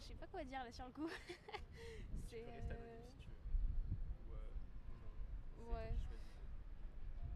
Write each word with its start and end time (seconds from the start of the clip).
je 0.00 0.06
sais 0.06 0.14
pas 0.14 0.26
quoi 0.26 0.44
dire 0.44 0.64
là 0.64 0.72
sur 0.72 0.86
le 0.86 0.92
coup. 0.92 1.08
Tu 1.08 1.14
c'est. 2.30 2.44
peux 2.44 2.52
rester 2.52 2.72
euh, 2.72 3.10
si 3.12 3.18
tu 3.20 3.30
veux. 3.30 3.36
Ou, 4.26 4.34
euh, 4.34 4.52
ou 4.88 5.64
non. 5.64 5.72
Ouais. 5.72 5.94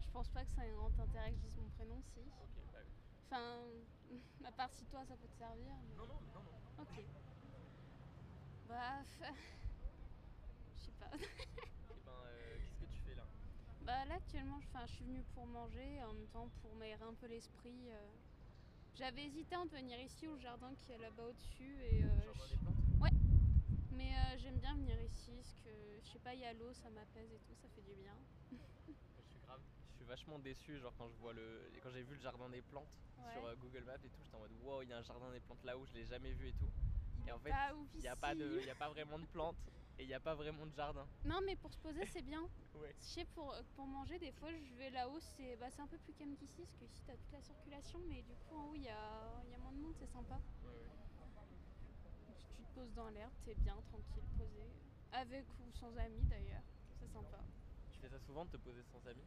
Je 0.00 0.10
pense 0.10 0.28
pas 0.28 0.44
que 0.44 0.50
ça 0.52 0.66
ait 0.66 0.70
un 0.70 0.76
grand 0.76 1.00
intérêt 1.00 1.30
que 1.32 1.36
je 1.38 1.42
dise 1.42 1.56
mon 1.58 1.68
prénom, 1.70 2.00
si. 2.02 2.20
Ok, 2.20 2.60
bah 2.72 2.78
oui. 2.84 2.90
Enfin, 3.26 3.70
à 4.44 4.52
part 4.52 4.70
si 4.72 4.86
toi 4.86 5.04
ça 5.04 5.16
peut 5.16 5.28
te 5.28 5.36
servir. 5.36 5.74
mais- 5.88 5.96
Non, 5.96 6.06
non, 6.06 6.20
non, 6.32 6.42
non. 6.42 6.82
Ok. 6.82 7.04
Bah. 8.66 9.02
Je 10.76 10.80
sais 10.80 10.92
pas. 10.92 11.10
Et 11.16 12.00
ben, 12.04 12.12
euh, 12.12 12.58
qu'est-ce 12.58 12.78
que 12.78 12.86
tu 12.86 13.00
fais 13.00 13.14
là? 13.14 13.26
Bah 13.82 14.04
là 14.06 14.14
actuellement, 14.14 14.58
je, 14.60 14.86
suis 14.92 15.04
venue 15.04 15.22
pour 15.34 15.46
manger 15.46 16.02
en 16.04 16.12
même 16.14 16.28
temps 16.28 16.48
pour 16.62 16.74
m'aérer 16.74 17.04
un 17.04 17.14
peu 17.14 17.26
l'esprit. 17.26 17.90
euh. 17.90 18.10
J'avais 18.96 19.24
hésité 19.26 19.56
à 19.56 19.64
venir 19.64 19.98
ici 20.00 20.28
au 20.28 20.36
jardin 20.38 20.74
qui 20.76 20.92
est 20.92 20.98
là-bas 20.98 21.24
au-dessus 21.24 21.82
et 21.82 22.04
euh, 22.04 22.24
Jardin 22.24 22.44
je- 22.48 22.50
des 22.50 22.56
plantes? 22.62 22.76
Mais 23.90 24.16
euh, 24.16 24.38
j'aime 24.38 24.60
bien 24.60 24.74
venir 24.76 25.00
ici 25.02 25.30
parce 25.36 25.54
que 25.62 25.98
je 26.00 26.06
sais 26.08 26.18
pas, 26.18 26.34
il 26.34 26.40
y 26.40 26.44
a 26.44 26.52
l'eau, 26.52 26.72
ça 26.72 26.90
m'apaise 26.90 27.32
et 27.32 27.38
tout, 27.40 27.54
ça 27.54 27.68
fait 27.68 27.82
du 27.82 27.94
bien. 27.94 28.16
Je 28.50 29.22
suis 29.30 29.38
grave. 29.40 29.60
Je 29.90 29.96
suis 29.96 30.04
vachement 30.04 30.38
déçu, 30.38 30.78
genre 30.78 30.94
quand 30.96 31.08
je 31.08 31.16
vois 31.16 31.32
le, 31.32 31.70
quand 31.82 31.90
j'ai 31.90 32.02
vu 32.02 32.14
le 32.14 32.20
jardin 32.20 32.48
des 32.50 32.62
plantes 32.62 32.88
Ouais. 33.16 33.32
sur 33.32 33.44
euh, 33.46 33.54
Google 33.56 33.84
Maps 33.84 33.94
et 34.02 34.10
tout, 34.10 34.22
j'étais 34.24 34.34
en 34.36 34.40
mode 34.40 34.52
wow, 34.52 34.82
il 34.82 34.88
y 34.88 34.92
a 34.92 34.98
un 34.98 35.02
jardin 35.02 35.30
des 35.32 35.40
plantes 35.40 35.62
là 35.64 35.78
où 35.78 35.86
je 35.86 35.92
l'ai 35.92 36.04
jamais 36.04 36.32
vu 36.32 36.48
et 36.48 36.52
tout. 36.52 36.68
Et 37.26 37.30
en 37.32 37.38
fait, 37.38 37.54
il 37.94 38.00
n'y 38.00 38.08
a 38.08 38.16
pas 38.16 38.34
de, 38.34 38.58
il 38.60 38.66
y 38.66 38.70
a 38.70 38.74
pas 38.74 38.88
vraiment 38.90 39.18
de 39.18 39.26
plantes 39.26 39.70
et 39.98 40.02
il 40.02 40.08
n'y 40.08 40.14
a 40.14 40.20
pas 40.20 40.34
vraiment 40.34 40.66
de 40.66 40.72
jardin. 40.74 41.06
Non 41.24 41.40
mais 41.46 41.56
pour 41.56 41.72
se 41.72 41.78
poser 41.78 42.04
c'est 42.06 42.22
bien. 42.22 42.42
Ouais. 42.74 42.92
Je 43.00 43.04
sais 43.06 43.24
pour, 43.36 43.54
pour 43.76 43.86
manger 43.86 44.18
des 44.18 44.32
fois 44.32 44.48
je 44.50 44.74
vais 44.74 44.90
là-haut 44.90 45.20
c'est 45.20 45.56
bah, 45.56 45.66
un 45.78 45.86
peu 45.86 45.96
plus 45.98 46.12
calme 46.14 46.34
qu'ici 46.36 46.62
parce 46.62 46.76
qu'ici 46.76 47.00
t'as 47.06 47.14
toute 47.14 47.32
la 47.32 47.40
circulation 47.40 48.00
mais 48.08 48.20
du 48.22 48.34
coup 48.34 48.56
en 48.56 48.70
haut 48.70 48.74
il 48.74 48.82
y 48.82 48.88
a, 48.88 49.42
y 49.48 49.54
a 49.54 49.58
moins 49.58 49.70
de 49.72 49.78
monde 49.78 49.94
c'est 49.96 50.10
sympa. 50.10 50.40
Tu 52.56 52.62
te 52.64 52.74
poses 52.74 52.92
dans 52.94 53.08
l'herbe, 53.10 53.32
t'es 53.44 53.54
bien 53.54 53.76
tranquille 53.88 54.24
posé. 54.36 54.66
Avec 55.12 55.46
ou 55.60 55.70
sans 55.78 55.96
amis 55.96 56.24
d'ailleurs, 56.28 56.64
c'est 56.98 57.06
sympa. 57.06 57.38
Tu 57.92 57.98
fais 58.00 58.08
ça 58.08 58.18
souvent 58.18 58.44
de 58.44 58.50
te 58.50 58.56
poser 58.56 58.82
sans 58.82 59.06
amis? 59.08 59.22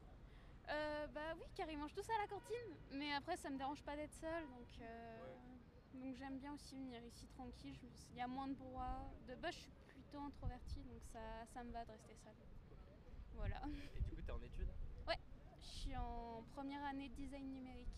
Euh, 0.70 1.08
bah 1.08 1.34
oui 1.38 1.46
car 1.56 1.70
ils 1.70 1.78
mangent 1.78 1.94
tous 1.94 2.10
à 2.10 2.18
la 2.22 2.28
cantine 2.28 2.76
mais 2.92 3.14
après 3.14 3.38
ça 3.38 3.50
me 3.50 3.58
dérange 3.58 3.82
pas 3.84 3.96
d'être 3.96 4.12
seule 4.14 4.46
donc, 4.50 4.68
euh, 4.82 5.36
donc 5.94 6.14
j'aime 6.18 6.38
bien 6.40 6.54
aussi 6.54 6.76
venir 6.76 7.02
ici 7.06 7.26
tranquille. 7.28 7.74
Il 8.12 8.18
y 8.18 8.22
a 8.22 8.28
moins 8.28 8.50
de 8.50 8.54
brouhaha. 8.56 9.10
De 9.30 9.36
base 9.36 9.54
je 9.54 9.60
suis 9.62 9.72
plutôt 10.18 10.26
introvertie 10.26 10.82
donc 10.84 11.02
ça, 11.14 11.20
ça 11.54 11.64
me 11.64 11.72
va 11.72 11.86
de 11.86 11.92
rester 11.92 12.16
seule. 12.16 12.34
Voilà. 13.36 13.62
Et 13.96 14.02
du 14.02 14.16
coup, 14.16 14.22
t'es 14.22 14.32
en 14.32 14.42
études 14.42 14.72
Je 15.62 15.66
suis 15.66 15.96
en 15.96 16.44
première 16.54 16.84
année 16.86 17.10
de 17.10 17.16
design 17.16 17.52
numérique. 17.52 17.94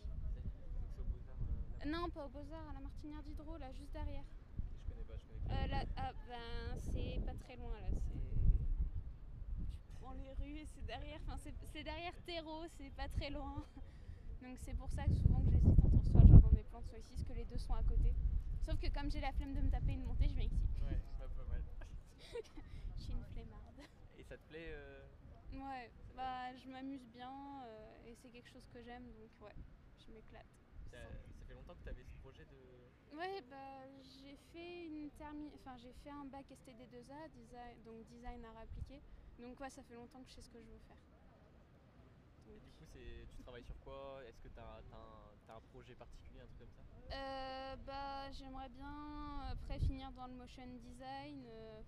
Donc 0.97 1.85
euh, 1.85 1.89
Non, 1.89 2.09
pas 2.09 2.25
au 2.25 2.29
Beaux-Arts, 2.29 2.69
à 2.69 2.73
la 2.73 2.81
Martinière 2.81 3.23
d'Hydro, 3.23 3.57
là, 3.57 3.71
juste 3.71 3.93
derrière. 3.93 4.23
Je 4.83 4.89
connais 4.89 5.03
pas, 5.03 5.13
je 5.17 5.25
connais 5.25 5.39
pas. 5.47 5.53
Euh, 5.53 5.67
là, 5.67 5.83
ah, 5.97 6.11
ben, 6.27 6.79
c'est 6.93 7.21
pas 7.25 7.33
très 7.35 7.55
loin, 7.55 7.79
là, 7.79 7.87
c'est... 7.91 8.19
Tu 9.87 9.93
prends 10.01 10.13
les 10.13 10.33
rues 10.33 10.57
et 10.57 10.65
c'est 10.65 10.85
derrière, 10.85 11.19
enfin, 11.25 11.37
c'est, 11.37 11.53
c'est 11.71 11.83
derrière 11.83 12.13
Terreau, 12.25 12.63
c'est 12.77 12.91
pas 12.95 13.07
très 13.07 13.29
loin. 13.29 13.63
Donc 14.41 14.57
c'est 14.57 14.73
pour 14.73 14.89
ça 14.91 15.03
que 15.05 15.15
souvent 15.15 15.41
que 15.41 15.51
j'hésite 15.51 15.79
entre 15.83 16.03
soit 16.03 16.21
le 16.21 16.27
jardin 16.27 16.49
des 16.51 16.63
plantes, 16.63 16.85
soit 16.87 16.99
ici, 16.99 17.13
parce 17.13 17.23
que 17.23 17.33
les 17.33 17.45
deux 17.45 17.57
sont 17.57 17.73
à 17.73 17.83
côté. 17.83 18.13
Sauf 18.61 18.77
que 18.79 18.89
comme 18.89 19.09
j'ai 19.09 19.21
la 19.21 19.31
flemme 19.33 19.53
de 19.53 19.61
me 19.61 19.69
taper 19.69 19.93
une 19.93 20.03
montée, 20.03 20.27
je 20.27 20.33
viens 20.33 20.45
ici. 20.45 20.67
Ouais. 20.81 20.97
Je 22.97 23.03
suis 23.03 23.13
une 23.13 23.23
flemmarde. 23.23 23.81
Et 24.17 24.23
ça 24.23 24.37
te 24.37 24.47
plaît 24.49 24.69
euh, 24.71 25.05
Ouais, 25.53 25.91
bah, 26.15 26.55
je 26.55 26.69
m'amuse 26.69 27.05
bien, 27.07 27.63
euh, 27.65 28.05
et 28.05 28.15
c'est 28.21 28.29
quelque 28.29 28.49
chose 28.49 28.65
que 28.73 28.81
j'aime, 28.83 29.03
donc 29.13 29.31
ouais, 29.41 29.55
je 30.05 30.11
m'éclate. 30.13 30.45
ça, 30.91 30.97
ça 31.39 31.45
fait 31.47 31.53
longtemps 31.53 31.73
que 31.75 31.83
tu 31.83 31.89
avais 31.89 32.03
ce 32.03 32.15
projet 32.21 32.45
de. 32.45 33.15
Ouais, 33.17 33.41
bah, 33.49 33.83
j'ai 34.21 34.35
fait 34.53 34.85
une 34.85 35.09
termi... 35.11 35.49
enfin, 35.55 35.75
j'ai 35.77 35.93
fait 36.03 36.11
un 36.11 36.25
bac 36.25 36.45
STD2A, 36.51 37.29
design... 37.33 37.83
donc 37.83 38.05
design 38.07 38.45
art 38.45 38.57
appliqué. 38.57 39.01
Donc 39.39 39.59
ouais, 39.59 39.69
ça 39.69 39.81
fait 39.83 39.95
longtemps 39.95 40.21
que 40.23 40.29
je 40.29 40.35
sais 40.35 40.41
ce 40.41 40.49
que 40.49 40.59
je 40.59 40.69
veux 40.69 40.79
faire. 40.87 40.97
Et 42.47 42.59
du 42.59 42.71
coup, 42.73 42.85
tu 42.93 43.43
travailles 43.43 43.63
sur 43.63 43.77
quoi? 43.83 44.21
Est-ce 44.25 44.39
que 44.41 44.49
tu 44.49 44.59
as, 44.59 44.77
un, 44.77 45.37
t'as 45.47 45.55
un 45.55 45.61
projet 45.71 45.95
particulier, 45.95 46.41
un 46.41 46.47
truc 46.47 46.59
comme 46.59 46.85
ça? 46.85 47.15
Euh, 47.15 47.75
bah, 47.85 48.31
j'aimerais 48.31 48.69
bien 48.69 49.39
après 49.51 49.79
finir 49.79 50.11
dans 50.11 50.27
le 50.27 50.33
motion 50.33 50.65
design, 50.67 51.43
euh, 51.47 51.81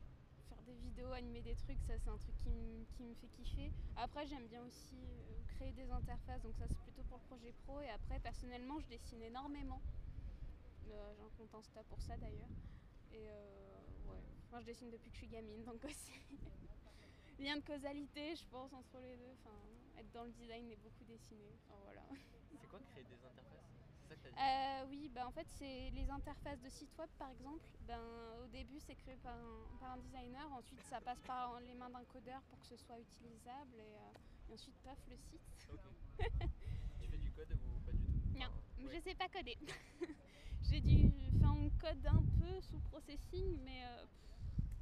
faire 0.52 0.62
des 0.64 0.76
vidéos, 0.76 1.12
animer 1.14 1.42
des 1.42 1.56
trucs, 1.56 1.80
ça 1.88 1.98
c'est 1.98 2.10
un 2.10 2.18
truc 2.18 2.36
qui, 2.38 2.50
me- 2.50 2.86
fait 3.16 3.28
kiffer. 3.30 3.72
Après, 3.96 4.26
j'aime 4.28 4.48
bien 4.48 4.64
aussi 4.66 4.96
euh, 4.96 5.44
créer 5.56 5.72
des 5.72 5.90
interfaces, 5.92 6.42
donc 6.42 6.56
ça 6.58 6.66
c'est 6.68 6.80
plutôt 6.80 7.04
pour 7.04 7.18
le 7.20 7.24
projet 7.26 7.54
pro. 7.64 7.80
Et 7.82 7.90
après, 7.90 8.20
personnellement, 8.20 8.80
je 8.80 8.88
dessine 8.88 9.22
énormément. 9.24 9.82
Euh, 10.92 11.14
J'ai 11.16 11.24
un 11.24 11.30
compte 11.38 11.50
pour 11.90 12.02
ça 12.02 12.18
d'ailleurs. 12.18 12.50
Et 13.14 13.30
euh, 13.30 13.82
ouais, 14.10 14.22
moi 14.52 14.60
je 14.62 14.66
dessine 14.66 14.90
depuis 14.90 15.10
que 15.10 15.16
je 15.16 15.20
suis 15.24 15.28
gamine, 15.28 15.64
donc 15.64 15.84
aussi 15.86 16.14
lien 17.40 17.58
de 17.58 17.64
causalité, 17.64 18.36
je 18.36 18.46
pense, 18.50 18.74
entre 18.74 19.00
les 19.00 19.16
deux. 19.18 19.32
Enfin, 19.34 19.56
être 20.00 20.12
dans 20.12 20.24
le 20.26 20.32
design 20.32 20.70
et 20.72 20.76
beaucoup 20.76 21.04
dessiner. 21.06 21.54
Enfin 21.66 21.80
voilà. 21.84 22.04
C'est 22.60 22.68
quoi 22.68 22.80
créer 22.92 23.04
des 23.06 23.24
interfaces? 23.26 23.81
Ça 24.12 24.16
que 24.18 24.22
tu 24.22 24.28
as 24.28 24.32
dit 24.32 24.38
Euh, 24.40 24.86
oui, 24.90 25.10
bah 25.10 25.28
en 25.28 25.32
fait, 25.32 25.48
c'est 25.58 25.90
les 25.92 26.10
interfaces 26.10 26.60
de 26.62 26.70
site 26.70 26.90
web 26.98 27.10
par 27.18 27.30
exemple. 27.32 27.64
Ben, 27.82 28.00
au 28.44 28.48
début, 28.48 28.80
c'est 28.80 28.96
créé 28.96 29.16
par 29.18 29.34
un, 29.36 29.78
par 29.80 29.92
un 29.92 29.98
designer. 29.98 30.52
Ensuite, 30.54 30.82
ça 30.90 31.00
passe 31.02 31.20
par 31.22 31.60
les 31.62 31.74
mains 31.74 31.90
d'un 31.90 32.04
codeur 32.06 32.42
pour 32.44 32.60
que 32.60 32.66
ce 32.66 32.78
soit 32.78 33.00
utilisable. 33.00 33.76
Et, 33.76 33.96
euh, 33.98 34.50
et 34.50 34.54
ensuite, 34.54 34.76
paf, 34.84 34.98
le 35.10 35.18
site. 35.18 35.42
Tu 37.02 37.08
fais 37.08 37.18
du 37.18 37.32
code 37.32 37.52
ou 37.52 37.80
pas 37.86 37.92
du 37.92 38.00
tout? 38.00 38.38
Non, 38.38 38.46
Enfin, 38.46 38.88
ouais. 38.88 38.96
je 38.96 39.00
sais 39.02 39.16
pas 39.16 39.28
coder. 39.30 39.58
J'ai 40.70 40.82
dû. 40.82 41.12
Enfin, 41.36 41.54
on 41.58 41.70
code 41.80 42.06
un 42.06 42.24
peu 42.40 42.62
sous 42.62 42.80
processing, 42.92 43.58
mais 43.64 43.84
euh, 43.86 44.06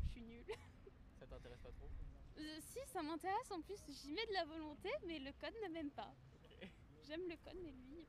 je 0.06 0.10
suis 0.12 0.22
nulle. 0.22 0.44
Ça 1.20 1.26
t'intéresse 1.28 1.60
pas 1.62 1.72
trop? 1.72 1.90
Euh, 2.38 2.58
si, 2.62 2.80
ça 2.88 3.02
m'intéresse. 3.02 3.52
En 3.52 3.62
plus, 3.62 3.80
j'y 3.90 4.12
mets 4.12 4.26
de 4.28 4.34
la 4.34 4.46
volonté, 4.46 4.90
mais 5.08 5.20
le 5.20 5.32
code 5.34 5.54
ne 5.64 5.70
m'aime 5.74 5.92
pas. 5.92 6.14
J'aime 7.08 7.28
le 7.28 7.36
code, 7.38 7.58
mais 7.64 7.72
lui. 7.72 8.06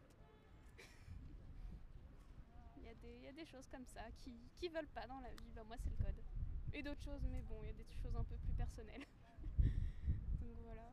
Il 2.81 2.87
y, 2.87 2.89
a 2.89 2.95
des, 2.95 3.17
il 3.19 3.25
y 3.25 3.29
a 3.29 3.33
des 3.33 3.45
choses 3.47 3.67
comme 3.69 3.85
ça 3.87 4.03
qui, 4.19 4.33
qui 4.59 4.69
veulent 4.69 4.89
pas 4.89 5.07
dans 5.07 5.21
la 5.21 5.31
vie. 5.31 5.51
Bah, 5.55 5.63
moi, 5.65 5.77
c'est 5.79 5.91
le 5.91 5.97
code. 6.05 6.23
Et 6.73 6.83
d'autres 6.83 7.03
choses, 7.03 7.23
mais 7.31 7.43
bon, 7.43 7.63
il 7.63 7.67
y 7.69 7.71
a 7.71 7.75
des 7.75 7.85
choses 8.03 8.17
un 8.17 8.25
peu 8.25 8.37
plus 8.37 8.53
personnelles. 8.55 9.05
Donc 10.41 10.57
voilà. 10.65 10.89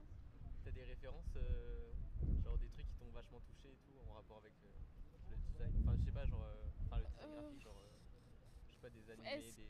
T'as 0.63 0.71
des 0.71 0.83
références, 0.83 1.35
euh, 1.37 1.93
genre 2.43 2.57
des 2.57 2.67
trucs 2.69 2.87
qui 2.87 2.95
t'ont 2.97 3.09
vachement 3.11 3.39
touché 3.41 3.69
et 3.71 3.77
tout 3.85 3.93
en 4.09 4.13
rapport 4.13 4.37
avec 4.37 4.53
euh, 4.65 5.31
le 5.31 5.37
design? 5.37 5.71
Enfin, 5.81 5.95
je 5.97 6.03
sais 6.05 6.11
pas, 6.11 6.25
genre. 6.25 6.43
euh, 6.43 6.67
Enfin, 6.85 6.97
le 6.99 7.05
design 7.05 7.31
graphique, 7.33 7.61
genre. 7.63 7.81
je 8.69 8.73
sais 8.75 8.81
pas, 8.81 8.89
des 8.89 9.09
animés, 9.11 9.51
des. 9.53 9.67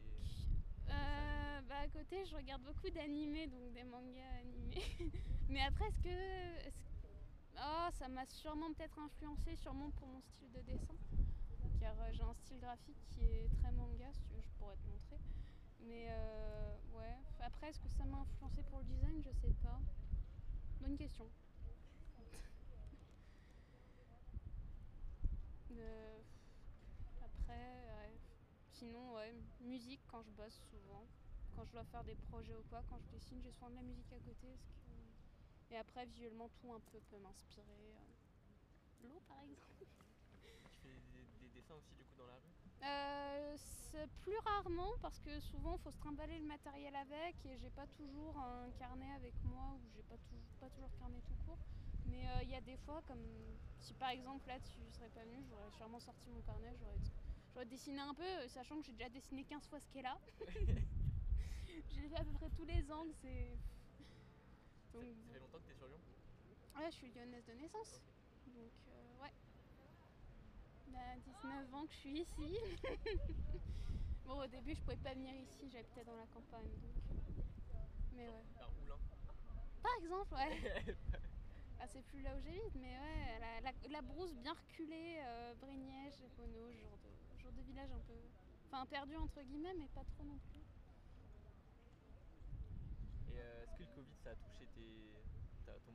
Euh, 0.89 1.61
bah, 1.67 1.79
à 1.79 1.87
côté, 1.89 2.25
je 2.25 2.35
regarde 2.35 2.63
beaucoup 2.63 2.89
d'animés, 2.89 3.47
donc 3.47 3.71
des 3.73 3.83
mangas 3.83 4.37
animés. 4.41 4.83
mais 5.49 5.61
après, 5.61 5.87
est-ce 5.87 5.99
que. 6.01 6.67
est-ce- 6.67 6.75
Oh, 7.59 7.87
ça 7.97 8.07
m'a 8.07 8.23
sûrement 8.27 8.71
peut-être 8.73 8.99
influencé, 8.99 9.55
sûrement 9.55 9.89
pour 9.91 10.07
mon 10.07 10.21
style 10.21 10.51
de 10.51 10.61
dessin. 10.61 10.93
Euh, 11.87 12.11
j'ai 12.13 12.23
un 12.23 12.33
style 12.33 12.59
graphique 12.59 12.97
qui 13.09 13.21
est 13.21 13.47
très 13.61 13.71
manga, 13.71 14.11
si 14.11 14.41
je 14.41 14.49
pourrais 14.59 14.75
te 14.75 14.87
montrer. 14.87 15.17
Mais 15.79 16.07
euh, 16.09 16.75
ouais. 16.93 17.15
Après, 17.39 17.69
est-ce 17.69 17.79
que 17.79 17.89
ça 17.89 18.03
m'a 18.05 18.17
influencé 18.17 18.61
pour 18.69 18.79
le 18.79 18.85
design? 18.85 19.21
Je 19.23 19.31
sais 19.31 19.53
pas. 19.63 19.79
Bonne 20.81 20.97
question. 20.97 21.25
Euh, 25.79 26.21
après. 27.23 28.11
Sinon, 28.73 29.13
ouais, 29.13 29.31
musique 29.61 30.01
quand 30.07 30.23
je 30.23 30.31
bosse 30.31 30.59
souvent. 30.71 31.05
Quand 31.55 31.65
je 31.65 31.71
dois 31.71 31.83
faire 31.85 32.03
des 32.03 32.15
projets 32.15 32.55
ou 32.55 32.63
quoi, 32.69 32.81
quand 32.89 32.97
je 32.99 33.17
dessine, 33.17 33.39
j'ai 33.43 33.51
souvent 33.51 33.69
de 33.69 33.75
la 33.75 33.81
musique 33.83 34.11
à 34.11 34.19
côté. 34.19 34.57
Et 35.69 35.77
après, 35.77 36.05
visuellement, 36.07 36.49
tout 36.59 36.73
un 36.73 36.79
peu 36.91 36.99
peut 37.11 37.19
m'inspirer. 37.19 37.93
L'eau, 39.03 39.21
par 39.27 39.37
exemple. 39.43 40.06
Tu 41.67 41.73
aussi, 41.73 41.93
du 41.95 42.03
coup, 42.05 42.15
dans 42.17 42.27
la 42.27 42.35
rue 42.35 42.53
Euh, 42.83 43.55
c'est 43.57 44.07
plus 44.21 44.37
rarement 44.45 44.91
parce 45.01 45.19
que 45.19 45.39
souvent 45.41 45.75
il 45.75 45.79
faut 45.79 45.91
se 45.91 45.97
trimballer 45.97 46.39
le 46.39 46.45
matériel 46.45 46.95
avec 46.95 47.35
et 47.45 47.57
j'ai 47.57 47.69
pas 47.71 47.87
toujours 47.87 48.37
un 48.37 48.71
carnet 48.79 49.11
avec 49.15 49.33
moi 49.43 49.73
ou 49.75 49.89
j'ai 49.93 50.03
pas, 50.03 50.15
toujours 50.29 50.47
pas 50.61 50.69
toujours 50.69 50.89
de 50.89 50.95
carnet 50.95 51.21
tout 51.27 51.35
court. 51.45 51.57
Mais 52.05 52.25
euh, 52.29 52.43
il 52.43 52.49
y 52.51 52.55
a 52.55 52.61
des 52.61 52.77
fois, 52.77 53.01
comme 53.05 53.57
si 53.81 53.93
par 53.95 54.11
exemple 54.11 54.47
là 54.47 54.59
tu 54.61 54.79
serais 54.91 55.09
pas 55.09 55.25
venu, 55.25 55.43
j'aurais 55.49 55.71
sûrement 55.71 55.99
sorti 55.99 56.29
mon 56.29 56.41
carnet, 56.41 56.73
j'aurais, 56.79 57.65
dessiné 57.65 57.99
un 57.99 58.13
peu, 58.13 58.23
euh, 58.23 58.47
sachant 58.47 58.79
que 58.79 58.85
j'ai 58.85 58.93
déjà 58.93 59.09
dessiné 59.09 59.43
15 59.43 59.67
fois 59.67 59.79
ce 59.81 59.89
qu'est 59.89 60.03
là. 60.03 60.17
j'ai 61.67 62.07
fait 62.07 62.15
à 62.15 62.23
peu 62.23 62.31
près 62.33 62.49
tous 62.51 62.65
les 62.65 62.89
angles, 62.91 63.13
c'est. 63.21 63.57
Donc, 64.93 65.03
ça 65.25 65.33
fait 65.33 65.39
longtemps 65.39 65.59
que 65.59 65.65
t'es 65.65 65.73
sur 65.73 65.87
Lyon? 65.87 65.99
Ouais, 66.77 66.91
je 66.91 66.95
suis 66.95 67.11
lyonnaise 67.11 67.45
de 67.45 67.53
naissance. 67.53 68.01
Donc. 68.45 68.86
Il 70.87 70.93
y 70.93 70.97
a 70.97 71.15
19 71.17 71.73
ans 71.73 71.85
que 71.85 71.93
je 71.93 71.97
suis 71.97 72.19
ici. 72.21 72.57
bon, 74.25 74.41
au 74.43 74.47
début, 74.47 74.75
je 74.75 74.81
pouvais 74.81 74.97
pas 74.97 75.13
venir 75.13 75.33
ici, 75.35 75.69
j'habitais 75.71 76.03
dans 76.05 76.15
la 76.15 76.27
campagne. 76.27 76.69
Donc... 76.81 76.95
Mais 78.15 78.27
ouais. 78.27 78.43
Oulin 78.83 78.97
Par 79.83 79.91
exemple, 80.01 80.33
ouais. 80.35 80.95
Ah, 81.79 81.85
c'est 81.87 82.01
plus 82.07 82.21
là 82.23 82.35
où 82.35 82.41
j'habite, 82.41 82.73
mais 82.73 82.97
ouais, 82.97 83.39
la, 83.39 83.61
la- 83.61 83.87
la 83.91 84.01
brousse 84.01 84.33
bien 84.33 84.53
reculée, 84.53 85.19
euh, 85.23 85.53
Brignège, 85.61 86.15
Renault, 86.35 86.71
ce 86.73 86.79
genre 86.81 86.97
de, 86.97 87.37
genre 87.43 87.51
de 87.51 87.61
village 87.61 87.91
un 87.91 87.99
peu, 87.99 88.13
Enfin, 88.65 88.83
perdu 88.87 89.15
entre 89.15 89.41
guillemets, 89.43 89.75
mais 89.75 89.87
pas 89.89 90.03
trop 90.03 90.23
non 90.23 90.39
plus. 90.39 90.65
Et 93.27 93.39
euh, 93.39 93.63
est-ce 93.63 93.75
que 93.77 93.83
le 93.83 93.87
Covid 93.95 94.15
ça 94.23 94.31
a 94.31 94.35
touché 94.35 94.65
tes, 94.73 95.26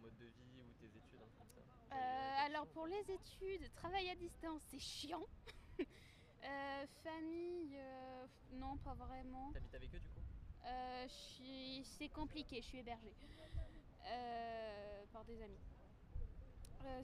mode 0.02 0.16
de 0.16 0.24
vie 0.26 0.60
ou 0.62 0.72
tes 0.80 0.86
études, 0.86 1.20
comme 1.38 1.48
ça 1.54 1.60
Euh, 1.94 2.46
alors 2.46 2.66
pour 2.68 2.86
les 2.86 3.04
études, 3.10 3.72
travail 3.74 4.10
à 4.10 4.14
distance, 4.16 4.62
c'est 4.70 4.80
chiant. 4.80 5.26
Euh, 6.44 6.86
famille, 7.04 7.76
euh, 7.76 8.26
non, 8.54 8.76
pas 8.78 8.94
vraiment. 8.94 9.52
T'habites 9.52 9.76
avec 9.76 9.94
eux 9.94 10.00
du 10.00 10.08
coup? 10.08 10.20
C'est 11.84 12.08
compliqué, 12.08 12.60
je 12.60 12.66
suis 12.66 12.78
hébergée 12.78 13.12
par 15.12 15.24
des 15.24 15.40
amis. 15.40 15.60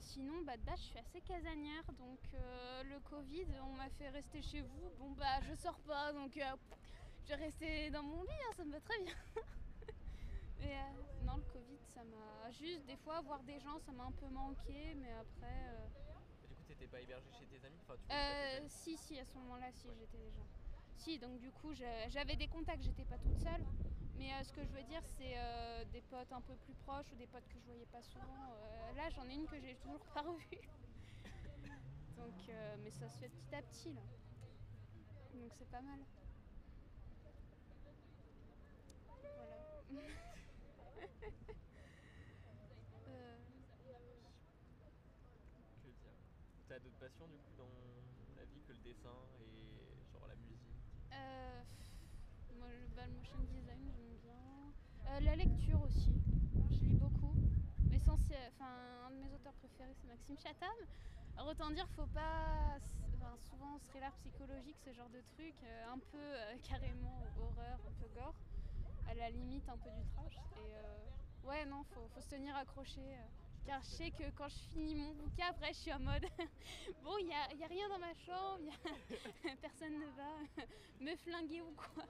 Sinon, 0.01 0.41
bah, 0.43 0.57
de 0.57 0.63
base, 0.63 0.81
je 0.81 0.87
suis 0.87 0.99
assez 0.99 1.21
casanière, 1.21 1.85
donc 1.97 2.19
le 2.33 2.99
Covid, 3.09 3.45
on 3.63 3.71
m'a 3.77 3.89
fait 3.91 4.09
rester 4.09 4.41
chez 4.41 4.61
vous. 4.61 4.89
Bon, 4.99 5.11
bah, 5.11 5.39
je 5.47 5.55
sors 5.55 5.79
pas, 5.87 6.11
donc 6.11 6.33
je 6.33 7.29
vais 7.29 7.35
rester 7.35 7.89
dans 7.91 8.03
mon 8.03 8.21
lit, 8.23 8.41
hein, 8.49 8.53
ça 8.57 8.65
me 8.65 8.73
va 8.73 8.81
très 8.81 9.01
bien. 9.01 9.15
Mais 10.59 10.75
euh, 10.75 11.25
non, 11.25 11.37
le 11.37 11.43
Covid, 11.53 11.79
ça 11.93 12.03
m'a. 12.03 12.51
Juste 12.51 12.85
des 12.85 12.97
fois, 12.97 13.21
voir 13.21 13.41
des 13.43 13.59
gens, 13.59 13.79
ça 13.79 13.91
m'a 13.91 14.03
un 14.05 14.11
peu 14.11 14.27
manqué, 14.29 14.93
mais 14.95 15.11
après. 15.13 15.67
euh, 15.73 15.87
Du 16.49 16.55
coup 16.55 16.63
t'étais 16.67 16.87
pas 16.87 16.99
hébergé 16.99 17.29
chez 17.39 17.45
tes 17.45 17.65
amis? 17.65 17.77
Enfin 17.81 17.95
tu 17.97 18.11
euh, 18.13 18.67
si, 18.67 18.97
si, 18.97 19.19
à 19.19 19.25
ce 19.25 19.37
moment-là, 19.37 19.71
si, 19.71 19.87
Ouais. 19.87 19.95
j'étais 19.99 20.17
déjà. 20.17 20.41
Si, 20.97 21.17
donc 21.19 21.39
du 21.39 21.51
coup, 21.51 21.73
j'avais 21.73 22.35
des 22.35 22.47
contacts, 22.47 22.83
j'étais 22.83 23.05
pas 23.05 23.17
toute 23.17 23.37
seule. 23.39 23.63
Mais 24.17 24.33
euh, 24.33 24.43
ce 24.43 24.51
que 24.51 24.63
je 24.65 24.71
veux 24.71 24.83
dire, 24.83 25.01
c'est 25.17 25.37
euh, 25.37 25.85
des 25.85 26.01
potes 26.01 26.31
un 26.33 26.41
peu 26.41 26.55
plus 26.57 26.73
proches 26.85 27.11
ou 27.13 27.15
des 27.15 27.27
potes 27.27 27.47
que 27.47 27.59
je 27.59 27.65
voyais 27.65 27.85
pas 27.85 28.01
souvent. 28.01 28.53
Là, 28.95 29.09
j'en 29.15 29.23
ai 29.29 29.33
une 29.35 29.47
que 29.47 29.59
j'ai 29.59 29.75
toujours 29.75 30.03
pas 30.13 30.21
revue. 30.21 30.59
donc, 32.17 32.33
mais 32.83 32.91
ça 32.91 33.07
se 33.09 33.17
fait 33.19 33.29
petit 33.29 33.55
à 33.55 33.61
petit, 33.61 33.93
là. 33.93 34.01
Donc 35.33 35.53
c'est 35.57 35.69
pas 35.69 35.81
mal. 35.81 35.99
Voilà. 39.89 40.05
Euh, 43.07 43.37
Que 46.67 46.79
dire 46.79 46.88
Passions 46.99 47.27
du 47.29 47.37
coup 47.37 47.53
dans 47.57 47.71
la 48.35 48.43
vie 48.43 48.61
que 48.67 48.73
le 48.73 48.79
dessin 48.79 49.15
et 49.39 50.03
genre 50.11 50.27
la 50.27 50.35
musique? 50.35 50.59
Euh, 51.13 51.63
moi, 52.59 52.67
le, 52.67 52.87
bah, 52.93 53.03
le 53.07 53.13
motion 53.13 53.37
design, 53.39 53.89
j'aime 53.95 54.17
bien. 54.21 54.73
Euh, 55.07 55.19
la 55.21 55.35
lecture 55.37 55.81
aussi, 55.81 56.11
je 56.69 56.75
lis 56.83 56.95
beaucoup. 56.95 57.33
Essentiel, 57.93 58.51
enfin, 58.53 59.07
un 59.07 59.11
de 59.11 59.15
mes 59.15 59.33
auteurs 59.33 59.53
préférés, 59.53 59.95
c'est 60.01 60.07
Maxime 60.07 60.37
Chatham. 60.43 60.75
Autant 61.47 61.71
dire, 61.71 61.87
faut 61.95 62.07
pas. 62.07 62.75
Enfin, 63.15 63.37
souvent, 63.49 63.79
thriller 63.79 64.11
psychologique, 64.17 64.77
ce 64.83 64.91
genre 64.91 65.09
de 65.09 65.21
truc, 65.21 65.55
euh, 65.63 65.93
un 65.93 65.99
peu 65.99 66.35
carrément 66.67 67.23
horreur, 67.39 67.79
un 67.87 67.93
peu 67.93 68.09
gore, 68.13 68.35
à 69.07 69.13
la 69.13 69.29
limite 69.29 69.67
un 69.69 69.77
peu 69.77 69.89
du 69.89 70.03
trash. 70.11 70.35
Et 70.57 71.47
ouais, 71.47 71.65
non, 71.65 71.81
faut, 71.93 72.09
faut 72.09 72.21
se 72.21 72.27
tenir 72.27 72.57
accroché. 72.57 73.15
Car 73.69 73.81
je 73.83 73.87
sais 73.87 74.09
que 74.09 74.31
quand 74.31 74.49
je 74.49 74.55
finis 74.73 74.95
mon 74.95 75.13
bouquin, 75.13 75.45
après, 75.51 75.71
je 75.73 75.77
suis 75.77 75.93
en 75.93 75.99
mode 75.99 76.23
bon, 77.03 77.15
il 77.19 77.27
n'y 77.27 77.33
a, 77.35 77.53
y 77.53 77.63
a 77.63 77.67
rien 77.67 77.87
dans 77.89 77.99
ma 77.99 78.13
chambre, 78.15 78.65
a- 79.45 79.55
personne 79.61 79.93
ne 79.99 80.07
va 80.17 80.31
me 80.99 81.15
flinguer 81.15 81.61
ou 81.61 81.71
quoi. 81.73 82.03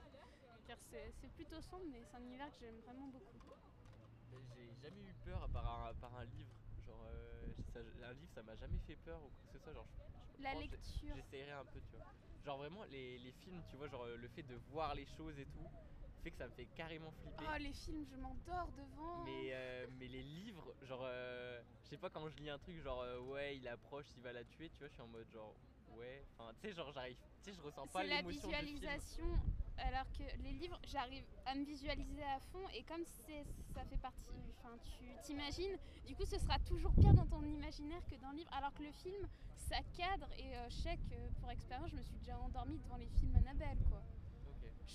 Car 0.66 0.78
c'est 0.88 1.12
plutôt 1.36 1.60
sombre, 1.60 1.84
mais 1.90 2.00
c'est 2.10 2.16
un 2.16 2.22
univers 2.22 2.48
que 2.50 2.60
j'aime 2.60 2.80
vraiment 2.80 3.08
beaucoup. 3.08 3.52
J'ai 4.56 4.74
jamais 4.82 5.02
eu 5.02 5.14
peur 5.22 5.42
à 5.42 5.48
part 5.48 5.66
un, 5.66 5.90
à 5.90 5.94
part 5.94 6.16
un 6.16 6.24
livre. 6.24 6.48
Genre, 6.86 7.02
euh, 7.12 7.52
ça- 7.74 7.80
un 8.08 8.12
livre, 8.14 8.32
ça 8.34 8.42
m'a 8.42 8.56
jamais 8.56 8.78
fait 8.86 8.96
peur 8.96 9.20
ou 9.22 9.28
quoi 9.28 9.52
que 9.52 9.58
ce 9.58 9.64
soit. 9.64 9.74
Genre, 9.74 9.86
je- 10.32 10.38
je 10.38 10.42
La 10.42 10.54
lecture. 10.54 11.14
J'essayerai 11.14 11.50
un 11.52 11.64
peu, 11.66 11.80
tu 11.90 11.96
vois. 11.96 12.06
Genre, 12.46 12.56
vraiment, 12.56 12.84
les, 12.84 13.18
les 13.18 13.32
films, 13.32 13.62
tu 13.68 13.76
vois, 13.76 13.88
genre 13.88 14.06
le 14.06 14.28
fait 14.28 14.42
de 14.44 14.54
voir 14.70 14.94
les 14.94 15.04
choses 15.04 15.38
et 15.38 15.44
tout, 15.46 15.68
fait 16.20 16.30
que 16.30 16.36
ça 16.36 16.46
me 16.46 16.52
fait 16.52 16.66
carrément 16.76 17.10
flipper. 17.10 17.44
Oh, 17.48 17.58
les 17.58 17.72
films, 17.72 18.04
je 18.10 18.16
m'endors 18.16 18.70
devant. 18.72 19.24
Mais, 19.24 19.50
euh, 19.52 19.86
mais 19.98 20.08
les 20.08 20.22
livres, 20.22 20.74
genre, 20.82 21.02
euh, 21.04 21.60
je 21.84 21.88
sais 21.88 21.96
pas, 21.96 22.10
quand 22.10 22.28
je 22.28 22.36
lis 22.36 22.50
un 22.50 22.58
truc, 22.58 22.80
genre, 22.82 23.02
euh, 23.02 23.20
ouais, 23.20 23.56
il 23.56 23.66
approche, 23.68 24.06
il 24.16 24.22
va 24.22 24.32
la 24.32 24.44
tuer, 24.44 24.70
tu 24.70 24.78
vois, 24.78 24.88
je 24.88 24.92
suis 24.92 25.02
en 25.02 25.08
mode, 25.08 25.26
genre, 25.32 25.54
ouais, 25.96 26.24
enfin, 26.38 26.52
tu 26.60 26.68
sais, 26.68 26.74
genre, 26.74 26.92
j'arrive, 26.92 27.16
tu 27.42 27.50
sais, 27.50 27.56
je 27.56 27.60
ressens 27.62 27.86
pas 27.88 28.02
c'est 28.02 28.08
la 28.08 28.16
l'émotion 28.16 28.48
du 28.48 28.54
film. 28.54 28.66
visualisation. 28.66 29.24
Alors 29.78 30.04
que 30.12 30.24
les 30.42 30.52
livres, 30.52 30.78
j'arrive 30.84 31.24
à 31.46 31.54
me 31.54 31.64
visualiser 31.64 32.22
à 32.22 32.38
fond 32.52 32.68
et 32.74 32.82
comme 32.82 33.02
c'est, 33.06 33.46
ça 33.72 33.82
fait 33.86 33.96
partie, 33.96 34.20
enfin 34.58 34.76
tu 34.84 35.06
t'imagines, 35.22 35.78
du 36.06 36.14
coup 36.14 36.26
ce 36.26 36.38
sera 36.38 36.58
toujours 36.58 36.92
pire 36.96 37.14
dans 37.14 37.24
ton 37.24 37.42
imaginaire 37.42 38.02
que 38.04 38.14
dans 38.16 38.30
le 38.30 38.36
livre. 38.36 38.50
Alors 38.52 38.74
que 38.74 38.82
le 38.82 38.92
film, 38.92 39.26
ça 39.56 39.78
cadre 39.96 40.28
et 40.38 40.52
je 40.68 40.74
sais 40.74 40.98
que 40.98 41.40
pour 41.40 41.50
expérience, 41.50 41.92
je 41.92 41.96
me 41.96 42.02
suis 42.02 42.16
déjà 42.18 42.38
endormie 42.38 42.76
devant 42.76 42.98
les 42.98 43.08
films 43.08 43.34
Annabelle 43.36 43.78
quoi. 43.88 44.02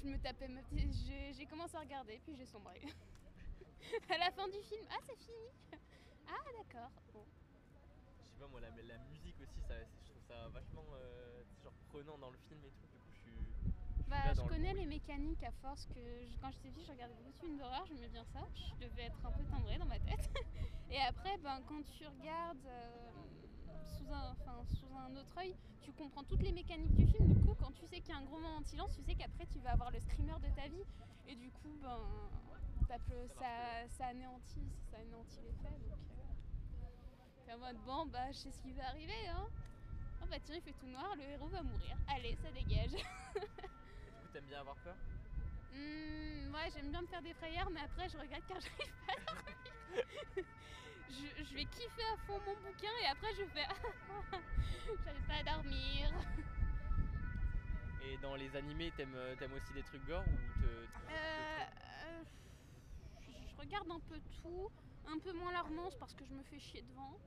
Je 0.01 0.07
me 0.09 0.17
tapais, 0.19 0.47
ma 0.47 0.61
petite- 0.63 0.93
j'ai, 1.37 1.45
commencé 1.45 1.75
à 1.77 1.79
regarder 1.79 2.19
puis 2.23 2.35
j'ai 2.35 2.45
sombré. 2.45 2.81
à 4.09 4.17
la 4.17 4.31
fin 4.31 4.47
du 4.47 4.61
film, 4.63 4.85
ah 4.91 4.97
c'est 5.07 5.17
fini. 5.17 5.79
Ah 6.27 6.51
d'accord. 6.57 6.91
Bon. 7.13 7.23
Je 8.23 8.29
sais 8.31 8.39
pas, 8.39 8.47
moi, 8.47 8.59
la, 8.61 8.69
la 8.69 8.97
musique 9.09 9.35
aussi, 9.41 9.61
ça, 9.67 9.75
je 9.79 10.09
trouve 10.11 10.21
ça 10.27 10.47
vachement, 10.49 10.85
euh, 10.93 11.43
genre, 11.63 11.73
prenant 11.89 12.17
dans 12.17 12.29
le 12.29 12.37
film 12.49 12.59
et 12.65 12.71
tout, 12.71 12.87
du 12.91 12.97
coup, 12.99 13.11
je 13.13 13.19
suis. 13.21 13.53
je 14.03 14.09
Bah, 14.09 14.33
je 14.33 14.41
le 14.41 14.47
connais 14.47 14.73
les 14.73 14.85
mécaniques 14.85 15.43
à 15.43 15.51
force 15.61 15.85
que 15.87 15.99
je- 15.99 16.37
quand 16.41 16.51
j'étais 16.51 16.69
petite, 16.69 16.87
je 16.87 16.91
regardais 16.91 17.13
beaucoup 17.15 17.31
de 17.31 17.37
films 17.39 17.57
d'horreur, 17.57 17.85
j'aimais 17.87 18.09
bien 18.09 18.25
ça, 18.33 18.41
je 18.55 18.85
devais 18.85 19.03
être 19.03 19.25
un 19.25 19.31
peu 19.31 19.43
timbrée 19.45 19.77
dans 19.77 19.85
ma 19.85 19.99
tête. 19.99 20.29
Et 20.91 20.99
après, 20.99 21.37
ben, 21.37 21.61
quand 21.67 21.81
tu 21.83 22.05
regardes 22.05 22.65
euh, 22.65 23.11
sous, 23.83 24.13
un, 24.13 24.31
enfin, 24.31 24.63
sous 24.65 24.95
un 24.97 25.15
autre 25.15 25.37
œil, 25.37 25.55
tu 25.81 25.91
comprends 25.93 26.23
toutes 26.23 26.41
les 26.43 26.51
mécaniques 26.51 26.95
du 26.95 27.05
film. 27.07 27.27
Du 27.27 27.39
coup, 27.39 27.55
quand 27.59 27.71
tu 27.71 27.85
sais 27.85 27.99
qu'il 27.99 28.09
y 28.09 28.13
a 28.13 28.17
un 28.17 28.23
gros 28.25 28.39
moment 28.39 28.61
de 28.61 28.65
silence, 28.65 28.91
tu 28.95 29.03
sais 29.03 29.15
qu'après 29.15 29.45
tu 29.47 29.59
vas 29.59 29.71
avoir 29.71 29.91
le 29.91 29.99
screamer 29.99 30.39
de 30.39 30.49
ta 30.55 30.67
vie. 30.67 30.83
Et 31.27 31.35
du 31.35 31.49
coup, 31.51 31.75
ben, 31.81 31.99
Ça 32.87 32.97
ça, 33.39 33.87
ça, 33.89 34.05
anéantit, 34.07 34.67
ça 34.91 34.97
anéantit 34.97 35.41
l'effet. 35.41 35.75
Donc, 35.89 35.99
euh, 36.11 37.45
t'es 37.45 37.53
en 37.53 37.57
mode 37.59 37.77
bon, 37.85 38.05
bah, 38.07 38.31
je 38.31 38.37
sais 38.37 38.51
ce 38.51 38.61
qui 38.61 38.73
va 38.73 38.87
arriver. 38.87 39.27
Hein. 39.29 39.45
Oh 40.21 40.25
bah 40.29 40.37
tiens, 40.43 40.55
il 40.55 40.61
fait 40.61 40.73
tout 40.73 40.87
noir, 40.87 41.15
le 41.17 41.23
héros 41.23 41.47
va 41.49 41.61
mourir. 41.63 41.97
Allez, 42.07 42.35
ça 42.41 42.51
dégage. 42.51 42.93
Et 42.93 44.05
du 44.05 44.11
coup, 44.11 44.27
t'aimes 44.33 44.45
bien 44.45 44.59
avoir 44.59 44.75
peur? 44.77 44.95
Hmm, 45.71 46.53
ouais, 46.53 46.69
j'aime 46.73 46.89
bien 46.89 47.01
me 47.01 47.07
faire 47.07 47.21
des 47.21 47.33
frayeurs, 47.33 47.69
mais 47.71 47.81
après, 47.81 48.07
je 48.09 48.17
regrette 48.17 48.43
car 48.47 48.59
j'arrive 48.59 48.93
pas 49.05 49.13
à 49.13 49.33
dormir. 49.33 50.45
Je, 51.09 51.43
je 51.43 51.53
vais 51.55 51.65
kiffer 51.65 52.03
à 52.13 52.17
fond 52.25 52.39
mon 52.45 52.55
bouquin 52.61 52.91
et 53.03 53.07
après, 53.07 53.27
je 53.37 53.45
fais 53.53 53.65
j'arrive 55.05 55.21
pas 55.27 55.35
à 55.35 55.43
dormir. 55.43 56.11
Et 58.01 58.17
dans 58.17 58.35
les 58.35 58.55
animés, 58.55 58.91
t'aimes 58.95 59.15
euh, 59.15 59.35
t'aimes 59.35 59.53
aussi 59.53 59.73
des 59.73 59.83
trucs 59.83 60.05
gore 60.05 60.23
ou 60.27 60.59
te. 60.61 60.65
Euh, 60.65 60.85
euh, 61.11 62.23
je 63.49 63.55
regarde 63.57 63.89
un 63.91 63.99
peu 63.99 64.19
tout, 64.41 64.69
un 65.07 65.17
peu 65.19 65.33
moins 65.33 65.51
la 65.51 65.61
romance 65.61 65.95
parce 65.95 66.13
que 66.13 66.23
je 66.25 66.33
me 66.33 66.43
fais 66.43 66.59
chier 66.59 66.81
devant. 66.83 67.17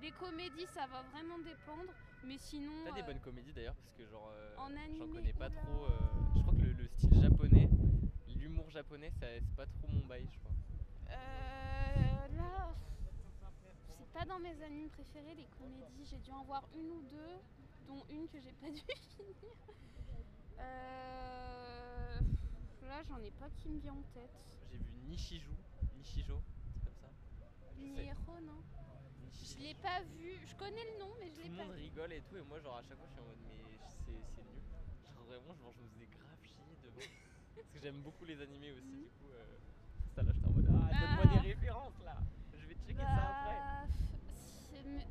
Les 0.00 0.10
comédies, 0.12 0.66
ça 0.66 0.86
va 0.86 1.02
vraiment 1.02 1.38
dépendre, 1.40 1.92
mais 2.24 2.38
sinon. 2.38 2.72
T'as 2.86 2.92
des 2.92 3.02
euh, 3.02 3.04
bonnes 3.04 3.20
comédies 3.20 3.52
d'ailleurs, 3.52 3.74
parce 3.76 3.92
que 3.94 4.06
genre. 4.06 4.32
En 4.56 4.68
J'en 4.70 4.76
animé, 4.76 5.12
connais 5.12 5.32
pas 5.32 5.50
trop. 5.50 5.86
je 6.34 6.40
crois 6.42 6.54
que 6.54 6.62
le, 6.62 6.72
le 6.72 6.88
style 6.88 7.20
japonais, 7.22 7.68
l'humour 8.28 8.70
japonais, 8.70 9.10
ça- 9.20 9.26
c'est 9.38 9.56
pas 9.56 9.66
trop 9.66 9.88
mon 9.88 10.04
bail, 10.06 10.26
je 10.32 10.38
crois. 10.38 10.52
Euh, 11.10 12.28
là, 12.36 12.74
pas 14.12 14.24
dans 14.24 14.38
mes 14.38 14.60
animes 14.62 14.88
préférés 14.90 15.34
les 15.34 15.46
comédies. 15.58 16.04
J'ai 16.10 16.18
dû 16.18 16.30
en 16.32 16.42
voir 16.44 16.62
une 16.74 16.90
ou 16.90 17.02
deux, 17.02 17.36
dont 17.86 18.02
une 18.10 18.28
que 18.28 18.40
j'ai 18.40 18.52
pas 18.52 18.70
dû 18.70 18.80
finir. 19.16 19.34
Euh, 20.58 22.20
là, 22.88 23.02
j'en 23.08 23.18
ai 23.22 23.30
pas 23.32 23.48
qui 23.50 23.68
me 23.68 23.78
vient 23.80 23.92
en 23.94 24.02
tête. 24.14 24.30
J'ai 24.70 24.76
vu 24.78 24.92
Nishiju, 25.08 25.54
Nishijo, 25.96 26.40
c'est 26.74 26.84
comme 26.84 26.94
ça. 27.00 27.08
Niro, 27.78 28.40
non 28.42 28.62
Je 29.32 29.58
l'ai 29.62 29.74
pas 29.74 30.00
vu. 30.02 30.38
Je 30.46 30.54
connais 30.56 30.84
le 30.92 30.98
nom, 30.98 31.12
mais 31.20 31.28
je 31.30 31.36
Tout 31.36 31.42
l'ai 31.42 31.48
le 31.48 31.56
pas 31.56 31.64
monde 31.64 31.74
vu. 31.74 31.82
rigole 31.82 32.12
et 32.12 32.20
tout, 32.28 32.36
et 32.36 32.42
moi, 32.42 32.60
genre 32.60 32.76
à 32.76 32.82
chaque 32.82 32.98
fois, 32.98 33.06
je 33.08 33.12
suis 33.12 33.20
en 33.20 33.24
mode, 33.24 33.38
mais 33.42 33.56
c'est 33.88 34.10
nul. 34.12 34.20
Genre 35.14 35.24
vraiment, 35.24 35.54
genre, 35.54 35.72
je 35.76 35.82
me 35.82 35.88
faisais 35.88 36.06
grave 36.06 36.42
chier 36.44 36.76
devant. 36.84 37.00
Parce 37.56 37.68
que 37.68 37.78
j'aime 37.80 38.00
beaucoup 38.02 38.24
les 38.24 38.40
animés 38.40 38.72
aussi, 38.72 38.86
du 38.92 39.08
coup, 39.18 39.30
euh, 39.32 39.58
ça 40.14 40.22
là, 40.22 40.32
j'étais 40.34 40.46
en 40.46 40.50
mode, 40.52 40.66
ah, 40.68 41.00
donne-moi 41.00 41.24
Ah. 41.24 41.42
des 41.42 41.48
références 41.54 41.98
là. 42.04 42.16
Ça 42.96 43.28
après. 43.28 43.58
Bah, 43.60 43.86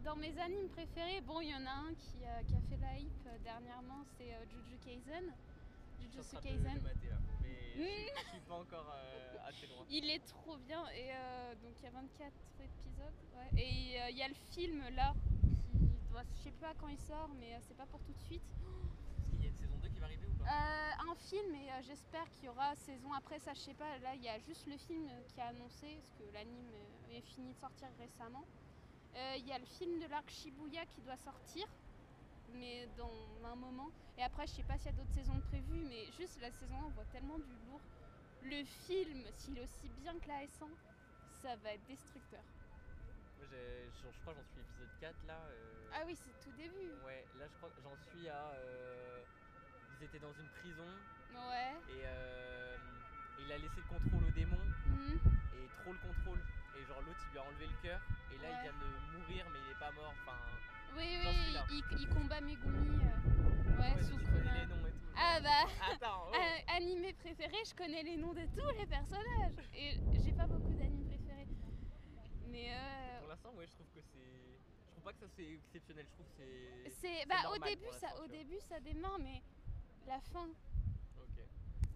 dans 0.03 0.15
mes 0.15 0.38
animes 0.39 0.69
préférés, 0.69 1.21
bon, 1.21 1.41
il 1.41 1.50
y 1.50 1.55
en 1.55 1.65
a 1.65 1.71
un 1.71 1.93
qui, 1.93 2.24
a- 2.25 2.43
qui 2.43 2.55
a 2.55 2.62
fait 2.69 2.77
la 2.77 2.98
hype 2.98 3.12
euh, 3.27 3.38
dernièrement, 3.43 4.03
c'est 4.17 4.33
euh, 4.33 4.45
Jujutsu 4.45 4.77
Kaisen. 4.86 5.33
Jujutsu 6.00 6.36
Kaisen. 6.41 6.63
là, 6.63 7.17
mais 7.43 7.74
je, 7.75 7.81
suis- 7.83 8.09
je 8.25 8.29
suis 8.29 8.39
pas 8.48 8.55
encore 8.55 8.91
euh, 8.95 9.38
assez 9.48 9.67
loin. 9.67 9.86
Il 9.89 10.09
est 10.09 10.25
trop 10.25 10.57
bien 10.57 10.88
et 10.89 11.12
euh, 11.13 11.55
donc 11.55 11.74
il 11.79 11.83
y 11.83 11.88
a 11.88 11.91
24 11.91 12.33
épisodes 12.63 13.13
ouais. 13.36 13.62
et 13.62 14.01
euh, 14.01 14.09
il 14.09 14.17
y 14.17 14.24
a 14.24 14.27
le 14.27 14.33
film 14.51 14.83
là 14.95 15.13
qui 15.71 15.88
doit, 16.09 16.24
je 16.38 16.43
sais 16.43 16.51
pas 16.51 16.74
quand 16.79 16.88
il 16.88 17.00
sort 17.00 17.29
mais 17.39 17.55
euh, 17.55 17.59
c'est 17.67 17.75
pas 17.77 17.86
pour 17.86 18.00
tout 18.01 18.13
de 18.13 18.19
suite 18.21 18.41
qu'il 19.31 19.41
y 19.43 19.45
a 19.45 19.50
une 19.50 19.55
saison 19.55 19.77
2 19.81 19.88
qui 20.00 20.01
va 20.01 20.06
arriver 20.06 20.27
ou 20.27 20.34
pas 20.34 20.46
Euh, 20.46 21.12
un 21.12 21.15
film 21.15 21.53
et 21.56 21.70
euh, 21.72 21.82
j'espère 21.84 22.29
qu'il 22.32 22.46
y 22.46 22.50
aura 22.50 22.74
saison 22.75 23.12
après 23.13 23.39
ça 23.39 23.53
je 23.53 23.60
sais 23.60 23.74
pas 23.74 23.98
là 24.00 24.15
il 24.15 24.24
y 24.24 24.29
a 24.29 24.39
juste 24.39 24.65
le 24.68 24.77
film 24.77 25.10
qui 25.34 25.41
a 25.41 25.48
annoncé 25.48 25.98
parce 25.98 26.13
que 26.18 26.24
l'anime 26.34 26.72
euh, 26.74 27.18
est 27.18 27.22
fini 27.22 27.51
de 27.53 27.58
sortir 27.60 27.88
récemment. 28.00 28.46
Euh, 29.15 29.36
Il 29.38 29.46
y 29.48 29.51
a 29.51 29.58
le 29.60 29.65
film 29.65 30.00
de 30.00 30.06
l'arc 30.08 30.29
Shibuya 30.29 30.86
qui 30.86 31.01
doit 31.01 31.18
sortir 31.18 31.68
mais 32.53 32.88
dans 32.98 33.12
un 33.46 33.56
moment. 33.56 33.89
Et 34.18 34.24
après, 34.24 34.48
je 34.48 34.53
sais 34.53 34.63
pas 34.63 34.77
s'il 34.77 34.88
y 34.88 34.89
a 34.89 34.98
d'autres 34.98 35.13
saisons 35.13 35.39
prévues, 35.50 35.86
mais 35.88 36.06
juste 36.18 36.39
la 36.41 36.50
saison 36.51 36.74
1, 36.82 36.86
on 36.86 36.89
voit 36.89 37.06
tellement 37.06 37.38
du 37.38 37.53
lourd. 37.68 37.82
Le 38.41 38.63
film, 38.63 39.24
s'il 39.38 39.56
est 39.58 39.62
aussi 39.62 39.88
bien 40.01 40.18
que 40.20 40.27
la 40.27 40.44
S1, 40.46 40.65
ça 41.41 41.56
va 41.58 41.74
être 41.74 41.86
destructeur. 41.86 42.41
Moi, 43.38 43.46
je, 43.51 44.10
je 44.12 44.20
crois 44.22 44.34
que 44.34 44.39
j'en 44.39 44.46
suis 44.51 44.62
épisode 44.62 44.89
4 45.00 45.15
là. 45.27 45.38
euh, 45.51 45.89
Ah 45.94 46.03
oui, 46.08 46.15
c'est 46.15 46.34
tout 46.44 46.56
début. 46.58 46.91
Ouais, 47.06 47.24
là 47.38 47.46
je 47.48 47.56
crois 47.58 47.70
que 47.70 47.82
j'en 47.82 47.96
suis 48.10 48.27
à. 48.29 48.50
euh, 48.53 49.24
ils 50.00 50.06
étaient 50.06 50.20
dans 50.20 50.34
une 50.34 50.48
prison 50.60 50.86
Ouais. 51.34 51.74
et 51.89 52.01
euh, 52.06 52.77
il 53.39 53.51
a 53.51 53.58
laissé 53.58 53.77
le 53.77 53.88
contrôle 53.88 54.24
au 54.27 54.32
démon 54.32 54.58
Mhm. 54.86 55.20
et 55.53 55.68
trop 55.82 55.94
le 55.94 56.00
contrôle. 56.00 56.39
Et 56.77 56.86
genre 56.86 57.01
l'autre 57.01 57.20
il 57.27 57.32
lui 57.32 57.39
a 57.39 57.44
enlevé 57.44 57.68
le 57.68 57.77
cœur 57.82 58.00
et 58.32 58.38
là 58.38 58.50
Ouais. 58.50 58.56
il 58.58 58.62
vient 58.63 58.74
de 58.79 59.18
mourir 59.18 59.46
mais 59.51 59.60
il 59.65 59.72
est 59.72 59.79
pas 59.79 59.91
mort. 59.91 60.13
Enfin, 60.24 60.38
Oui, 60.98 61.06
oui, 61.24 61.84
il, 61.91 62.00
il 62.01 62.10
combat 62.10 62.41
Megumi. 62.41 63.00
euh, 63.03 63.79
Ouais, 63.79 63.94
ouais, 63.94 64.25
connais 64.25 64.60
les 64.62 64.65
noms 64.68 64.88
et 64.88 64.91
tout. 64.91 65.13
Ah 65.15 65.39
bah, 65.41 65.70
Attends, 65.94 66.27
oh. 66.32 66.34
euh, 66.36 66.75
animé 66.75 67.13
préféré, 67.13 67.56
je 67.65 67.74
connais 67.75 68.03
les 68.03 68.18
noms 68.18 68.34
de 68.34 68.46
tous 68.56 68.70
les 68.77 68.86
personnages. 68.86 69.53
Et 69.74 69.96
j'ai 70.24 70.32
pas 70.34 70.48
beaucoup 70.48 70.74
d'animes 70.74 71.06
préférés. 71.08 71.48
Mais 72.48 72.72
euh, 72.74 73.20
Pour 73.20 73.29
l'instant, 73.29 73.53
ouais, 73.53 73.68
je 73.68 73.74
trouve 73.74 73.88
que 73.94 74.01
c'est. 74.01 74.20
Je 74.88 74.91
trouve 74.91 75.03
pas 75.03 75.13
que 75.13 75.20
ça 75.20 75.27
c'est 75.36 75.53
exceptionnel. 75.53 76.06
Je 76.10 76.13
trouve 76.13 76.25
que 76.25 76.34
c'est. 76.38 76.89
c'est 77.01 77.25
bah 77.27 77.50
au 77.53 77.58
début 77.60 77.91
ça 78.01 78.08
au 78.22 78.27
début 78.27 78.60
ça 78.68 78.79
démarre 78.82 79.20
mais 79.20 79.41
la 80.09 80.19
fin 80.21 80.47
Ok. 81.21 81.37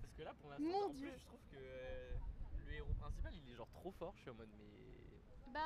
Parce 0.02 0.14
que 0.14 0.22
là, 0.24 0.34
pour 0.40 0.50
l'instant, 0.52 0.64
Mon 0.66 0.86
en 0.86 0.90
Dieu. 0.94 1.10
plus, 1.10 1.20
je 1.20 1.26
trouve 1.26 1.40
que 1.52 1.58
euh, 1.58 2.16
le 2.68 2.74
héros 2.74 2.94
principal, 2.94 3.34
il 3.36 3.52
est 3.52 3.56
genre 3.56 3.70
trop 3.74 3.92
fort. 3.92 4.14
Je 4.16 4.22
suis 4.22 4.30
en 4.30 4.36
mode, 4.36 4.50
mais. 4.58 5.52
bah, 5.52 5.60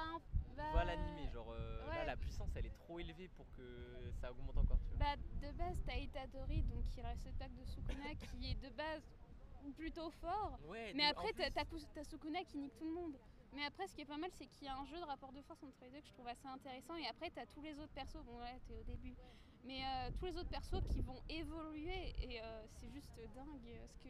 bah 0.55 0.71
Vois 0.71 0.85
l'animé, 0.85 1.29
genre 1.33 1.51
euh, 1.51 1.85
là, 1.87 2.05
la 2.05 2.15
puissance, 2.17 2.49
elle 2.55 2.65
est 2.65 2.73
trop 2.75 2.99
élevée 2.99 3.27
pour 3.35 3.45
que 3.55 4.11
ça 4.21 4.31
augmente 4.31 4.57
encore, 4.57 4.79
tu 4.81 4.95
vois. 4.95 4.97
Bah 4.97 5.15
de 5.41 5.51
base 5.57 5.79
t'as 5.85 5.97
Itadori 5.97 6.63
donc 6.63 6.87
qui 6.89 6.99
est 6.99 7.03
le 7.03 7.09
réceptacle 7.09 7.53
de 7.55 7.65
Sukuna 7.65 8.15
qui 8.15 8.49
est 8.51 8.55
de 8.55 8.69
base 8.75 9.03
plutôt 9.75 10.09
fort. 10.09 10.57
Ouais, 10.65 10.93
Mais 10.95 11.05
après 11.05 11.31
plus- 11.33 11.43
t'as 11.53 11.63
t'as 11.93 12.03
Sukuna 12.03 12.43
qui 12.45 12.57
nique 12.57 12.75
tout 12.77 12.85
le 12.85 12.93
monde. 12.93 13.15
Mais 13.53 13.63
après 13.65 13.87
ce 13.87 13.93
qui 13.95 14.01
est 14.01 14.05
pas 14.05 14.17
mal 14.17 14.31
c'est 14.33 14.47
qu'il 14.47 14.65
y 14.65 14.67
a 14.67 14.75
un 14.77 14.85
jeu 14.85 14.97
de 14.99 15.03
rapport 15.05 15.31
de 15.31 15.41
force 15.43 15.61
entre 15.63 15.77
les 15.81 15.91
deux 15.91 16.01
que 16.01 16.07
je 16.07 16.13
trouve 16.13 16.27
assez 16.27 16.47
intéressant 16.47 16.95
et 16.95 17.05
après 17.07 17.29
t'as 17.29 17.45
tous 17.45 17.61
les 17.61 17.77
autres 17.79 17.93
persos, 17.93 18.23
bon 18.25 18.39
là 18.39 18.49
t'es 18.67 18.73
au 18.75 18.83
début, 18.83 19.15
mais 19.67 19.83
euh, 19.83 20.09
tous 20.17 20.25
les 20.25 20.37
autres 20.37 20.49
persos 20.49 20.81
qui 20.89 21.01
vont 21.01 21.21
évoluer 21.29 22.15
et 22.23 22.41
euh, 22.41 22.65
c'est 22.79 22.89
juste 22.89 23.19
dingue 23.35 23.77
parce 23.81 23.97
que 23.99 24.09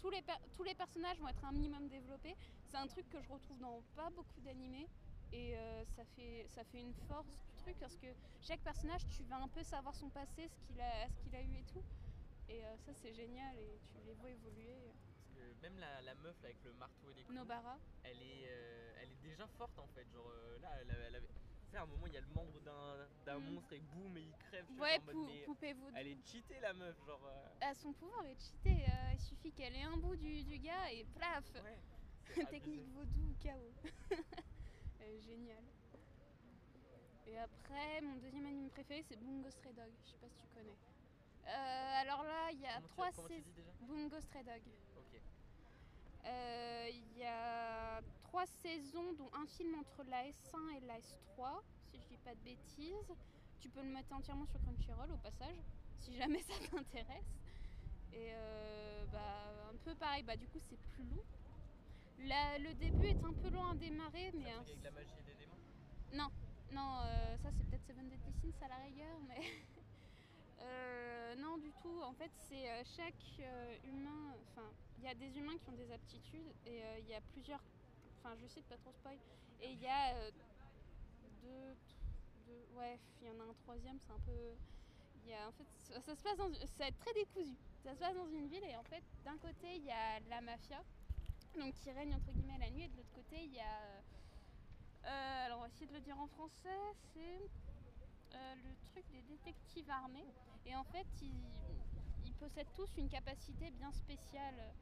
tous 0.00 0.10
les, 0.10 0.22
tous 0.54 0.62
les 0.62 0.74
personnages 0.74 1.18
vont 1.18 1.28
être 1.28 1.44
un 1.44 1.52
minimum 1.52 1.88
développés. 1.88 2.36
C'est 2.68 2.76
un 2.76 2.86
truc 2.86 3.08
que 3.10 3.20
je 3.20 3.28
retrouve 3.28 3.58
dans 3.58 3.82
pas 3.96 4.10
beaucoup 4.10 4.40
d'animés 4.40 4.88
et 5.32 5.56
euh, 5.56 5.84
ça, 5.96 6.04
fait, 6.16 6.46
ça 6.48 6.62
fait 6.64 6.80
une 6.80 6.94
force 7.08 7.26
du 7.26 7.56
truc 7.56 7.76
parce 7.80 7.96
que 7.96 8.06
chaque 8.40 8.60
personnage 8.60 9.06
tu 9.08 9.24
vas 9.24 9.38
un 9.38 9.48
peu 9.48 9.62
savoir 9.64 9.94
son 9.94 10.10
passé, 10.10 10.48
ce 10.48 10.60
qu'il 10.66 10.80
a, 10.80 11.08
ce 11.08 11.18
qu'il 11.22 11.34
a 11.34 11.42
eu 11.42 11.56
et 11.56 11.64
tout. 11.64 11.82
Et 12.48 12.64
euh, 12.64 12.76
ça 12.76 12.92
c'est 12.94 13.14
génial 13.14 13.58
et 13.58 13.80
tu 13.90 13.98
les 14.06 14.14
vois 14.14 14.30
évoluer. 14.30 14.92
Parce 15.16 15.28
que 15.34 15.62
même 15.62 15.78
la, 15.78 16.02
la 16.02 16.14
meuf 16.14 16.40
là, 16.42 16.48
avec 16.48 16.62
le 16.62 16.72
marteau 16.74 17.10
et 17.10 17.14
les 17.14 17.22
coups, 17.24 17.34
Nobara. 17.36 17.78
elle, 18.04 18.22
est, 18.22 18.46
euh, 18.46 18.92
elle 19.02 19.10
est 19.10 19.22
déjà 19.22 19.46
forte 19.58 19.78
en 19.78 19.86
fait. 19.88 20.06
Genre 20.12 20.30
euh, 20.30 20.58
là, 20.60 20.68
elle, 20.80 20.94
elle 21.08 21.22
sais, 21.74 21.78
à 21.78 21.82
un 21.82 21.86
moment, 21.86 22.06
il 22.06 22.12
y 22.12 22.16
a 22.16 22.20
le 22.20 22.26
membre 22.28 22.60
d'un 23.26 23.38
Mm. 23.38 23.52
monstre 23.54 23.72
et 23.74 23.80
boum, 23.80 24.16
et 24.16 24.22
il 24.22 24.32
crève. 24.38 24.66
Ouais, 24.78 24.98
pou- 25.00 25.26
vaudou. 25.26 25.96
Elle 25.96 26.08
est 26.08 26.26
cheatée 26.26 26.60
la 26.60 26.72
meuf, 26.72 26.96
genre. 27.06 27.24
euh, 27.26 27.48
Ah, 27.60 27.74
son 27.74 27.92
pouvoir 27.92 28.24
est 28.26 28.38
cheaté. 28.40 28.84
euh, 28.88 29.12
il 29.12 29.20
suffit 29.20 29.52
qu'elle 29.52 29.74
ait 29.76 29.82
un 29.82 29.96
bout 29.96 30.16
du, 30.16 30.42
du 30.44 30.58
gars 30.58 30.90
et 30.92 31.04
plaf 31.04 31.44
Ouais. 31.54 31.78
Technique 32.50 32.86
vaudou, 32.94 33.34
KO. 33.42 33.72
Euh, 35.00 35.20
génial. 35.20 35.62
Et 37.26 37.38
après, 37.38 38.00
mon 38.02 38.16
deuxième 38.16 38.46
anime 38.46 38.70
préféré, 38.70 39.02
c'est 39.02 39.16
Bungo 39.16 39.50
Stray 39.50 39.72
Dog. 39.72 39.90
Je 40.04 40.10
sais 40.10 40.16
pas 40.18 40.28
si 40.28 40.36
tu 40.40 40.48
connais. 40.54 40.76
Euh, 41.46 42.00
alors 42.00 42.22
là, 42.22 42.50
il 42.52 42.60
y 42.60 42.66
a 42.66 42.80
trois 42.82 43.10
saisons. 43.12 43.52
Bungo 43.80 44.20
Stray 44.20 44.44
Dog. 44.44 44.62
Ok. 44.96 45.20
Euh, 46.26 46.88
Il 46.90 47.18
y 47.18 47.24
a 47.24 48.00
trois 48.34 48.46
saisons, 48.64 49.12
dont 49.12 49.30
un 49.32 49.46
film 49.46 49.76
entre 49.78 50.02
la 50.10 50.26
S1 50.26 50.76
et 50.76 50.80
la 50.80 50.98
S3, 50.98 51.62
si 51.92 52.00
je 52.00 52.06
dis 52.08 52.16
pas 52.24 52.34
de 52.34 52.40
bêtises. 52.40 53.14
Tu 53.60 53.68
peux 53.68 53.80
le 53.80 53.90
mettre 53.90 54.12
entièrement 54.12 54.44
sur 54.46 54.60
Crunchyroll 54.60 55.12
au 55.12 55.16
passage, 55.18 55.54
si 56.00 56.16
jamais 56.16 56.42
ça 56.42 56.54
t'intéresse. 56.68 57.30
Et 58.12 58.30
euh, 58.34 59.04
bah, 59.12 59.70
un 59.72 59.76
peu 59.84 59.94
pareil, 59.94 60.24
bah, 60.24 60.36
du 60.36 60.48
coup 60.48 60.58
c'est 60.68 60.76
plus 60.96 61.04
long. 61.04 61.22
La- 62.26 62.58
le 62.58 62.74
début 62.74 63.06
est 63.06 63.24
un 63.24 63.32
peu 63.34 63.50
long 63.50 63.66
à 63.70 63.74
démarrer, 63.76 64.32
mais 64.34 64.50
un 64.50 64.58
un- 64.58 64.64
truc 64.64 64.78
avec 64.78 64.82
la 64.84 64.90
magie 64.90 65.14
et 65.20 65.22
des 65.30 65.34
démons? 65.38 66.30
Non, 66.72 66.98
euh, 67.04 67.36
ça 67.38 67.50
c'est 67.56 67.64
peut-être 67.68 67.86
Seven 67.86 68.08
Deadly 68.08 68.32
Sins 68.42 68.64
à 68.64 68.68
la 68.68 68.76
rigueur, 68.78 69.16
mais 69.28 69.42
Euh, 70.60 71.34
non 71.36 71.58
du 71.58 71.70
tout. 71.82 72.00
En 72.02 72.12
fait, 72.14 72.30
c'est 72.48 72.66
chaque 72.96 73.38
humain. 73.84 74.34
Enfin, 74.50 74.66
il 74.98 75.04
y 75.04 75.08
a 75.08 75.14
des 75.14 75.36
humains 75.38 75.56
qui 75.58 75.68
ont 75.68 75.76
des 75.76 75.90
aptitudes 75.92 76.52
et 76.66 76.80
il 77.00 77.06
y 77.08 77.14
a 77.14 77.20
plusieurs. 77.32 77.60
Enfin, 78.24 78.34
je 78.40 78.46
de 78.46 78.62
pas 78.62 78.78
trop 78.78 78.92
spoil. 78.92 79.18
Et 79.60 79.72
il 79.72 79.80
y 79.80 79.86
a 79.86 80.14
euh, 80.14 80.30
deux, 81.42 81.76
Ouais, 82.74 82.98
il 83.20 83.28
y 83.28 83.30
en 83.30 83.38
a 83.40 83.44
un 83.44 83.54
troisième. 83.64 83.98
C'est 84.00 84.12
un 84.12 84.18
peu. 84.20 84.56
Il 85.22 85.30
y 85.30 85.34
a 85.34 85.48
en 85.48 85.52
fait, 85.52 85.66
ça, 86.00 86.16
se 86.16 86.22
passe 86.22 86.38
dans. 86.38 86.52
Ça 86.78 86.88
être 86.88 86.98
très 86.98 87.12
décousu. 87.12 87.54
Ça 87.82 87.94
se 87.94 88.00
passe 88.00 88.14
dans 88.14 88.28
une 88.28 88.48
ville 88.48 88.64
et 88.64 88.76
en 88.76 88.82
fait, 88.84 89.02
d'un 89.24 89.36
côté 89.36 89.76
il 89.76 89.84
y 89.84 89.90
a 89.90 90.20
la 90.30 90.40
mafia, 90.40 90.82
donc 91.58 91.74
qui 91.74 91.92
règne 91.92 92.14
entre 92.14 92.32
guillemets 92.32 92.58
la 92.58 92.70
nuit, 92.70 92.84
et 92.84 92.88
de 92.88 92.96
l'autre 92.96 93.12
côté 93.14 93.44
il 93.44 93.52
y 93.52 93.60
a. 93.60 93.78
euh, 93.82 94.00
euh, 95.04 95.46
alors 95.46 95.58
on 95.58 95.62
va 95.62 95.68
essayer 95.68 95.86
de 95.86 95.92
le 95.92 96.00
dire 96.00 96.18
en 96.18 96.26
français, 96.28 96.78
c'est 97.12 97.50
le 98.32 98.74
truc 98.92 99.04
des 99.12 99.22
détectives 99.22 99.90
armés. 99.90 100.26
Et 100.64 100.74
en 100.74 100.84
fait, 100.84 101.06
ils 101.20 102.34
possèdent 102.34 102.72
tous 102.74 102.90
une 102.96 103.08
capacité 103.08 103.70
bien 103.70 103.92
spéciale. 103.92 104.72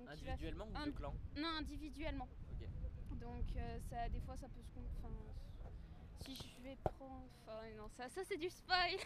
Euh, 0.00 0.04
donc 0.04 0.16
il 0.22 0.28
Individuellement 0.30 0.66
ou 0.66 0.86
de 0.86 0.90
clan 0.92 1.14
Non, 1.36 1.48
individuellement. 1.58 2.28
Donc 3.12 3.44
euh, 3.56 3.78
ça, 3.90 4.08
des 4.08 4.20
fois, 4.20 4.36
ça 4.36 4.48
peut 4.48 4.62
se... 4.62 4.78
Enfin, 4.98 5.12
si 6.24 6.34
je 6.36 6.62
vais 6.62 6.76
prendre... 6.76 7.24
Enfin, 7.42 7.60
non, 7.76 7.88
ça, 7.96 8.08
ça 8.08 8.22
c'est 8.24 8.36
du 8.38 8.48
spoil 8.50 8.96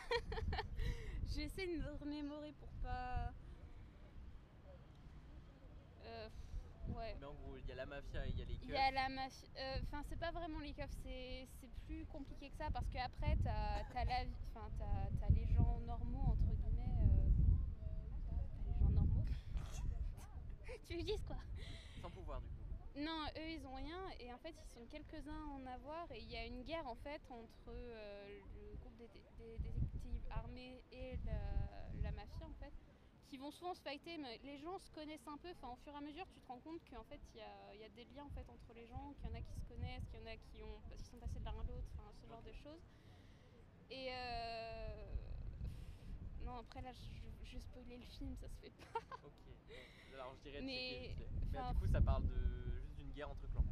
J'essaie 1.35 1.67
de 1.67 1.79
me 1.83 1.93
remémorer 1.99 2.53
pour 2.61 2.69
pas... 2.83 3.33
Euh, 6.05 6.29
ouais. 6.89 7.17
Mais 7.21 7.27
en 7.27 7.35
gros, 7.35 7.57
il 7.57 7.67
y 7.67 7.73
a 7.73 7.77
la 7.77 7.87
mafia 7.87 8.27
et 8.27 8.31
il 8.31 8.39
y 8.39 8.43
a 8.43 8.45
les 8.45 8.55
Il 8.55 8.61
keufs. 8.61 8.71
y 8.71 8.77
a 8.77 8.91
la 8.91 9.09
mafia. 9.09 9.49
Enfin, 9.85 10.03
c'est 10.09 10.19
pas 10.19 10.31
vraiment 10.33 10.59
les 10.61 10.73
keufs, 10.75 10.91
c'est 11.03 11.49
plus 11.87 12.05
compliqué 12.07 12.51
que 12.51 12.57
ça 12.57 12.69
parce 12.73 12.89
qu'après, 12.91 13.37
t'as 13.43 13.83
as 13.99 14.05
la 14.05 14.25
vie. 14.25 14.35
Enfin, 14.55 14.69
t'as 14.79 15.09
t'as 15.27 15.33
les 15.35 15.47
gens 15.47 15.79
normaux, 15.87 16.33
entre 16.33 16.55
guillemets. 16.55 16.83
euh, 17.01 17.31
T'as 18.29 18.65
les 18.67 18.75
gens 18.79 18.91
normaux. 18.91 19.25
Tu 20.93 20.97
lui 20.99 21.05
dis 21.05 21.21
quoi 21.27 21.37
Sans 22.01 22.11
pouvoir 22.11 22.41
du 22.43 22.49
coup. 22.49 22.65
Non, 22.95 23.25
eux, 23.39 23.51
ils 23.51 23.67
ont 23.67 23.75
rien 23.75 23.99
et 24.21 24.33
en 24.35 24.39
fait, 24.39 24.55
ils 24.63 24.71
sont 24.71 24.87
quelques-uns 24.87 25.33
à 25.45 25.47
en 25.55 25.65
avoir 25.67 26.11
et 26.13 26.21
il 26.21 26.29
y 26.29 26.37
a 26.37 26.45
une 26.45 26.63
guerre 26.63 26.87
en 26.87 26.95
fait 26.95 27.23
entre 27.31 27.69
euh, 27.69 28.41
le 28.55 28.77
groupe 28.77 28.97
des, 28.97 29.09
des- 29.09 29.59
des 29.59 29.73
détectives 29.73 30.27
armés 30.31 30.85
et 30.91 31.17
la, 31.25 31.93
la 32.03 32.13
mafia 32.13 32.47
en 32.47 32.53
fait 32.53 32.75
qui 33.29 33.39
vont 33.39 33.51
souvent 33.51 33.73
se 33.73 33.81
fighter, 33.81 34.19
mais 34.19 34.37
les 34.43 34.59
gens 34.59 34.79
se 34.79 34.91
connaissent 34.91 35.27
un 35.27 35.39
peu. 35.39 35.51
Enfin, 35.53 35.71
au 35.71 35.77
fur 35.77 35.95
et 35.95 35.97
à 35.97 36.01
mesure, 36.03 36.29
tu 36.29 36.41
te 36.43 36.47
rends 36.49 36.61
compte 36.61 36.83
qu'en 36.91 37.05
fait, 37.05 37.23
il 37.35 37.39
y 37.39 37.41
a, 37.41 37.75
il 37.75 37.81
y 37.81 37.85
a 37.85 37.89
des 37.89 38.05
liens 38.05 38.25
en 38.25 38.31
fait 38.31 38.47
entre 38.51 38.75
les 38.75 38.87
gens, 38.87 39.15
qu'il 39.15 39.27
y 39.31 39.33
en 39.33 39.35
a 39.35 39.41
qui 39.41 39.55
se 39.57 39.65
connaissent, 39.65 40.07
qu'il 40.09 40.19
y 40.21 40.23
en 40.23 40.27
a 40.27 40.37
qui 40.37 40.63
ont, 40.63 40.83
qui 40.99 41.07
sont 41.07 41.19
passés 41.19 41.39
de 41.41 41.45
l'un 41.47 41.59
à 41.59 41.65
l'autre, 41.65 41.89
enfin, 41.97 42.13
ce 42.21 42.27
genre 42.27 42.43
de 42.43 42.53
choses. 42.53 42.83
Et 43.91 44.09
euh, 44.13 45.32
non, 46.45 46.57
après 46.59 46.81
là, 46.83 46.91
je, 46.93 47.47
je 47.47 47.55
vais 47.57 47.61
spoiler 47.61 47.99
le 47.99 48.05
film, 48.05 48.35
ça 48.37 48.49
se 48.49 48.57
fait 48.61 48.73
pas. 48.93 49.01
Ok. 49.25 49.33
Alors 50.15 50.35
je 50.37 50.43
dirais 50.43 50.61
de 50.61 50.67
Mais, 50.67 51.09
checker. 51.09 51.27
Mais 51.53 51.73
du 51.73 51.79
coup, 51.79 51.87
ça 51.87 52.01
parle 52.01 52.27
de 52.27 52.71
juste 52.71 52.95
d'une 52.97 53.13
guerre 53.13 53.31
entre 53.31 53.47
clans. 53.51 53.65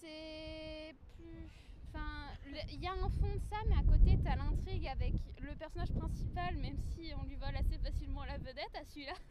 C'est 0.00 0.94
plus. 1.16 1.48
Enfin, 1.88 2.30
il 2.70 2.80
y 2.80 2.86
a 2.86 2.92
un 2.92 3.10
fond 3.10 3.34
de 3.34 3.40
ça, 3.50 3.56
mais 3.68 3.76
à 3.76 3.82
côté, 3.82 4.18
t'as 4.24 4.36
l'intrigue 4.36 4.88
avec 4.88 5.14
le 5.40 5.54
personnage 5.54 5.92
principal, 5.92 6.56
même 6.56 6.78
si 6.78 7.12
on 7.18 7.24
lui 7.24 7.36
vole 7.36 7.54
assez 7.56 7.78
facilement 7.78 8.24
la 8.24 8.38
vedette 8.38 8.74
à 8.74 8.84
celui-là. 8.84 9.14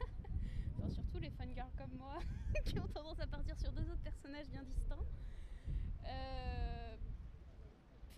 Enfin, 0.77 0.89
surtout 0.89 1.19
les 1.19 1.29
fangirls 1.31 1.69
comme 1.77 1.91
moi, 1.97 2.17
qui 2.65 2.79
ont 2.79 2.87
tendance 2.87 3.19
à 3.19 3.27
partir 3.27 3.55
sur 3.59 3.71
deux 3.71 3.83
autres 3.83 4.01
personnages 4.01 4.47
bien 4.49 4.63
distincts. 4.63 5.05
Euh, 6.05 6.95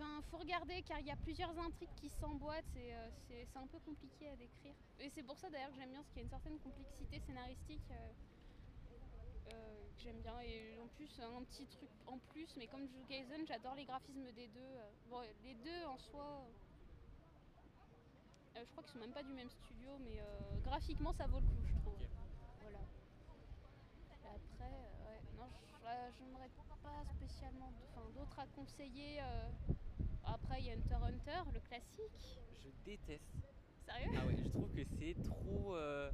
Enfin, 0.04 0.22
faut 0.30 0.38
regarder 0.38 0.82
car 0.82 1.00
il 1.00 1.06
y 1.08 1.12
a 1.12 1.16
plusieurs 1.16 1.58
intrigues 1.58 1.96
qui 1.96 2.10
s'emboîtent 2.10 2.76
et 2.76 2.94
euh, 2.94 3.10
c'est 3.30 3.48
un 3.56 3.66
peu 3.68 3.80
compliqué 3.80 4.28
à 4.28 4.36
décrire. 4.36 4.74
Et 5.00 5.10
c'est 5.10 5.24
pour 5.24 5.38
ça 5.38 5.50
d'ailleurs 5.50 5.70
que 5.70 5.78
j'aime 5.78 5.92
bien, 5.92 6.02
parce 6.02 6.10
qu'il 6.10 6.18
y 6.18 6.22
a 6.22 6.24
une 6.24 6.30
certaine 6.30 6.60
complexité 6.60 7.20
scénaristique. 7.22 7.82
euh, 7.92 8.12
euh, 9.54 9.90
que 9.96 10.02
j'aime 10.02 10.22
bien 10.22 10.40
et 10.42 10.80
en 10.80 10.88
plus 10.88 11.20
un 11.20 11.44
petit 11.44 11.66
truc 11.68 11.90
en 12.08 12.18
plus 12.32 12.48
mais 12.58 12.66
comme 12.68 12.88
Kaisen 13.10 13.46
j'adore 13.46 13.76
les 13.76 13.84
graphismes 13.84 14.32
des 14.32 14.48
deux 14.48 14.76
bon 15.10 15.20
les 15.44 15.54
deux 15.56 15.86
en 15.86 15.98
soi 15.98 16.46
euh, 18.56 18.64
je 18.64 18.72
crois 18.72 18.84
qu'ils 18.84 18.94
sont 18.94 19.00
même 19.00 19.12
pas 19.12 19.22
du 19.22 19.34
même 19.34 19.50
studio 19.50 19.90
mais 20.00 20.18
euh, 20.22 20.40
graphiquement 20.64 21.12
ça 21.12 21.28
vaut 21.28 21.42
le 21.42 21.46
coup 21.46 21.62
je 21.68 21.74
trouve 21.82 21.98
voilà 22.62 22.80
Et 24.24 24.28
après 24.28 24.72
ouais 25.06 25.20
non 25.38 25.46
je- 25.52 26.18
j'aimerais 26.18 26.50
pas 26.82 27.04
spécialement 27.18 27.70
d'autres 28.16 28.40
à 28.40 28.46
conseiller 28.56 29.20
Après, 30.26 30.60
il 30.60 30.66
y 30.68 30.70
a 30.70 30.74
Hunter 30.74 30.96
Hunter, 31.04 31.42
le 31.54 31.60
classique. 31.60 32.40
Je 32.64 32.70
déteste. 32.86 33.24
Sérieux 33.86 34.10
Ah 34.18 34.26
ouais, 34.26 34.36
je 34.38 34.48
trouve 34.50 34.70
que 34.74 34.84
c'est 34.98 35.16
trop, 35.24 35.76
euh, 35.76 36.10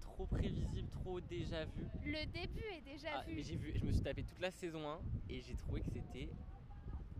trop 0.00 0.26
prévisible, 0.26 0.88
trop 0.90 1.20
déjà 1.20 1.64
vu. 1.64 1.86
Le 2.04 2.26
début 2.26 2.64
est 2.76 2.80
déjà 2.80 3.08
Ah, 3.14 3.22
vu. 3.24 3.34
mais 3.36 3.42
j'ai 3.42 3.56
vu, 3.56 3.72
je 3.76 3.84
me 3.84 3.92
suis 3.92 4.02
tapé 4.02 4.24
toute 4.24 4.40
la 4.40 4.50
saison 4.50 4.88
1 4.88 5.00
et 5.30 5.40
j'ai 5.40 5.54
trouvé 5.54 5.80
que 5.80 5.86
c'était 5.90 6.28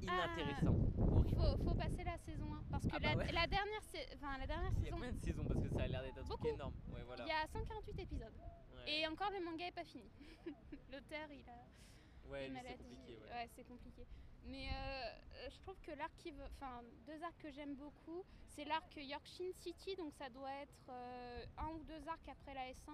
Ah. 0.09 0.27
inintéressant, 0.27 0.77
horrible. 0.99 1.37
Faut, 1.37 1.57
faut 1.65 1.75
passer 1.75 2.03
la 2.05 2.19
saison 2.19 2.53
1 2.53 2.63
parce 2.71 2.85
que 2.85 2.91
Ah 2.93 2.99
bah 2.99 3.15
la, 3.15 3.17
ouais. 3.19 3.33
la 3.33 3.47
dernière, 3.47 3.81
enfin, 4.15 4.39
la 4.39 4.47
dernière 4.49 4.73
Il 4.73 4.79
y 4.79 4.81
a 4.81 4.85
saison, 4.87 4.97
combien 4.97 5.13
de 5.13 5.21
saisons 5.21 5.45
Parce 5.47 5.61
que 5.61 5.69
ça 5.69 5.83
a 5.83 5.87
l'air 5.87 6.03
d'être 6.03 6.19
un 6.19 6.25
truc 6.25 6.45
énorme. 6.47 6.75
Ouais, 6.93 7.03
voilà. 7.07 7.25
il 7.25 7.29
y 7.29 7.31
a 7.31 7.47
148 7.47 8.01
épisodes. 8.01 8.33
Ouais. 8.75 8.93
Et 8.93 9.07
encore, 9.07 9.31
le 9.31 9.45
manga 9.45 9.65
est 9.67 9.71
pas 9.73 9.85
fini. 9.85 10.11
L'auteur, 10.93 11.29
il 11.31 11.49
a 11.49 12.29
ouais, 12.29 12.47
c'est 12.47 12.51
maladie. 12.53 12.83
compliqué. 12.83 13.19
Ouais. 13.31 13.49
c'est 13.55 13.65
compliqué. 13.65 14.07
Mais 14.45 14.69
euh, 14.71 15.49
je 15.51 15.59
trouve 15.61 15.81
que 15.81 15.93
l'arc 15.93 16.13
qui 16.17 16.31
veut- 16.33 16.49
enfin 16.57 16.83
deux 17.07 17.23
arcs 17.23 17.39
que 17.39 17.51
j'aime 17.51 17.75
beaucoup, 17.77 18.25
c'est 18.49 18.65
l'arc 18.65 18.95
Yorkshire 18.97 19.55
City, 19.55 19.95
donc 19.97 20.13
ça 20.15 20.29
doit 20.31 20.53
être 20.63 20.89
euh, 20.89 21.45
un 21.59 21.69
ou 21.69 21.83
deux 21.85 22.07
arcs 22.09 22.29
après 22.29 22.55
la 22.55 22.69
S1, 22.71 22.93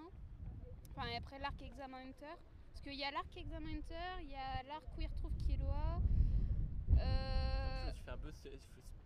enfin 0.91 1.07
après 1.17 1.39
l'arc 1.39 1.59
Exam 1.61 1.93
Hunter, 1.93 2.35
parce 2.69 2.81
qu'il 2.81 2.93
y 2.95 3.03
a 3.03 3.11
l'arc 3.11 3.35
Exam 3.35 3.65
Hunter, 3.65 4.21
il 4.21 4.29
y 4.29 4.35
a 4.35 4.63
l'arc 4.63 4.85
où 4.97 5.01
il 5.01 5.07
retrouve 5.07 5.35
Killua. 5.37 5.99
Je 6.95 7.01
Euh, 7.03 7.87
me 7.87 7.91
suis 7.93 8.03
fait 8.03 8.11
un 8.11 8.17
peu. 8.17 8.31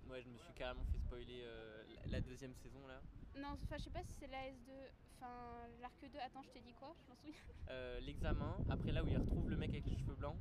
Ouais, 0.10 0.22
je 0.22 0.28
me 0.30 0.38
suis 0.38 0.54
carrément 0.54 0.84
fait 0.86 0.98
spoiler 1.00 1.44
euh, 1.46 1.84
la- 1.96 2.08
la 2.08 2.22
deuxième 2.22 2.54
saison 2.56 2.86
là. 2.88 3.02
non, 3.36 3.50
enfin 3.64 3.78
je 3.78 3.84
sais 3.84 3.90
pas 3.90 4.04
si 4.04 4.14
c'est 4.20 4.28
la 4.28 4.50
S2, 4.50 4.72
enfin 5.16 5.68
l'arc 5.80 5.96
2. 6.06 6.20
Attends, 6.20 6.42
je 6.44 6.50
t'ai 6.50 6.62
dit 6.62 6.74
quoi? 6.74 6.94
Je 7.04 7.10
m'en 7.10 7.16
souviens. 7.16 7.36
Euh, 7.70 8.00
L'examen, 8.02 8.62
après 8.70 8.92
là 8.92 9.04
où 9.04 9.08
il 9.08 9.18
retrouve 9.18 9.50
le 9.50 9.56
mec 9.58 9.72
avec 9.74 9.86
les 9.88 9.96
cheveux 9.98 10.16
blancs. 10.16 10.38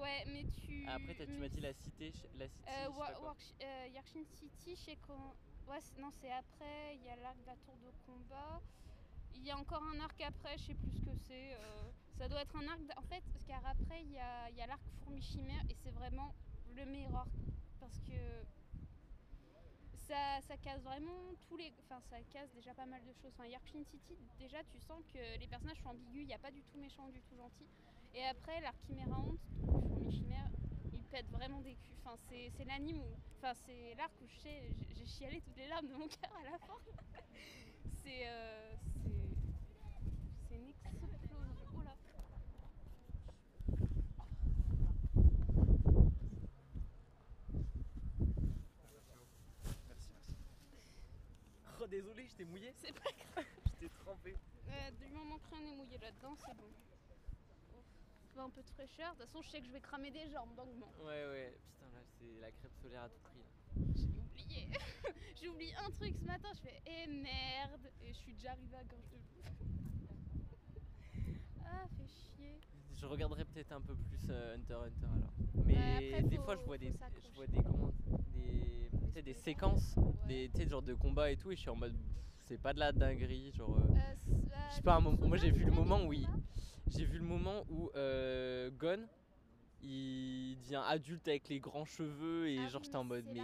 Ouais, 0.00 0.24
mais 0.26 0.44
tu. 0.64 0.86
Après, 0.88 1.14
tu 1.14 1.32
m'as 1.32 1.48
dit 1.48 1.60
la 1.60 1.72
cité. 1.72 2.12
La 2.38 2.48
cité 2.48 2.70
Euh, 2.70 2.90
quoi. 2.92 3.20
Work- 3.20 3.54
euh, 3.62 3.86
Yorkshire 3.94 4.26
City, 4.26 4.76
je 4.76 4.80
sais 4.80 4.96
qu'on. 4.96 5.34
Ouais, 5.70 5.78
non, 5.98 6.10
c'est 6.20 6.30
après. 6.30 6.96
Il 6.96 7.02
y 7.04 7.08
a 7.10 7.16
l'arc 7.16 7.36
de 7.40 7.46
la 7.46 7.56
tour 7.56 7.76
de 7.78 7.90
combat. 8.06 8.60
Il 9.34 9.44
y 9.44 9.50
a 9.50 9.56
encore 9.58 9.82
un 9.82 10.00
arc 10.00 10.20
après, 10.22 10.56
je 10.58 10.64
sais 10.64 10.74
plus 10.74 10.90
ce 10.92 11.00
que 11.00 11.14
c'est. 11.14 11.54
euh, 11.54 11.90
ça 12.16 12.28
doit 12.28 12.42
être 12.42 12.56
un 12.56 12.66
arc. 12.68 12.80
En 12.96 13.02
fait, 13.02 13.22
parce 13.32 13.44
qu'après, 13.44 14.02
il 14.02 14.12
y 14.12 14.18
a, 14.18 14.50
y 14.50 14.60
a 14.62 14.66
l'arc 14.66 14.80
fourmi 15.04 15.20
chimère 15.20 15.62
et 15.68 15.74
c'est 15.74 15.92
vraiment 15.92 16.32
le 16.74 16.84
meilleur 16.86 17.14
arc. 17.16 17.30
Parce 17.80 17.98
que. 18.00 18.44
Ça, 20.08 20.40
ça 20.40 20.56
casse 20.56 20.80
vraiment 20.82 21.34
tous 21.48 21.56
les. 21.56 21.70
Enfin, 21.84 22.00
ça 22.08 22.16
casse 22.32 22.50
déjà 22.54 22.72
pas 22.72 22.86
mal 22.86 23.04
de 23.04 23.12
choses. 23.12 23.32
Enfin, 23.38 23.44
City, 23.84 24.16
déjà, 24.38 24.62
tu 24.64 24.78
sens 24.80 25.02
que 25.12 25.38
les 25.38 25.46
personnages 25.46 25.80
sont 25.82 25.90
ambigus. 25.90 26.22
Il 26.22 26.26
n'y 26.26 26.34
a 26.34 26.38
pas 26.38 26.50
du 26.50 26.62
tout 26.62 26.78
méchant, 26.78 27.08
du 27.08 27.20
tout 27.22 27.36
gentil. 27.36 27.66
Et 28.18 28.24
après, 28.24 28.60
l'arc 28.62 28.74
Chimera 28.84 29.20
Honte, 29.20 29.38
donc 29.62 29.80
le 29.80 29.88
fourmi 29.88 30.10
chimère, 30.10 30.50
il 30.92 31.04
pète 31.04 31.30
vraiment 31.30 31.60
des 31.60 31.76
culs. 31.76 31.94
Enfin, 32.04 32.16
c'est, 32.28 32.64
l'anime 32.64 32.98
où. 32.98 33.14
Enfin, 33.36 33.54
c'est 33.64 33.94
l'arc 33.94 34.12
où 34.20 34.26
je 34.26 34.36
sais, 34.40 34.60
j'ai, 34.96 35.06
chialé 35.06 35.40
toutes 35.40 35.56
les 35.56 35.68
larmes 35.68 35.86
de 35.86 35.94
mon 35.94 36.08
cœur 36.20 36.32
à 36.40 36.50
la 36.50 36.58
fin. 36.58 36.74
c'est. 38.02 38.26
euh, 38.26 38.74
c'est. 38.96 39.12
C'est 40.48 40.56
une 40.56 40.68
explosion. 40.68 41.16
Oh 41.76 41.82
là. 41.84 41.94
Merci, 49.86 50.10
merci. 50.12 50.36
Oh, 51.80 51.86
désolé, 51.86 52.26
je 52.26 52.34
t'ai 52.34 52.44
mouillé. 52.46 52.72
C'est 52.82 52.92
pas 52.92 53.12
grave. 53.12 53.44
Je 53.64 53.86
t'ai 53.86 53.88
trempé. 53.90 54.34
Euh, 54.70 54.90
du 54.90 55.06
moment 55.06 55.38
que 55.38 55.54
rien 55.54 55.60
n'est 55.62 55.76
mouillé 55.76 55.98
là-dedans, 55.98 56.34
c'est 56.34 56.56
bon. 56.56 56.68
Un 58.38 58.50
peu 58.50 58.62
de 58.62 58.70
fraîcheur. 58.70 59.14
De 59.16 59.22
toute 59.22 59.26
façon, 59.26 59.42
je 59.42 59.50
sais 59.50 59.60
que 59.60 59.66
je 59.66 59.72
vais 59.72 59.80
cramer 59.80 60.10
des 60.12 60.28
jambes, 60.30 60.54
donc 60.56 60.68
bon. 60.78 60.86
Ouais, 61.04 61.26
ouais. 61.26 61.58
Putain, 61.72 61.86
là, 61.92 62.00
c'est 62.18 62.40
la 62.40 62.50
crêpe 62.52 62.72
solaire 62.80 63.02
à 63.02 63.08
tout 63.08 63.18
prix. 63.24 63.42
J'ai 63.96 64.08
oublié. 64.16 64.68
J'ai 65.40 65.48
oublié 65.48 65.72
un 65.84 65.90
truc 65.90 66.14
ce 66.16 66.24
matin. 66.24 66.48
Je 66.54 66.60
fais 66.60 66.80
eh 66.86 67.06
merde. 67.08 67.90
Et 68.00 68.12
je 68.12 68.18
suis 68.18 68.34
déjà 68.34 68.52
arrivée 68.52 68.76
à 68.76 68.84
gorge 68.84 69.08
de 69.10 69.16
loup. 69.16 69.42
ah, 71.66 71.86
fait 71.96 72.06
chier. 72.06 72.60
Je 72.94 73.06
regarderai 73.06 73.44
peut-être 73.44 73.72
un 73.72 73.80
peu 73.80 73.94
plus 73.96 74.20
euh, 74.30 74.54
Hunter 74.54 74.74
Hunter 74.74 75.06
alors. 75.06 75.32
Mais 75.66 76.08
après, 76.14 76.22
des 76.28 76.36
faut- 76.36 76.42
fois, 76.44 76.56
je 76.56 76.64
vois 76.64 76.78
des, 76.78 76.92
je 76.92 77.34
vois 77.34 77.46
des 77.46 77.62
comment, 77.62 77.90
des, 78.34 79.22
des 79.22 79.34
séquences, 79.34 79.94
des, 80.26 80.50
genre 80.68 80.82
de 80.82 80.94
combat 80.94 81.30
et 81.32 81.36
tout, 81.36 81.50
et 81.52 81.56
je 81.56 81.60
suis 81.60 81.70
en 81.70 81.76
mode, 81.76 81.94
c'est 82.46 82.58
pas 82.58 82.72
de 82.72 82.78
la 82.78 82.92
dinguerie, 82.92 83.52
genre. 83.52 83.78
euh, 83.78 83.82
Euh, 83.82 84.14
c- 84.14 84.30
euh, 84.30 84.68
Je 84.70 84.74
sais 84.76 84.82
pas, 84.82 84.96
un 84.96 85.00
moment- 85.00 85.26
moi, 85.26 85.36
j'ai 85.36 85.50
vu 85.50 85.64
le 85.64 85.72
moment 85.72 86.04
où 86.04 86.12
il- 86.12 86.24
combats 86.26 86.38
J'ai 86.90 87.04
vu 87.04 87.18
le 87.18 87.24
moment 87.24 87.64
où 87.68 87.90
euh, 87.94 88.70
Gon, 88.70 89.06
il 89.82 90.56
devient 90.60 90.82
adulte 90.86 91.28
avec 91.28 91.48
les 91.48 91.60
grands 91.60 91.84
cheveux 91.84 92.48
et 92.48 92.58
Ah 92.58 92.68
genre 92.68 92.80
oui, 92.80 92.84
j'étais 92.86 92.96
en 92.96 93.04
mode 93.04 93.26
mais 93.32 93.40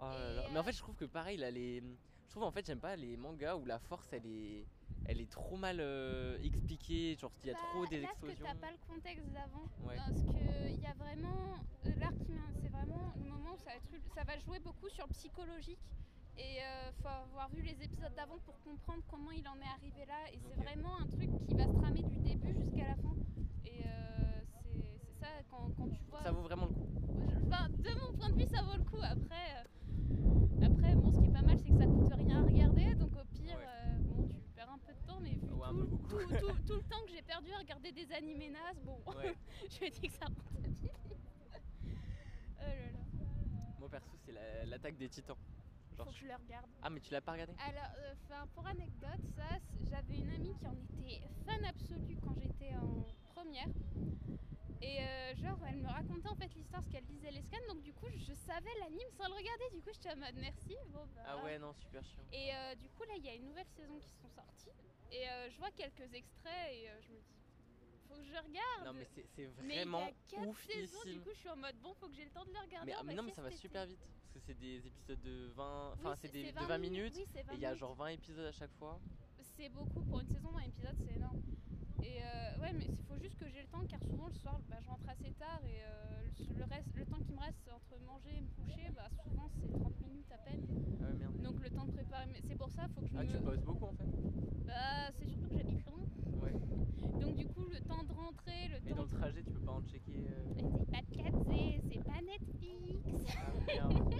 oh 0.00 0.04
là 0.04 0.30
Et, 0.30 0.34
là. 0.34 0.42
Mais 0.50 0.58
en 0.58 0.60
euh, 0.60 0.62
fait 0.64 0.72
je 0.72 0.78
trouve 0.78 0.96
que 0.96 1.04
pareil 1.04 1.38
là 1.38 1.50
les 1.50 1.80
je 1.80 2.30
trouve 2.30 2.42
en 2.42 2.50
fait 2.50 2.66
j'aime 2.66 2.80
pas 2.80 2.96
les 2.96 3.16
mangas 3.16 3.56
où 3.56 3.64
la 3.64 3.78
force 3.78 4.12
elle 4.12 4.26
est 4.26 4.66
elle 5.08 5.20
est 5.20 5.30
trop 5.30 5.56
mal 5.56 5.78
euh, 5.78 6.36
expliquée, 6.42 7.14
genre 7.16 7.30
il 7.44 7.46
y 7.46 7.50
a 7.50 7.54
Bah, 7.54 7.60
trop 7.70 7.86
des 7.86 8.00
là, 8.00 8.08
parce 8.08 8.20
que 8.22 8.26
explosions. 8.26 8.44
t'as 8.44 8.66
pas 8.66 8.72
le 8.72 8.78
contexte 8.92 9.32
d'avant. 9.32 9.68
Ouais. 9.84 9.94
Parce 9.94 10.20
que 10.24 10.68
il 10.74 10.80
y 10.80 10.86
a 10.86 10.94
vraiment 10.94 11.54
euh, 11.86 11.94
l'arc 12.00 12.16
qui 12.26 12.32
c'est 12.60 12.68
vraiment 12.70 13.14
le 13.16 13.24
moment 13.30 13.54
où 13.54 13.58
ça 13.58 13.70
va, 13.70 13.76
être, 13.76 14.14
ça 14.16 14.24
va 14.24 14.36
jouer 14.40 14.58
beaucoup 14.58 14.88
sur 14.88 15.06
le 15.06 15.12
psychologique. 15.12 15.78
Et 16.38 16.58
euh, 16.62 16.92
faut 17.00 17.08
avoir 17.08 17.48
vu 17.48 17.62
les 17.62 17.82
épisodes 17.82 18.14
d'avant 18.14 18.38
pour 18.40 18.60
comprendre 18.62 19.02
comment 19.08 19.30
il 19.30 19.46
en 19.48 19.56
est 19.60 19.72
arrivé 19.74 20.04
là. 20.06 20.30
Et 20.32 20.38
c'est 20.38 20.56
vraiment 20.62 21.00
un 21.00 21.06
truc 21.06 21.30
qui 21.46 21.54
va 21.54 21.66
se 21.66 21.74
tramer 21.74 22.02
du 22.02 22.18
début 22.18 22.52
jusqu'à 22.54 22.86
la 22.88 22.96
fin. 22.96 23.14
Et 23.64 23.80
euh, 23.86 24.42
c'est 24.62 25.12
ça 25.18 25.26
quand, 25.50 25.70
quand 25.78 25.88
tu 25.88 26.02
vois. 26.10 26.22
Ça 26.22 26.32
vaut 26.32 26.42
vraiment 26.42 26.66
le 26.66 26.72
coup. 26.72 26.86
Enfin, 27.46 27.68
de 27.70 27.88
mon 28.06 28.18
point 28.18 28.30
de 28.30 28.36
vue, 28.36 28.46
ça 28.54 28.62
vaut 28.64 28.76
le 28.76 28.82
coup. 28.82 29.00
Après, 29.02 29.56
euh, 29.56 29.64
après 30.66 30.94
bon, 30.96 31.10
ce 31.12 31.18
qui 31.20 31.26
est 31.26 31.32
pas 31.32 31.42
mal, 31.42 31.56
c'est 31.58 31.70
que 31.70 31.76
ça 31.78 31.86
coûte 31.86 32.12
rien 32.12 32.42
à 32.42 32.44
regarder. 32.44 32.94
Donc 32.96 33.16
au 33.16 33.24
pire, 33.32 33.56
Ouais. 33.56 33.64
euh, 33.66 33.98
bon, 34.02 34.28
tu 34.44 34.50
perds 34.54 34.70
un 34.70 34.78
peu 34.78 34.92
de 34.92 35.06
temps, 35.06 35.20
mais 35.20 35.36
vu 35.36 35.50
Ouais, 35.54 35.70
tout, 35.70 35.98
tout, 36.08 36.18
tout- 36.38 36.60
tout 36.66 36.74
le 36.76 36.82
temps 36.82 37.02
que 37.06 37.12
j'ai 37.12 37.22
perdu 37.22 37.50
à 37.52 37.58
regarder 37.58 37.92
des 37.92 38.12
animés 38.12 38.50
nazes, 38.50 38.80
bon, 38.84 39.00
Ouais. 39.16 39.34
je 39.70 39.84
me 39.84 39.90
dis 39.90 40.06
que 40.08 40.12
ça 40.12 40.26
rentabilise. 40.26 40.90
oh 42.60 42.62
là 42.62 42.90
là, 42.92 42.98
Moi 43.78 43.88
perso 43.88 44.16
c'est 44.18 44.32
la- 44.32 44.66
l'attaque 44.66 44.96
des 44.98 45.08
titans. 45.08 45.36
Genre, 45.96 46.06
faut 46.06 46.12
que 46.12 46.18
je 46.18 46.26
le 46.26 46.34
regarde. 46.34 46.66
Ah 46.82 46.90
mais 46.90 47.00
tu 47.00 47.12
l'as 47.12 47.20
pas 47.20 47.32
regardé 47.32 47.54
Alors, 47.58 47.90
euh, 47.98 48.46
pour 48.54 48.66
anecdote, 48.66 49.20
ça, 49.34 49.58
j'avais 49.88 50.18
une 50.18 50.30
amie 50.30 50.54
qui 50.60 50.66
en 50.66 50.76
était 50.76 51.22
fan 51.44 51.64
absolue 51.68 52.18
quand 52.22 52.34
j'étais 52.36 52.74
en 52.76 53.06
première. 53.34 53.68
Et 54.82 55.00
euh, 55.00 55.36
genre, 55.36 55.58
elle 55.68 55.78
me 55.78 55.88
racontait 55.88 56.28
en 56.28 56.34
fait 56.34 56.54
l'histoire 56.54 56.82
parce 56.82 56.90
qu'elle 56.92 57.06
lisait 57.06 57.30
les 57.30 57.40
scans, 57.42 57.56
donc 57.68 57.82
du 57.82 57.94
coup, 57.94 58.06
je 58.14 58.34
savais 58.34 58.70
l'anime 58.80 59.08
sans 59.16 59.26
le 59.28 59.34
regarder. 59.34 59.64
Du 59.72 59.80
coup, 59.80 59.90
j'étais 59.92 60.12
en 60.12 60.16
mode 60.16 60.34
merci. 60.36 60.76
Bon, 60.88 61.06
bah. 61.14 61.22
Ah 61.26 61.44
ouais 61.44 61.58
non 61.58 61.72
super 61.72 62.04
chiant. 62.04 62.24
Et 62.32 62.54
euh, 62.54 62.74
du 62.74 62.90
coup, 62.90 63.04
là, 63.04 63.14
il 63.16 63.24
y 63.24 63.28
a 63.30 63.34
une 63.34 63.46
nouvelle 63.46 63.68
saison 63.68 63.98
qui 63.98 64.10
sont 64.10 64.28
sorties. 64.28 64.70
Et 65.10 65.26
euh, 65.28 65.50
je 65.50 65.56
vois 65.58 65.70
quelques 65.70 66.12
extraits 66.12 66.72
et 66.72 66.90
je 67.00 67.12
me 67.12 67.20
dis, 67.20 67.35
faut 68.06 68.14
que 68.16 68.24
je 68.24 68.36
regarde. 68.36 68.84
Non 68.84 68.92
mais 68.92 69.04
c'est 69.04 69.26
c'est 69.34 69.46
Mais 69.62 69.76
vraiment 69.76 70.08
il 70.32 70.34
y 70.34 70.36
a 70.48 70.54
saisons, 70.54 71.04
du 71.04 71.20
coup, 71.20 71.30
je 71.32 71.38
suis 71.38 71.48
en 71.48 71.56
mode 71.56 71.76
bon, 71.80 71.94
faut 71.94 72.08
que 72.08 72.14
j'ai 72.14 72.24
le 72.24 72.30
temps 72.30 72.44
de 72.44 72.50
le 72.52 72.58
regarder. 72.58 72.92
Mais, 73.04 73.14
non 73.14 73.22
mais 73.22 73.32
ça 73.32 73.42
va 73.42 73.50
super 73.50 73.86
vite 73.86 73.98
parce 74.00 74.30
que 74.32 74.40
c'est 74.40 74.54
des 74.54 74.86
épisodes 74.86 75.20
de 75.20 75.50
20 75.54 75.90
Oui, 75.90 76.00
enfin 76.00 76.16
c'est 76.16 76.28
des 76.28 76.52
de 76.52 76.58
20 76.58 76.78
minutes 76.78 77.14
Oui, 77.16 77.24
c'est 77.32 77.42
20 77.42 77.52
et 77.52 77.56
il 77.56 77.60
y 77.62 77.66
a 77.66 77.74
genre 77.74 77.94
20 77.94 78.06
épisodes 78.08 78.46
à 78.46 78.52
chaque 78.52 78.72
fois. 78.74 79.00
C'est 79.56 79.68
beaucoup 79.68 80.02
pour 80.04 80.20
une 80.20 80.28
saison, 80.28 80.50
20 80.52 80.60
épisodes, 80.60 80.96
c'est 81.04 81.12
énorme. 81.14 81.38
Et 82.02 82.22
euh, 82.22 82.58
ouais, 82.60 82.72
mais 82.74 82.90
il 82.92 83.02
faut 83.06 83.16
juste 83.16 83.36
que 83.38 83.48
j'ai 83.48 83.62
le 83.62 83.68
temps 83.68 83.84
car 83.88 84.02
souvent 84.02 84.26
le 84.26 84.34
soir, 84.34 84.60
bah, 84.68 84.76
je 84.82 84.88
rentre 84.88 85.08
assez 85.08 85.32
tard 85.32 85.60
et 85.64 85.82
euh, 85.82 86.22
le, 86.52 86.58
le 86.58 86.64
reste, 86.64 86.94
le 86.94 87.06
temps 87.06 87.20
qui 87.22 87.32
me 87.32 87.40
reste 87.40 87.68
entre 87.68 87.96
manger 88.00 88.36
et 88.36 88.40
me 88.40 88.48
coucher, 88.48 88.90
bah, 88.94 89.08
souvent 89.24 89.48
c'est 89.58 89.70
30 89.80 89.98
minutes 90.02 90.30
à 90.30 90.38
peine. 90.38 90.60
Ah 91.00 91.06
ouais 91.06 91.14
merde. 91.14 91.34
Donc 91.42 91.58
le 91.60 91.70
temps 91.70 91.86
de 91.86 91.90
préparer. 91.92 92.26
Mais 92.26 92.42
c'est 92.46 92.56
pour 92.56 92.70
ça, 92.70 92.86
faut 92.94 93.00
que 93.00 93.08
je 93.08 93.16
Ah 93.16 93.24
me. 93.24 93.28
tu 93.30 93.38
bosses 93.40 93.60
beaucoup 93.62 93.86
en 93.86 93.92
fait 93.94 94.08
Bah, 94.66 95.12
c'est 95.18 95.26
surtout 95.26 95.48
que 95.48 95.54
j'habite 95.54 95.84
loin. 95.86 95.95
Donc 97.20 97.34
du 97.36 97.46
coup, 97.46 97.66
le 97.66 97.80
temps 97.80 98.02
de 98.04 98.12
rentrer, 98.12 98.68
le 98.68 98.78
Mais 98.84 98.90
temps 98.90 98.96
dans 98.96 99.02
le 99.04 99.08
trajet 99.10 99.42
tu 99.42 99.50
peux 99.52 99.60
pas 99.60 99.72
en 99.72 99.82
checker 99.82 100.26
euh, 100.28 100.44
Mais 100.54 100.62
c'est 100.62 100.90
pas 100.90 101.02
de 101.02 101.14
4G, 101.16 101.80
c'est 101.90 102.04
pas 102.04 102.20
Netflix. 102.22 103.34
ah, 103.38 103.52
merde. 103.66 103.92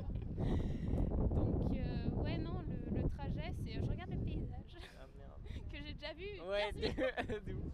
Donc, 1.35 1.77
euh, 1.77 2.11
ouais, 2.22 2.38
non, 2.38 2.61
le, 2.61 3.01
le 3.03 3.09
trajet, 3.09 3.53
c'est. 3.64 3.72
Je 3.75 3.88
regarde 3.90 4.11
le 4.11 4.18
paysage 4.18 4.77
Ah 4.99 5.07
merde. 5.16 5.68
que 5.70 5.77
j'ai 5.85 5.92
déjà 5.94 6.12
vu. 6.14 6.40
Ouais 6.49 6.72
15 6.72 6.94
000 7.29 7.40
de 7.46 7.53
ouf. 7.55 7.72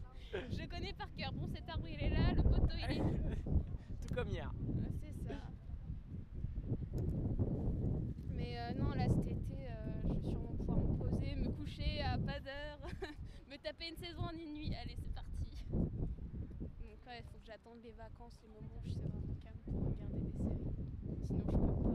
Je 0.51 0.67
connais 0.67 0.93
par 0.95 1.13
cœur. 1.15 1.33
Bon, 1.33 1.47
cet 1.55 1.69
arbre 1.69 1.87
il 1.89 2.01
est 2.01 2.11
là, 2.11 2.33
le 2.35 2.43
poteau 2.43 2.75
il 2.79 2.97
est 2.97 2.99
là. 2.99 3.05
Tout 4.01 4.15
comme 4.15 4.29
hier. 4.29 4.51
Ouais, 4.57 4.89
C'est 5.01 5.29
ça. 5.29 5.35
Mais 8.35 8.59
euh, 8.59 8.73
non, 8.79 8.91
là 8.91 9.07
cet 9.09 9.27
été, 9.27 9.69
euh, 9.69 10.03
je 10.05 10.15
vais 10.15 10.29
sûrement 10.31 10.55
pouvoir 10.57 10.79
me 10.79 10.95
poser, 10.97 11.35
me 11.37 11.49
coucher 11.51 12.01
à 12.03 12.19
pas 12.19 12.41
d'heure, 12.41 12.79
une 13.89 13.97
saison 13.97 14.23
en 14.23 14.37
une 14.37 14.55
nuit. 14.55 14.73
Allez, 14.83 14.97
c'est 14.97 15.13
parti. 15.13 15.65
Donc, 16.81 17.05
ouais, 17.07 17.19
il 17.21 17.25
faut 17.25 17.39
que 17.39 17.45
j'attende 17.47 17.83
les 17.83 17.93
vacances, 17.93 18.39
les 18.43 18.49
moments 18.49 18.79
où 18.79 18.85
je 18.85 18.91
sais 18.91 19.05
vraiment 19.05 19.35
calme 19.41 19.63
pour 19.71 19.85
regarder 19.87 20.21
des 20.21 20.33
séries. 20.33 20.67
Sinon, 21.23 21.47
je 21.49 21.55
peux 21.55 21.71
pas. 21.71 21.87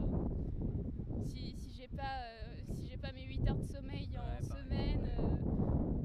Si, 1.22 1.54
si 1.56 1.74
j'ai 1.74 1.88
pas, 1.88 2.22
euh, 2.24 2.62
si 2.64 2.86
j'ai 2.86 2.96
pas 2.96 3.12
mes 3.12 3.24
8 3.24 3.46
heures 3.46 3.58
de 3.58 3.64
sommeil 3.64 4.18
en 4.18 4.22
Ouais, 4.22 4.42
pareil. 4.48 4.64
semaine, 4.64 5.04
euh, 5.04 5.40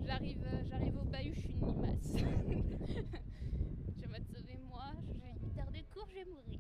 j'arrive, 0.04 0.44
euh, 0.44 0.64
j'arrive 0.66 0.98
au 0.98 1.06
bahut, 1.06 1.34
je 1.34 1.40
suis 1.40 1.54
une 1.54 1.66
limace. 1.66 2.16
je 3.96 4.02
vais 4.02 4.08
me 4.08 4.20
sauver 4.20 4.58
moi, 4.58 4.92
j'ai 5.18 5.32
8 5.32 5.58
heures 5.60 5.72
de 5.72 5.82
cours, 5.94 6.08
je 6.10 6.16
vais 6.16 6.26
mourir. 6.26 6.60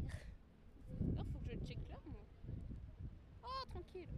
Alors, 1.13 1.27
faut 1.27 1.39
tranquille. 3.73 4.09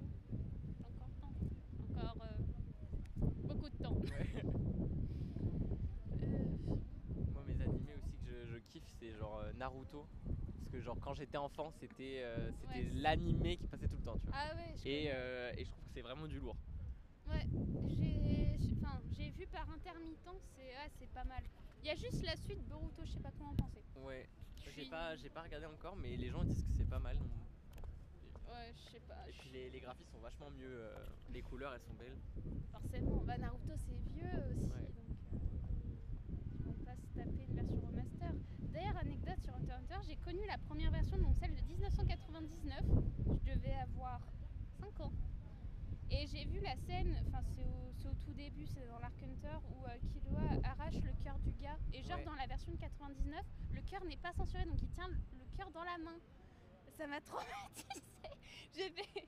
J'ai 0.80 0.86
encore 0.86 1.08
le 1.08 1.14
temps. 1.16 1.34
Encore 1.80 2.18
euh, 2.22 2.38
beaucoup 3.48 3.70
de 3.70 3.76
temps. 3.76 3.98
Ouais. 4.12 4.46
Euh, 6.22 6.46
Moi, 7.34 7.44
mes 7.46 7.62
animés 7.62 7.96
aussi 7.96 8.18
que 8.18 8.28
je, 8.28 8.46
je 8.46 8.58
kiffe, 8.60 8.88
c'est 9.00 9.14
genre 9.14 9.40
euh, 9.40 9.45
Naruto. 9.56 10.06
Parce 10.60 10.72
que, 10.72 10.82
genre, 10.82 10.98
quand 11.00 11.14
j'étais 11.14 11.38
enfant, 11.38 11.72
c'était 11.80 12.22
euh, 12.24 12.52
c'était 12.62 12.86
Ouais. 12.86 12.92
l'animé 12.96 13.58
qui 13.58 13.68
passait 13.68 13.88
tout 13.88 13.96
le 13.98 14.04
temps, 14.04 14.18
tu 14.18 14.30
vois. 14.30 14.38
ah 14.38 14.56
ouais, 14.56 14.74
je 14.84 14.88
Et, 14.90 15.12
euh, 15.12 15.52
et 15.58 15.66
je 15.66 15.70
trouve 15.72 15.84
que 15.86 15.92
c'est 15.94 16.02
vraiment 16.02 16.28
du 16.28 16.40
lourd. 16.40 16.56
Ouais, 17.28 17.46
j'ai 17.88 18.58
j'ai- 18.60 18.76
enfin, 18.82 19.00
j'ai 19.18 19.30
vu 19.32 19.46
par 19.48 19.70
intermittence, 19.70 20.42
c'est 20.56 20.72
c'est 21.00 21.10
pas 21.10 21.24
mal. 21.24 21.44
Il 21.84 21.88
y 21.88 21.92
a 21.92 21.96
juste 21.96 22.24
la 22.26 22.36
suite 22.36 22.62
Boruto, 22.68 23.04
je 23.06 23.12
sais 23.12 23.20
pas 23.20 23.32
comment 23.38 23.52
en 23.52 23.56
penser. 23.56 23.82
Ouais. 23.98 24.28
J'ai 24.76 24.82
suis- 24.82 24.90
pas, 24.90 25.16
j'ai 25.16 25.30
pas 25.30 25.44
regardé 25.44 25.68
encore, 25.68 25.96
mais 25.96 26.18
les 26.18 26.30
gens 26.30 26.44
disent 26.44 26.64
que 26.64 26.74
c'est 26.74 26.90
pas 26.90 27.00
mal. 27.00 27.16
donc- 27.18 27.30
Ouais, 28.52 28.74
je 28.76 28.92
sais 28.92 29.00
pas. 29.02 29.24
Et 29.28 29.32
puis 29.34 29.50
les, 29.52 29.70
les 29.70 29.80
graphismes 29.80 30.12
sont 30.12 30.20
vachement 30.20 30.50
mieux, 30.50 30.66
euh, 30.82 31.06
les 31.32 31.42
couleurs 31.44 31.74
elles 31.74 31.82
sont 31.82 31.94
belles. 31.94 32.18
Forcément, 32.72 33.24
bah 33.24 33.38
Naruto 33.38 33.74
c'est 33.78 34.00
vieux 34.14 34.26
aussi, 34.52 34.66
Ouais. 34.72 34.82
donc 34.96 35.14
euh, 35.36 36.66
vont 36.66 36.76
pas 36.86 36.96
se 36.96 37.16
taper 37.16 37.44
une 37.44 37.54
version 37.54 37.90
anecdote 38.98 39.40
sur 39.44 39.54
Hunter 39.56 39.74
Hunter, 39.74 39.98
j'ai 40.08 40.16
connu 40.18 40.46
la 40.48 40.58
première 40.58 40.92
version, 40.92 41.18
donc 41.18 41.36
celle 41.40 41.56
de 41.56 41.62
1999. 41.62 42.82
Je 43.28 43.52
devais 43.54 43.74
avoir 43.76 44.20
5 44.80 45.00
ans. 45.02 45.12
Et 46.12 46.28
j'ai 46.28 46.46
vu 46.46 46.60
la 46.62 46.76
scène, 46.76 47.16
enfin 47.28 47.42
c'est 47.56 47.64
au, 47.64 48.14
tout 48.26 48.34
début, 48.34 48.66
c'est 48.68 48.88
dans 48.88 49.00
l'Arc 49.00 49.14
Hunter, 49.24 49.58
où 49.70 49.86
euh, 49.86 49.98
Killua 50.12 50.42
arrache 50.70 50.96
le 50.96 51.12
cœur 51.24 51.38
du 51.40 51.52
gars. 51.54 51.78
Et 51.94 52.02
genre 52.04 52.18
Ouais. 52.18 52.24
dans 52.26 52.34
la 52.36 52.46
version 52.48 52.72
de 52.72 52.78
99, 52.78 53.44
le 53.74 53.82
cœur 53.82 54.04
n'est 54.06 54.18
pas 54.18 54.32
censuré, 54.34 54.66
donc 54.66 54.82
il 54.82 54.90
tient 54.90 55.08
le 55.08 55.46
cœur 55.58 55.70
dans 55.72 55.84
la 55.84 55.98
main. 55.98 56.18
Ça 56.98 57.08
m'a 57.08 57.20
traumatisé. 57.22 58.02
J'ai 58.76 58.90
fait... 58.90 59.20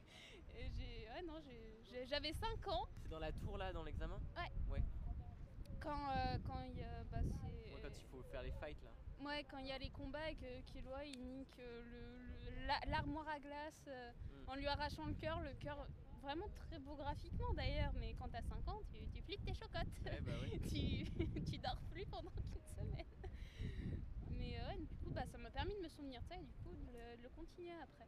et 0.57 0.69
j'ai- 0.77 1.07
Ouais, 1.09 1.23
non, 1.25 1.39
j'ai- 1.43 1.81
j'ai- 1.89 2.05
j'avais 2.07 2.33
5 2.33 2.67
ans 2.67 2.85
C'est 3.01 3.09
dans 3.09 3.19
la 3.19 3.31
tour 3.31 3.57
là, 3.57 3.71
dans 3.73 3.83
l'examen? 3.83 4.19
Quand, 5.79 6.09
euh, 6.09 6.37
quand 6.45 6.59
il. 6.63 6.75
Bah. 7.11 7.17
Ouais, 7.21 7.81
Quand 7.81 7.89
il 7.97 8.05
faut 8.11 8.21
faire 8.23 8.41
les 8.43 8.51
fights 8.51 8.81
là. 8.83 8.91
Ouais, 9.19 9.43
quand 9.49 9.57
il 9.57 9.67
y 9.67 9.71
a 9.71 9.77
les 9.77 9.89
combats 9.89 10.29
et 10.29 10.35
que 10.35 10.61
Killua 10.61 11.03
il 11.05 11.19
nique 11.19 11.59
euh, 11.59 11.83
le- 11.83 12.51
le- 12.51 12.65
la- 12.67 12.79
l'armoire 12.87 13.27
à 13.29 13.39
glace 13.39 13.73
euh, 13.87 14.11
Mm. 14.29 14.49
en 14.49 14.55
lui 14.55 14.67
arrachant 14.67 15.05
le 15.07 15.13
cœur, 15.15 15.41
le 15.41 15.53
cœur 15.55 15.87
vraiment 16.21 16.47
très 16.55 16.79
beau 16.79 16.95
graphiquement 16.95 17.53
d'ailleurs, 17.55 17.93
mais 17.95 18.13
quand 18.15 18.29
t'as 18.29 18.41
5 18.43 18.67
ans, 18.67 18.79
tu, 18.91 19.07
tu 19.07 19.21
flippes 19.21 19.43
tes 19.43 19.53
chocottes. 19.53 19.87
Bah 20.25 20.31
ouais. 20.41 20.59
tu, 20.67 21.41
tu 21.41 21.57
dors 21.57 21.81
plus 21.89 22.05
pendant 22.11 22.31
une 22.55 22.61
semaine. 22.61 23.05
Mais 24.29 24.59
euh, 24.59 24.67
ouais, 24.67 24.77
du 24.85 24.95
coup, 24.97 25.11
bah, 25.11 25.25
ça 25.25 25.37
m'a 25.37 25.49
permis 25.51 25.73
de 25.75 25.81
me 25.81 25.89
souvenir 25.89 26.21
de 26.21 26.27
ça 26.27 26.37
et 26.37 26.43
du 26.43 26.53
coup 26.63 26.73
de 26.75 26.91
le, 26.91 27.17
de 27.17 27.23
le 27.23 27.29
continuer 27.29 27.73
après. 27.81 28.07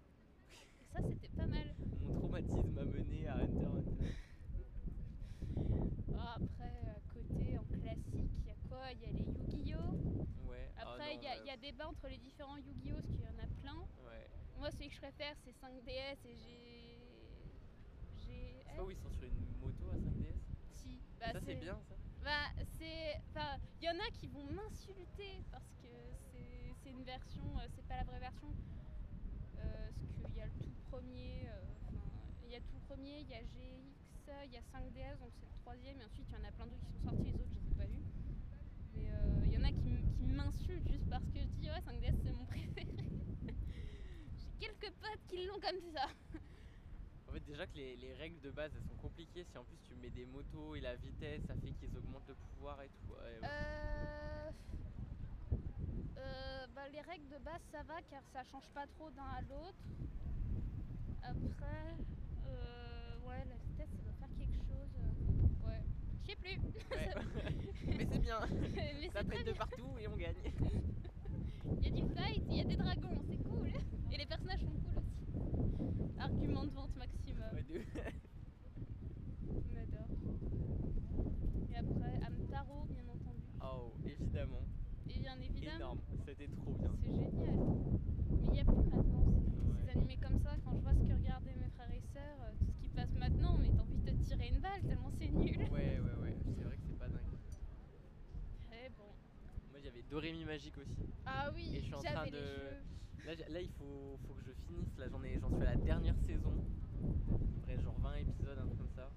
Et 0.79 0.85
ça, 0.93 0.99
c'était 1.07 1.29
pas 1.29 1.47
mal. 1.47 1.75
Mon 2.01 2.09
traumatisme 2.11 2.73
m'a 2.75 2.85
mené 2.85 3.27
à 3.27 3.37
Hunter 3.37 3.69
après, 6.35 6.89
à 6.89 6.99
côté, 7.13 7.57
en 7.57 7.63
classique, 7.65 8.27
il 8.41 8.47
y 8.47 8.51
a 8.51 8.55
quoi? 8.67 8.91
Il 8.91 8.99
y 9.01 9.05
a 9.05 9.11
les 9.11 9.21
Yu-Gi-Oh! 9.21 9.97
Ouais. 10.47 10.69
ah 10.77 10.81
Après, 10.81 11.15
non, 11.15 11.21
il 11.21 11.38
y, 11.49 11.51
a- 11.51 11.55
bah, 11.57 11.61
débat 11.61 11.87
entre 11.87 12.07
les 12.07 12.17
différents 12.17 12.57
Yu-Gi-Oh! 12.57 12.95
parce 12.95 13.07
qu'il 13.15 13.23
y 13.23 13.27
en 13.27 13.39
a 13.39 13.47
plein. 13.61 13.79
Ouais. 14.05 14.29
Moi, 14.57 14.71
celui 14.71 14.89
que 14.89 14.95
je 14.95 14.99
préfère, 14.99 15.35
c'est 15.43 15.51
5DS 15.51 16.17
et 16.25 16.35
j'ai. 16.35 16.97
J'ai. 18.25 18.63
C'est 18.67 18.75
pas 18.75 18.83
où 18.83 18.91
ils 18.91 18.97
sont 18.97 19.11
sur 19.11 19.23
une 19.27 19.57
moto 19.59 19.89
à 19.91 19.95
5DS 19.97 20.35
Si. 20.71 21.01
Bah, 21.19 21.31
Ça 21.33 21.39
c'est 21.41 21.55
bien 21.55 21.79
ça. 21.87 21.95
Bah, 22.23 22.47
c'est. 22.77 23.15
Enfin, 23.29 23.57
il 23.81 23.85
y 23.85 23.89
en 23.89 23.95
a 23.99 24.09
qui 24.19 24.27
vont 24.27 24.43
m'insulter 24.43 25.43
parce 25.51 25.73
que 25.81 25.87
c'est 26.31 26.73
c'est 26.83 26.89
une 26.91 27.03
version, 27.03 27.43
euh, 27.59 27.67
c'est 27.75 27.85
pas 27.87 27.97
la 27.97 28.03
vraie 28.03 28.19
version. 28.19 28.53
Euh, 29.57 29.91
parce 30.21 30.31
qu'il 30.31 30.39
y 30.39 30.41
a 30.41 30.45
le 30.47 30.53
tout 30.61 30.73
premier. 30.89 31.49
euh, 31.49 31.73
Enfin, 31.87 32.45
il 32.45 32.49
y 32.51 32.55
a 32.55 32.61
tout 32.61 32.79
premier, 32.87 33.19
il 33.21 33.27
y 33.29 33.33
a 33.35 33.41
GX, 33.43 33.83
il 34.45 34.51
y 34.51 34.57
a 34.57 34.61
5DS, 34.61 35.17
donc 35.19 35.31
c'est 35.39 35.45
le 35.45 35.51
troisième, 35.61 35.99
et 35.99 36.05
ensuite 36.05 36.25
il 36.31 36.37
y 36.37 36.41
en 36.41 36.47
a 36.47 36.51
plein 36.51 36.65
d'autres 36.67 36.83
qui 36.85 36.91
sont 36.93 37.11
sortis, 37.11 37.31
les 37.31 37.41
autres 37.41 37.51
je 37.53 37.59
les 37.59 37.67
ai 37.67 37.71
pas 37.77 37.85
vus. 37.87 38.03
Mais 38.93 39.09
euh, 39.11 39.45
il 39.47 39.51
y 39.53 39.57
en 39.57 39.63
a 39.63 39.71
qui, 39.71 39.97
juste 40.57 41.05
parce 41.09 41.25
que 41.29 41.39
je 41.39 41.47
dis 41.59 41.69
ouais 41.69 41.79
5DS 41.81 42.15
c'est 42.23 42.31
mon 42.33 42.45
préféré. 42.45 42.87
J'ai 43.47 44.51
quelques 44.59 44.93
potes 44.95 45.25
qui 45.27 45.45
l'ont 45.45 45.59
comme 45.59 45.81
ça. 45.93 46.07
En 47.27 47.31
fait 47.31 47.39
déjà 47.41 47.67
que 47.67 47.75
les, 47.75 47.95
les 47.97 48.13
règles 48.13 48.39
de 48.41 48.51
base 48.51 48.71
elles 48.75 48.83
sont 48.83 49.01
compliquées. 49.01 49.43
Si 49.43 49.57
en 49.57 49.63
plus 49.63 49.77
tu 49.87 49.93
mets 49.95 50.09
des 50.09 50.25
motos 50.25 50.75
et 50.75 50.81
la 50.81 50.95
vitesse, 50.95 51.41
ça 51.47 51.53
fait 51.55 51.71
qu'ils 51.73 51.95
augmentent 51.97 52.27
le 52.27 52.35
pouvoir 52.35 52.81
et 52.81 52.89
tout. 52.89 53.13
Ouais, 53.13 53.19
ouais. 53.19 53.39
Euh, 53.43 54.51
euh, 56.17 56.67
bah, 56.75 56.87
les 56.89 57.01
règles 57.01 57.29
de 57.29 57.37
base 57.43 57.61
ça 57.71 57.83
va 57.83 58.01
car 58.09 58.23
ça 58.33 58.43
change 58.43 58.67
pas 58.73 58.87
trop 58.87 59.09
d'un 59.11 59.23
à 59.23 59.41
l'autre. 59.41 59.77
Après, 61.21 61.95
euh, 62.47 63.19
ouais, 63.27 63.45
la 63.45 63.55
vitesse 63.55 63.89
ça 63.95 64.01
doit 64.03 64.13
faire 64.19 64.29
quelque 64.37 64.57
chose. 64.67 64.89
euh, 64.97 65.67
Ouais, 65.67 65.83
je 65.85 66.18
sais 66.29 66.35
plus. 66.35 66.59
Ouais. 66.91 67.09
Mais 67.97 68.07
c'est 68.11 68.19
bien. 68.19 68.39
Mais 68.75 69.09
Ça 69.13 69.23
pète 69.23 69.45
de 69.47 69.53
partout 69.53 69.97
et 69.99 70.07
on 70.07 70.15
gagne. 70.15 70.35
Il 71.81 71.85
y 71.85 71.87
a 71.87 71.91
du 71.91 72.13
fight, 72.13 72.43
il 72.49 72.57
y 72.57 72.61
a 72.61 72.65
des 72.65 72.75
dragons, 72.75 73.21
c'est 73.29 73.37
cool. 73.43 73.67
Et 74.11 74.17
les 74.17 74.25
personnages 74.25 74.59
sont 74.59 74.71
cool 74.83 74.97
aussi. 74.97 76.19
Argument 76.19 76.65
de 76.65 76.71
vente 76.71 76.95
maximum. 76.97 77.45
Ouais, 77.53 77.63
de- 77.63 77.85
On 79.71 79.77
adore. 79.77 80.09
Et 81.71 81.75
après, 81.77 82.19
Amtaro, 82.27 82.85
bien 82.89 83.03
entendu. 83.07 83.43
Oh 83.61 83.91
évidemment. 84.05 84.61
Et 85.09 85.19
bien 85.19 85.37
évidemment. 85.39 85.75
Énorme. 85.77 85.99
C'était 86.25 86.47
trop 86.47 86.73
bien. 86.73 86.91
C'est 87.01 87.11
génial. 87.11 87.57
Mais 88.41 88.47
il 88.47 88.51
n'y 88.51 88.59
a 88.59 88.65
plus 88.65 88.75
maintenant 88.91 89.23
ces, 89.25 89.85
Ouais. 89.85 89.91
animés 89.93 90.17
comme 90.17 90.37
ça. 90.43 90.55
Quand 90.65 90.73
je 90.75 90.81
vois 90.81 90.93
ce 90.93 90.99
que 91.03 91.13
regardaient 91.13 91.55
mes 91.55 91.69
frères 91.75 91.91
et 91.91 92.01
sœurs, 92.13 92.37
euh, 92.41 92.51
tout 92.59 92.71
ce 92.71 92.81
qui 92.81 92.89
passe 92.89 93.13
maintenant, 93.15 93.57
mais 93.57 93.69
t'as 93.69 93.81
envie 93.81 93.97
de 93.97 94.11
te 94.11 94.23
tirer 94.27 94.47
une 94.49 94.59
balle 94.59 94.81
tellement 94.83 95.11
c'est 95.19 95.29
nul. 95.31 95.57
Ouais 95.71 95.99
ouais 95.99 96.15
ouais. 96.21 96.35
C'est 96.57 96.63
vrai 96.63 96.75
que 96.75 96.83
c'est 96.85 96.99
pas 96.99 97.07
dingue. 97.07 97.23
Eh 98.73 98.89
bon. 98.89 99.11
Moi 99.71 99.79
j'avais 99.83 99.98
Dorémy 100.09 100.45
Magique 100.45 100.77
aussi. 100.77 101.07
Ah 101.25 101.49
oui, 101.53 101.71
Et 101.75 101.81
je 101.81 101.85
suis 101.85 101.95
en 101.95 101.99
train 101.99 102.25
de-. 102.27 103.25
Là, 103.25 103.33
là, 103.49 103.61
il 103.61 103.69
faut, 103.77 104.17
faut 104.27 104.33
que 104.33 104.41
je 104.41 104.51
finisse. 104.67 104.97
Là, 104.97 105.07
j'en 105.09 105.23
ai, 105.23 105.37
j'en 105.39 105.49
suis 105.51 105.61
à 105.61 105.65
la 105.65 105.75
dernière 105.75 106.17
saison. 106.25 106.51
Reste 107.67 107.83
genre 107.83 107.97
20 108.01 108.15
épisodes, 108.15 108.57
un 108.57 108.65
truc 108.65 108.77
comme 108.77 108.95
ça. 108.95 109.09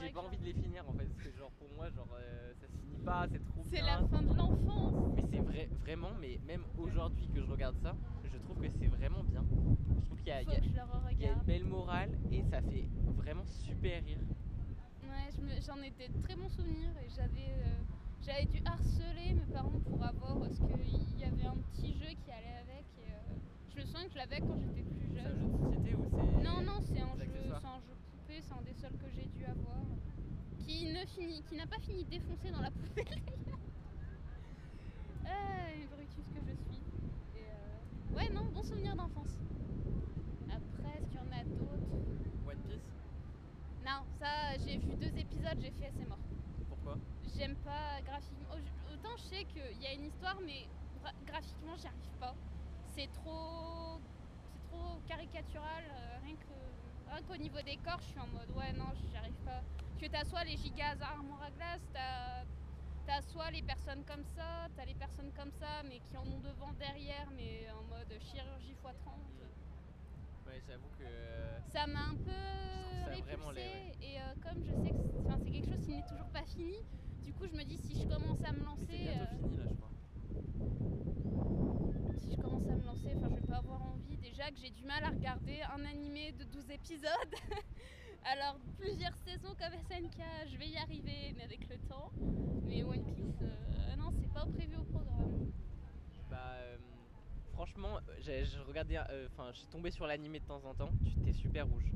J'ai 0.00 0.10
pas 0.10 0.20
envie 0.20 0.38
de 0.38 0.44
les 0.44 0.54
finir 0.54 0.88
en 0.88 0.92
fait, 0.94 1.04
parce 1.04 1.22
que 1.22 1.30
genre 1.38 1.50
pour 1.52 1.68
moi, 1.76 1.90
genre 1.90 2.08
euh, 2.14 2.52
ça 2.54 2.66
se 2.66 2.72
finit 2.80 2.96
pas, 3.04 3.28
c'est 3.30 3.44
trop 3.44 3.62
C'est 3.70 3.82
la 3.82 4.02
fin 4.10 4.22
de 4.22 4.34
l'enfance. 4.36 4.94
Mais 5.14 5.22
c'est 5.30 5.40
vrai, 5.40 5.68
vraiment, 5.82 6.12
mais 6.18 6.40
même 6.46 6.64
aujourd'hui 6.78 7.28
que 7.28 7.40
je 7.42 7.50
regarde 7.50 7.76
ça, 7.82 7.94
je 8.24 8.38
trouve 8.38 8.56
que 8.58 8.68
c'est 8.70 8.86
vraiment 8.88 9.22
bien. 9.22 9.44
Je 10.00 10.06
trouve 10.06 10.18
qu'il 10.18 10.28
y 10.28 10.32
a, 10.32 10.42
Il 10.42 10.48
y 10.48 10.54
a- 10.56 10.60
que 10.60 10.66
je 10.66 10.72
le 10.72 10.80
il 11.12 11.20
y 11.20 11.26
a 11.26 11.32
une 11.32 11.42
belle 11.42 11.64
morale 11.64 12.10
et 12.32 12.42
ça 12.44 12.62
fait 12.62 12.86
vraiment 13.18 13.44
super 13.44 14.02
rire. 14.02 14.18
Ouais, 15.02 15.30
je 15.30 15.66
j'en 15.66 15.76
ai 15.82 15.90
des 15.90 16.08
très 16.22 16.34
bons 16.36 16.48
souvenirs 16.48 16.96
et 17.04 17.08
j'avais 17.10 17.52
euh, 17.52 17.82
j'avais 18.24 18.46
dû 18.46 18.60
harceler 18.64 19.34
mes 19.34 19.52
parents 19.52 19.80
pour 19.88 20.02
avoir 20.02 20.38
parce 20.38 20.56
qu'il 20.58 21.18
y 21.18 21.24
avait 21.24 21.44
un 21.44 21.56
petit 21.72 21.92
jeu 21.94 22.06
qui 22.24 22.30
allait 22.30 22.56
avec 22.62 22.84
et 22.98 23.10
euh, 23.12 23.34
je 23.74 23.80
me 23.80 23.84
souviens 23.84 24.04
que 24.06 24.12
je 24.12 24.18
l'avais 24.18 24.40
quand 24.40 24.56
j'étais 24.58 24.82
plus 24.82 25.08
C'est 25.12 25.20
un 25.20 25.24
jeune. 25.24 25.38
jeu 25.38 25.46
de 25.46 25.58
société 25.58 25.94
ou 25.96 26.04
c'est. 26.10 26.42
Non, 26.44 26.62
non, 26.62 26.78
c'est 26.82 27.00
un 27.00 27.16
jeu, 27.16 27.52
un 27.52 27.80
jeu 27.80 27.94
poupée, 28.10 28.40
c'est 28.42 28.52
un 28.54 28.62
des 28.62 28.74
seuls 28.74 28.92
que 28.98 29.10
j'ai 29.14 29.26
dû 29.26 29.44
avoir. 29.44 29.82
Qui 30.66 30.92
ne 30.92 31.04
finit, 31.06 31.42
qui 31.42 31.56
n'a 31.56 31.66
pas 31.66 31.78
fini 31.80 32.04
de 32.04 32.10
défoncer 32.10 32.50
dans 32.52 32.60
la 32.60 32.70
poubelle 32.70 33.04
d'ailleurs. 33.04 33.58
Brutus 35.90 36.26
que 36.34 36.40
je 36.46 36.54
suis. 36.70 36.80
Et 37.36 37.44
euh, 37.46 38.16
Ouais, 38.16 38.28
non, 38.32 38.44
bon 38.52 38.62
souvenir 38.62 38.94
d'enfance. 38.94 39.38
Après, 40.48 40.98
est-ce 40.98 41.06
qu'il 41.08 41.16
y 41.16 41.20
en 41.20 41.32
a 41.32 41.44
d'autres? 41.44 41.90
One 42.46 42.58
Piece? 42.68 42.88
Non, 43.84 44.02
ça, 44.20 44.56
j'ai 44.64 44.76
vu 44.78 44.94
deux 44.96 45.18
épisodes, 45.18 45.58
j'ai 45.60 45.70
fait, 45.72 45.90
c'est 45.98 46.08
mort. 46.08 46.18
J'aime 47.36 47.56
pas 47.56 48.00
graphiquement. 48.04 48.48
Autant 48.92 49.16
je 49.16 49.22
sais 49.22 49.44
qu'il 49.44 49.80
y 49.82 49.86
a 49.86 49.92
une 49.92 50.04
histoire, 50.06 50.36
mais 50.44 50.66
gra- 51.02 51.14
graphiquement, 51.24 51.76
j'y 51.76 51.86
arrive 51.86 52.10
pas. 52.20 52.34
C'est 52.94 53.10
trop. 53.12 54.00
C'est 54.52 54.68
trop 54.70 55.00
caricatural. 55.06 55.84
euh, 55.90 56.18
rien 56.24 56.36
que. 56.36 57.10
Rien 57.10 57.22
qu'au 57.22 57.36
niveau 57.36 57.60
des 57.62 57.76
corps, 57.78 58.00
je 58.00 58.06
suis 58.08 58.18
en 58.20 58.26
mode 58.28 58.50
ouais, 58.56 58.72
non, 58.72 58.86
j'y 58.94 59.16
arrive 59.16 59.38
pas. 59.44 59.60
Que 60.00 60.06
t'as 60.06 60.24
soit 60.24 60.44
les 60.44 60.56
gigas 60.56 60.96
armoire 61.00 61.42
à 61.42 61.50
glace, 61.50 61.82
t'as. 61.92 62.44
T'as 63.04 63.20
soit 63.22 63.50
les 63.50 63.62
personnes 63.62 64.04
comme 64.04 64.24
ça, 64.24 64.68
t'as 64.76 64.84
les 64.84 64.94
personnes 64.94 65.32
comme 65.32 65.50
ça, 65.50 65.82
mais 65.88 65.98
qui 65.98 66.16
en 66.16 66.22
ont 66.22 66.38
devant, 66.38 66.72
derrière, 66.74 67.28
mais 67.32 67.66
en 67.72 67.82
mode 67.82 68.16
chirurgie 68.20 68.70
x 68.70 68.80
30. 69.04 69.18
Ouais, 70.46 70.62
j'avoue 70.68 70.88
que. 70.96 71.02
euh, 71.02 71.60
Ça 71.72 71.86
m'a 71.88 72.10
un 72.10 72.14
peu 72.14 72.30
ouais. 73.10 73.92
et 74.00 74.20
euh, 74.20 74.34
comme 74.40 74.62
je 74.62 74.72
sais 74.72 74.92
que 74.92 74.96
c'est 75.42 75.50
quelque 75.50 75.66
chose 75.68 75.80
qui 75.84 75.96
n'est 75.96 76.06
toujours 76.06 76.30
pas 76.30 76.44
fini, 76.44 76.76
du 77.24 77.32
coup 77.32 77.46
je 77.46 77.56
me 77.56 77.64
dis 77.64 77.78
si 77.78 77.94
je 77.94 78.06
commence 78.06 78.42
à 78.44 78.52
me 78.52 78.64
lancer, 78.64 78.86
c'est 78.86 78.98
bientôt 78.98 79.24
euh, 79.24 79.36
fini 79.38 79.56
là, 79.56 79.66
je 79.68 79.74
crois. 79.76 79.90
si 82.18 82.32
je 82.32 82.38
commence 82.38 82.68
à 82.68 82.76
me 82.76 82.84
lancer, 82.84 83.12
enfin 83.16 83.28
je 83.30 83.34
vais 83.36 83.48
pas 83.48 83.58
avoir 83.58 83.82
envie. 83.82 84.16
Déjà 84.18 84.48
que 84.50 84.56
j'ai 84.56 84.70
du 84.70 84.84
mal 84.84 85.02
à 85.04 85.10
regarder 85.10 85.62
un 85.62 85.84
animé 85.84 86.32
de 86.32 86.44
12 86.44 86.70
épisodes. 86.70 87.34
Alors 88.24 88.56
plusieurs 88.76 89.16
saisons 89.16 89.54
comme 89.58 89.72
SNK, 89.74 90.22
je 90.50 90.56
vais 90.56 90.68
y 90.68 90.76
arriver, 90.76 91.32
mais 91.36 91.42
avec 91.42 91.68
le 91.68 91.78
temps. 91.88 92.12
Mais 92.68 92.84
One 92.84 93.04
Piece, 93.04 93.42
euh, 93.42 93.96
non, 93.96 94.10
c'est 94.20 94.32
pas 94.32 94.46
prévu 94.46 94.76
au 94.76 94.84
programme. 94.84 95.32
Bah, 96.30 96.52
euh, 96.54 96.78
franchement, 97.52 97.98
j'ai- 98.18 98.44
je 98.44 98.60
regardais, 98.60 98.98
euh, 98.98 99.28
enfin, 99.32 99.50
je 99.52 99.58
suis 99.58 99.68
tombé 99.68 99.90
sur 99.90 100.06
l'animé 100.06 100.38
de 100.38 100.46
temps 100.46 100.64
en 100.64 100.74
temps. 100.74 100.90
Tu 101.04 101.16
t'es 101.24 101.32
super 101.32 101.66
rouge. 101.66 101.90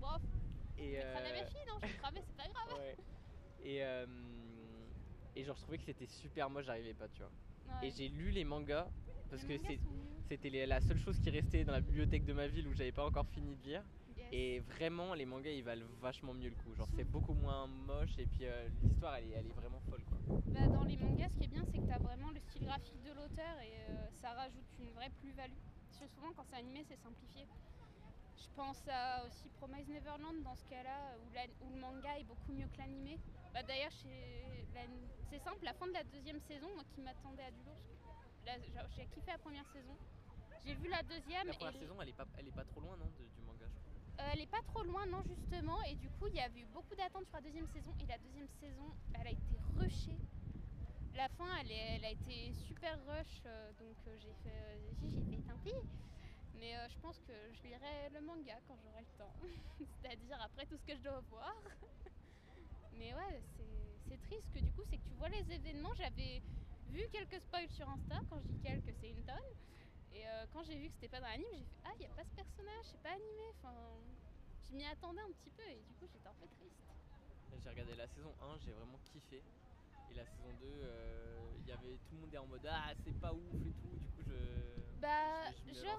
Bon, 0.00 0.18
Et, 0.78 0.92
je 0.92 0.96
vais 0.96 1.12
cramer 1.12 1.32
mes 1.32 1.44
filles, 1.44 1.66
non 1.68 1.78
Je 1.82 1.86
vais 1.88 1.94
cramer, 1.94 2.22
c'est 2.26 2.36
pas 2.36 2.48
grave. 2.48 2.78
ouais. 2.80 2.96
Et, 3.64 3.84
euh, 3.84 4.06
et 5.36 5.44
genre, 5.44 5.56
je 5.56 5.62
trouvais 5.62 5.78
que 5.78 5.84
c'était 5.84 6.06
super 6.06 6.50
moche, 6.50 6.66
j'arrivais 6.66 6.94
pas, 6.94 7.08
tu 7.08 7.22
vois. 7.22 7.30
Ouais. 7.80 7.88
Et 7.88 7.90
j'ai 7.90 8.08
lu 8.08 8.30
les 8.30 8.44
mangas 8.44 8.88
parce 9.30 9.42
Les 9.42 9.58
que 9.58 9.62
mangas 9.62 9.80
c'était 10.28 10.66
la 10.66 10.80
seule 10.80 10.98
chose 10.98 11.18
qui 11.20 11.30
restait 11.30 11.64
dans 11.64 11.72
la 11.72 11.80
bibliothèque 11.80 12.24
de 12.24 12.32
ma 12.32 12.46
ville 12.46 12.66
où 12.66 12.72
j'avais 12.72 12.92
pas 12.92 13.04
encore 13.06 13.26
fini 13.26 13.54
de 13.56 13.62
lire. 13.64 13.84
Yes. 14.16 14.28
Et 14.32 14.60
vraiment, 14.60 15.14
les 15.14 15.26
mangas 15.26 15.50
ils 15.50 15.62
valent 15.62 15.86
vachement 16.00 16.32
mieux 16.32 16.48
le 16.48 16.54
coup. 16.54 16.74
Genre, 16.74 16.88
c'est 16.96 17.04
beaucoup 17.04 17.34
moins 17.34 17.66
moche 17.66 18.18
et 18.18 18.26
puis 18.26 18.46
euh, 18.46 18.68
l'histoire 18.82 19.16
elle 19.16 19.24
est, 19.26 19.32
elle 19.32 19.46
est 19.46 19.54
vraiment 19.54 19.80
folle 19.90 20.02
quoi. 20.04 20.18
Bah, 20.46 20.66
dans 20.68 20.84
les 20.84 20.96
mangas, 20.96 21.28
ce 21.28 21.38
qui 21.38 21.44
est 21.44 21.48
bien, 21.48 21.64
c'est 21.70 21.78
que 21.78 21.86
tu 21.86 21.92
as 21.92 21.98
vraiment 21.98 22.30
le 22.30 22.40
style 22.40 22.64
graphique 22.64 23.02
de 23.02 23.10
l'auteur 23.10 23.60
et 23.60 23.90
euh, 23.90 24.08
ça 24.20 24.32
rajoute 24.32 24.64
une 24.80 24.90
vraie 24.90 25.10
plus-value. 25.20 25.58
Parce 25.88 25.98
que 26.00 26.06
souvent, 26.14 26.32
quand 26.34 26.44
c'est 26.48 26.56
animé, 26.56 26.82
c'est 26.88 26.96
simplifié. 26.96 27.46
Je 28.36 28.48
pense 28.56 28.82
à 28.88 29.24
aussi 29.26 29.48
Promise 29.50 29.88
Neverland 29.88 30.42
dans 30.42 30.54
ce 30.54 30.64
cas-là, 30.66 31.16
où 31.60 31.70
le 31.70 31.80
manga 31.80 32.18
est 32.18 32.24
beaucoup 32.24 32.52
mieux 32.52 32.66
que 32.66 32.78
l'animé. 32.78 33.18
Bah, 33.52 33.62
D'ailleurs, 33.62 33.92
c'est 33.92 35.38
simple, 35.40 35.64
la 35.64 35.74
fin 35.74 35.86
de 35.86 35.92
la 35.92 36.04
deuxième 36.04 36.40
saison, 36.40 36.68
moi 36.74 36.84
qui 36.94 37.00
m'attendais 37.00 37.42
à 37.44 37.50
du 37.50 37.62
lourd, 37.64 37.76
j'ai 38.96 39.06
kiffé 39.06 39.30
la 39.30 39.38
première 39.38 39.66
saison. 39.72 39.96
J'ai 40.64 40.74
vu 40.74 40.88
la 40.88 41.02
deuxième 41.02 41.46
La 41.46 41.52
et 41.52 41.56
première 41.56 41.72
saison 41.80 42.00
elle 42.00 42.08
est 42.08 42.12
pas, 42.12 42.26
elle 42.38 42.46
est 42.48 42.52
pas 42.54 42.64
trop 42.64 42.80
loin 42.80 42.96
non 42.96 43.08
de- 43.18 43.26
du 43.34 43.40
manga 43.42 43.66
je 43.68 43.74
crois. 43.80 43.92
euh, 44.20 44.30
elle 44.32 44.40
est 44.42 44.46
pas 44.46 44.62
trop 44.68 44.82
loin, 44.84 45.04
non, 45.06 45.22
justement. 45.24 45.76
Et 45.88 45.96
du 45.96 46.08
coup, 46.10 46.26
il 46.28 46.36
y 46.36 46.40
avait 46.40 46.60
eu 46.60 46.66
beaucoup 46.66 46.94
d'attentes 46.94 47.26
sur 47.26 47.36
la 47.36 47.40
deuxième 47.42 47.66
saison. 47.68 47.92
Et 47.98 48.06
la 48.06 48.18
deuxième 48.18 48.46
saison, 48.60 48.94
elle 49.14 49.26
a 49.26 49.30
été 49.30 49.58
rushée. 49.76 50.18
La 51.14 51.28
fin, 51.30 51.46
elle, 51.60 51.72
est- 51.72 51.96
elle 51.96 52.04
a 52.04 52.10
été 52.10 52.52
super 52.52 52.96
rush. 53.06 53.42
euh, 53.46 53.72
donc, 53.72 53.96
euh, 54.06 54.18
j'ai 54.18 54.32
fait, 54.44 54.80
j'ai 55.14 55.22
fait 55.22 55.38
tant 55.46 55.58
pis. 55.58 55.72
Mais 56.54 56.74
je 56.88 56.96
pense 56.98 57.18
que 57.20 57.32
je 57.54 57.62
lirai 57.66 58.10
le 58.10 58.20
manga 58.20 58.54
quand 58.68 58.76
j'aurai 58.84 59.00
le 59.00 59.18
temps. 59.18 59.34
C'est-à-dire 59.80 60.40
après 60.42 60.66
tout 60.66 60.76
ce 60.76 60.84
que 60.84 60.94
je 60.94 61.00
dois 61.02 61.20
voir. 61.30 61.52
Mais 62.98 63.14
ouais, 63.14 63.42
c'est- 63.56 64.18
triste 64.28 64.50
que 64.52 64.60
du 64.60 64.70
coup, 64.72 64.82
c'est 64.90 64.98
que 64.98 65.06
tu 65.08 65.14
vois 65.14 65.28
les 65.30 65.52
événements. 65.52 65.92
J'avais 65.96 66.42
vu 66.90 67.00
quelques 67.10 67.40
spoils 67.40 67.68
sur 67.70 67.88
Insta. 67.88 68.16
Quand 68.28 68.38
je 68.40 68.46
dis 68.46 68.58
quelques, 68.62 68.94
c'est 69.00 69.10
une 69.10 69.24
tonne. 69.24 69.50
Et 70.12 70.26
euh, 70.28 70.46
quand 70.52 70.62
j'ai 70.64 70.76
vu 70.76 70.88
que 70.88 70.94
c'était 70.94 71.08
pas 71.08 71.20
dans 71.20 71.28
l'anime, 71.28 71.46
j'ai 71.52 71.64
fait 71.64 71.80
Ah, 71.84 71.92
il 71.98 72.06
n'y 72.06 72.12
a 72.12 72.14
pas 72.14 72.24
ce 72.24 72.34
personnage, 72.36 72.84
c'est 72.84 73.02
pas 73.02 73.10
animé. 73.10 73.44
Enfin, 73.56 73.72
je 74.68 74.76
m'y 74.76 74.84
attendais 74.84 75.22
un 75.22 75.32
petit 75.32 75.50
peu 75.50 75.62
et 75.70 75.76
du 75.76 75.94
coup, 75.94 76.06
j'étais 76.12 76.26
un 76.28 76.34
peu 76.34 76.46
triste. 76.58 76.76
J'ai 77.62 77.68
regardé 77.68 77.94
la 77.94 78.06
saison 78.08 78.34
1, 78.42 78.58
j'ai 78.58 78.72
vraiment 78.72 78.98
kiffé. 79.12 79.42
Et 80.10 80.14
la 80.14 80.26
saison 80.26 80.52
2, 80.60 80.66
euh, 80.66 81.52
il 81.60 81.68
y 81.68 81.72
avait 81.72 81.96
tout 82.08 82.14
le 82.16 82.20
monde 82.20 82.34
est 82.34 82.38
en 82.38 82.46
mode 82.46 82.66
ah 82.66 82.92
c'est 83.04 83.14
pas 83.20 83.32
ouf 83.32 83.64
et 83.64 83.72
tout. 83.80 83.96
Du 83.96 84.08
coup 84.08 84.22
je. 84.28 85.00
Bah, 85.00 85.50
je 85.52 85.70
m'y 85.70 85.74
genre, 85.74 85.98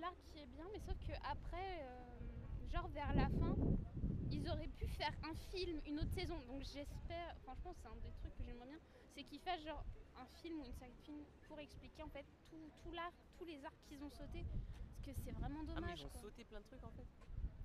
l'arc 0.00 0.16
qui 0.32 0.38
est 0.40 0.46
bien, 0.46 0.66
mais 0.72 0.80
sauf 0.80 0.96
que 1.06 1.12
après, 1.30 1.82
euh, 1.82 2.68
genre 2.72 2.88
vers 2.88 3.12
la 3.14 3.28
fin, 3.28 3.54
ils 4.32 4.48
auraient 4.48 4.68
pu 4.68 4.86
faire 4.88 5.12
un 5.22 5.34
film, 5.50 5.80
une 5.86 6.00
autre 6.00 6.12
saison. 6.12 6.38
Donc 6.46 6.62
j'espère, 6.62 7.36
franchement, 7.42 7.72
c'est 7.80 7.88
un 7.88 7.96
des 7.96 8.12
trucs 8.20 8.34
que 8.36 8.44
j'aimerais 8.44 8.66
bien, 8.66 8.78
c'est 9.14 9.24
qu'ils 9.24 9.40
fassent 9.40 9.62
genre 9.64 9.84
un 10.16 10.26
film 10.40 10.60
ou 10.60 10.64
une 10.66 10.72
série 10.74 10.92
de 10.92 11.02
films 11.02 11.24
pour 11.48 11.58
expliquer 11.60 12.02
en 12.02 12.08
fait 12.08 12.24
tout, 12.50 12.70
tout 12.82 12.92
l'arc, 12.92 13.14
tous 13.38 13.44
les 13.44 13.64
arcs 13.64 13.82
qu'ils 13.88 14.02
ont 14.02 14.10
sautés. 14.10 14.44
Parce 15.04 15.16
que 15.16 15.22
c'est 15.24 15.32
vraiment 15.32 15.60
Ah 15.60 15.68
mais 15.68 15.74
dommage. 15.80 16.00
ils 16.00 16.06
ont 16.06 16.08
quoi. 16.10 16.20
sauté 16.22 16.44
plein 16.44 16.60
de 16.60 16.64
trucs 16.64 16.84
en 16.84 16.90
fait. 16.92 17.06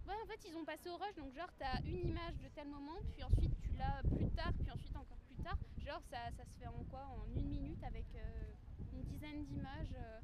Ouais, 0.07 0.15
en 0.23 0.25
fait, 0.25 0.39
ils 0.47 0.55
ont 0.55 0.63
passé 0.63 0.89
au 0.89 0.95
rush, 0.95 1.15
donc 1.15 1.33
genre, 1.33 1.49
t'as 1.59 1.81
une 1.83 2.07
image 2.07 2.37
de 2.37 2.47
tel 2.55 2.67
moment, 2.69 2.95
puis 3.13 3.23
ensuite 3.23 3.51
tu 3.61 3.73
l'as 3.77 4.01
plus 4.03 4.29
tard, 4.31 4.53
puis 4.63 4.71
ensuite 4.71 4.95
encore 4.95 5.17
plus 5.27 5.35
tard. 5.43 5.57
Genre, 5.85 6.01
ça, 6.09 6.31
ça 6.31 6.45
se 6.45 6.57
fait 6.57 6.67
en 6.67 6.81
quoi? 6.89 7.05
En 7.07 7.25
une 7.35 7.49
minute 7.49 7.83
avec 7.83 8.05
euh, 8.15 8.53
une 8.93 9.03
dizaine 9.03 9.43
d'images 9.45 9.93
euh, 9.97 10.19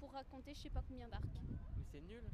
pour 0.00 0.12
raconter 0.12 0.54
je 0.54 0.60
sais 0.60 0.70
pas 0.70 0.82
combien 0.88 1.08
d'arcs. 1.08 1.24
Mais 1.76 1.84
c'est 1.92 2.00
nul. 2.00 2.24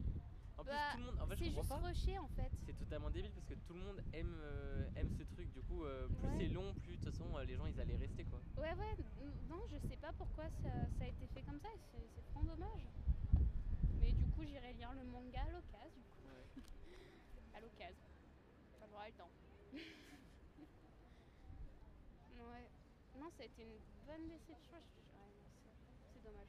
En 0.57 0.63
Bah, 0.65 0.73
plus 0.73 0.93
tout 0.93 0.99
le 0.99 1.05
monde. 1.13 1.21
En 1.21 1.27
fait 1.27 1.37
je 1.37 1.45
C'est 1.45 1.51
juste 1.51 1.69
pas. 1.69 1.75
en 2.23 2.29
fait. 2.29 2.51
C'est 2.67 2.79
totalement 2.79 3.11
débile 3.11 3.33
parce 3.33 3.45
que 3.47 3.55
tout 3.55 3.75
le 3.75 3.81
monde 3.81 4.01
aime, 4.13 4.37
euh, 4.41 4.87
aime 4.97 5.11
ce 5.19 5.23
truc. 5.35 5.51
Du 5.53 5.61
coup, 5.63 5.85
euh, 5.85 6.07
plus 6.09 6.29
Ouais. 6.29 6.35
c'est 6.39 6.49
long, 6.49 6.73
plus 6.83 6.97
de 6.97 7.03
toute 7.05 7.13
façon 7.13 7.37
euh, 7.37 7.45
les 7.45 7.57
gens 7.57 7.67
ils 7.67 7.81
allaient 7.81 7.97
rester 7.97 8.25
quoi. 8.25 8.41
Ouais, 8.57 8.73
ouais, 8.75 8.97
non, 9.49 9.63
je 9.71 9.79
sais 9.89 9.97
pas 9.97 10.13
pourquoi 10.13 10.45
ça, 10.63 10.71
ça 10.99 11.05
a 11.05 11.09
été 11.09 11.27
fait 11.35 11.43
comme 11.43 11.61
ça, 11.61 11.69
c'est 11.93 12.23
vraiment 12.33 12.55
dommage. 12.55 12.87
Mais 14.01 14.13
du 14.13 14.27
coup, 14.29 14.45
j'irai 14.45 14.73
lire 14.75 14.93
le 14.93 15.03
manga 15.05 15.43
à 15.43 15.51
l'occasion, 15.51 15.91
du 15.97 16.03
coup. 16.03 16.29
À 17.57 17.61
l'occasion. 17.61 18.07
Quand 18.81 18.87
j'aurai 18.91 19.09
le 19.11 19.15
temps. 19.15 19.31
ouais. 19.75 19.81
Non, 23.19 23.31
ça 23.37 23.43
a 23.43 23.47
été 23.47 23.63
une 23.63 23.79
bonne 24.07 24.29
déception. 24.29 24.77
ouais, 24.77 24.83
c'est 26.13 26.23
dommage. 26.23 26.49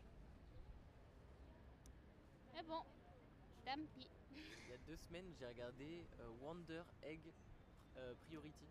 Mais 2.56 2.64
bon, 2.64 2.82
tant 3.66 3.86
pis. 3.94 4.08
Il 4.32 4.70
y 4.70 4.74
a 4.74 4.78
deux 4.88 4.96
semaines, 4.98 5.34
j'ai 5.40 5.46
regardé 5.48 6.06
euh, 6.20 6.30
Wonder 6.42 6.82
Egg 7.04 7.20
euh, 7.98 8.14
Priority. 8.26 8.68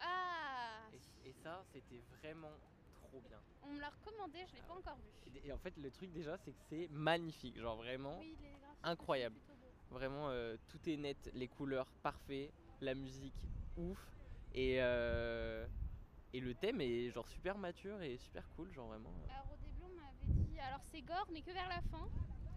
Ah 0.00 0.88
Et, 1.24 1.28
et 1.28 1.32
ça, 1.42 1.62
c'était 1.72 2.02
vraiment 2.20 2.52
trop 3.08 3.20
bien. 3.20 3.38
On 3.62 3.72
me 3.72 3.80
l'a 3.80 3.90
recommandé, 3.90 4.38
je 4.50 4.56
l'ai 4.56 4.62
pas 4.62 4.74
encore 4.74 4.96
vu. 4.96 5.10
Et, 5.44 5.48
et 5.48 5.52
en 5.52 5.58
fait, 5.58 5.76
le 5.76 5.90
truc 5.90 6.10
déjà, 6.12 6.36
c'est 6.38 6.52
que 6.52 6.60
c'est 6.68 6.88
magnifique. 6.90 7.58
Genre 7.58 7.76
vraiment, 7.76 8.18
Oui, 8.18 8.36
les 8.42 8.48
graphismes 8.50 8.78
incroyable. 8.82 9.36
sont 9.36 9.40
plutôt 9.54 9.60
beaux. 9.60 9.94
vraiment, 9.98 10.30
euh, 10.30 10.56
tout 10.68 10.88
est 10.88 10.96
net, 10.96 11.30
les 11.34 11.48
couleurs 11.48 11.90
parfait, 12.02 12.50
la 12.80 12.94
musique 12.94 13.46
ouf. 13.76 13.98
Et, 14.54 14.82
euh, 14.82 15.66
et 16.34 16.40
le 16.40 16.54
thème 16.54 16.80
est 16.80 17.10
genre 17.10 17.28
super 17.28 17.56
mature 17.56 18.02
et 18.02 18.16
super 18.18 18.46
cool. 18.56 18.72
Genre 18.74 18.88
vraiment. 18.88 19.12
Alors 19.30 19.52
au 19.52 19.56
début, 19.56 19.82
on 19.84 19.94
m'avait 19.96 20.42
dit, 20.50 20.58
alors 20.60 20.80
c'est 20.90 21.00
gore, 21.02 21.26
mais 21.32 21.40
que 21.42 21.52
vers 21.52 21.68
la 21.68 21.80
fin. 21.82 22.06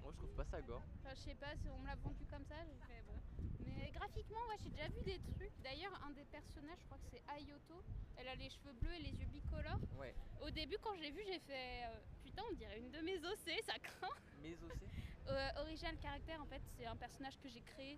Moi, 0.06 0.12
je 0.14 0.18
trouve 0.20 0.36
pas 0.36 0.46
ça 0.46 0.62
gore. 0.62 0.84
Enfin, 1.02 1.16
je 1.16 1.20
sais 1.22 1.34
pas, 1.34 1.56
si 1.56 1.68
on 1.68 1.80
me 1.80 1.88
l'a 1.88 1.96
vendu 1.96 2.24
comme 2.28 2.46
ça, 2.46 2.54
j'ai 2.64 2.78
fait 2.94 3.02
bon. 3.08 3.18
Mais 3.66 3.90
graphiquement, 3.90 4.38
ouais, 4.50 4.58
j'ai 4.62 4.70
déjà 4.70 4.88
vu 4.88 5.02
des 5.04 5.18
trucs. 5.34 5.52
D'ailleurs, 5.64 6.00
un 6.06 6.12
des 6.12 6.26
personnages, 6.26 6.78
je 6.78 6.86
crois 6.86 7.00
que 7.00 7.08
c'est 7.10 7.24
Ayoto. 7.28 7.84
Elle 8.16 8.28
a 8.28 8.36
les 8.36 8.52
cheveux 8.52 8.74
bleus 8.74 8.94
et 8.94 9.00
les 9.00 9.20
yeux 9.20 9.26
bicolores. 9.26 9.80
Ouais. 9.98 10.14
Au 10.44 10.52
début, 10.52 10.78
quand 10.84 10.96
j'ai 11.02 11.10
vu, 11.10 11.22
j'ai 11.26 11.40
fait 11.40 11.86
euh, 11.88 12.00
putain, 12.24 12.44
on 12.52 12.54
dirait 12.54 12.78
une 12.78 12.92
de 12.92 13.00
mes 13.02 13.18
OC, 13.18 13.64
ça 13.66 13.80
craint. 13.80 14.08
Mais 14.44 14.54
aussi. 14.54 14.86
Euh, 15.28 15.50
original 15.62 15.98
caractère, 15.98 16.40
en 16.40 16.46
fait, 16.46 16.62
c'est 16.78 16.86
un 16.86 16.96
personnage 16.96 17.40
que 17.40 17.50
j'ai 17.50 17.62
créé. 17.62 17.98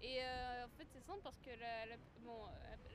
Et 0.00 0.22
euh, 0.24 0.64
en 0.64 0.68
fait, 0.70 0.86
c'est 0.94 1.02
simple 1.04 1.20
parce 1.22 1.36
que 1.38 1.50
la- 1.50 1.84
la- 1.84 1.98
bon, 2.20 2.46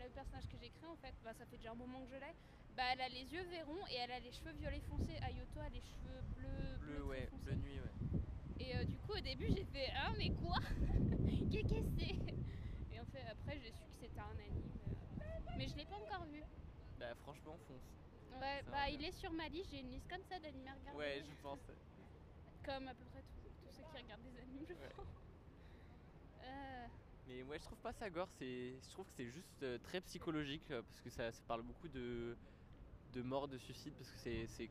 le 0.03 0.09
personnage 0.09 0.47
que 0.49 0.57
j'ai 0.57 0.71
créé, 0.71 0.89
en 0.89 0.95
fait, 0.95 1.13
bah, 1.23 1.35
ça 1.35 1.45
fait 1.45 1.57
déjà 1.57 1.69
un 1.69 1.75
moment 1.75 2.01
que 2.01 2.07
je 2.09 2.15
l'ai. 2.15 2.33
Bah, 2.75 2.81
elle 2.93 3.01
a 3.01 3.09
les 3.09 3.31
yeux 3.31 3.43
verrons 3.51 3.85
et 3.91 3.95
elle 3.97 4.11
a 4.11 4.19
les 4.19 4.31
cheveux 4.31 4.53
violets 4.53 4.81
foncés. 4.81 5.15
Ayoto 5.21 5.59
a 5.59 5.69
les 5.69 5.81
cheveux 5.81 6.21
bleus, 6.35 6.77
Bleu, 6.79 6.93
bleus 6.93 6.95
très 6.95 7.01
ouais, 7.03 7.29
bleu 7.43 7.55
nuit, 7.57 7.79
ouais. 7.79 7.93
Et 8.59 8.75
euh, 8.75 8.85
du 8.85 8.97
coup, 8.99 9.13
au 9.13 9.21
début, 9.21 9.45
j'ai 9.55 9.63
fait 9.65 9.89
Ah, 9.95 10.09
mais 10.19 10.29
quoi? 10.31 10.55
Qu'est-ce 11.49 11.73
que 11.73 11.85
c'est? 11.97 12.35
Et 12.91 12.99
en 12.99 13.05
fait, 13.05 13.23
après, 13.27 13.59
j'ai 13.59 13.71
su 13.71 13.87
que 13.89 13.95
c'était 13.99 14.19
un 14.19 14.31
anime. 14.31 14.81
euh, 15.21 15.57
Mais 15.57 15.67
je 15.67 15.75
l'ai 15.75 15.85
pas 15.85 15.95
encore 16.05 16.25
vu. 16.27 16.43
Bah, 16.97 17.15
franchement, 17.15 17.57
fonce. 17.67 17.83
Ouais, 18.39 18.61
bah, 18.63 18.89
il 18.89 19.03
est 19.03 19.11
sur 19.11 19.31
ma 19.31 19.47
liste. 19.47 19.71
J'ai 19.71 19.79
une 19.79 19.91
liste 19.91 20.07
comme 20.09 20.23
ça 20.23 20.39
d'animes 20.39 20.67
à 20.67 20.73
regarder. 20.73 20.97
Ouais, 20.97 21.23
je 21.25 21.41
pense. 21.41 21.59
Comme 22.65 22.87
à 22.89 22.93
peu 22.93 23.05
près 23.05 23.23
tous, 23.23 23.71
ceux 23.71 23.83
qui 23.83 23.97
regardent 23.97 24.21
des 24.21 24.37
animes, 24.37 24.65
je 24.69 24.73
Ouais. 24.73 24.89
pense. 24.95 25.07
Euh, 26.43 26.87
Mais 27.25 27.41
ouais, 27.43 27.57
je 27.57 27.63
trouve 27.63 27.79
pas 27.79 27.93
ça 27.93 28.09
gore, 28.09 28.29
je 28.39 28.89
trouve 28.91 29.05
que 29.05 29.13
c'est 29.13 29.29
juste 29.29 29.79
très 29.81 30.01
psychologique 30.01 30.67
parce 30.67 31.01
que 31.01 31.09
ça, 31.09 31.31
ça 31.31 31.41
parle 31.47 31.63
beaucoup 31.63 31.87
de, 31.87 32.37
de 33.13 33.21
mort, 33.21 33.47
de 33.47 33.57
suicide 33.57 33.93
parce 33.95 34.11
que 34.11 34.17
c'est, 34.19 34.69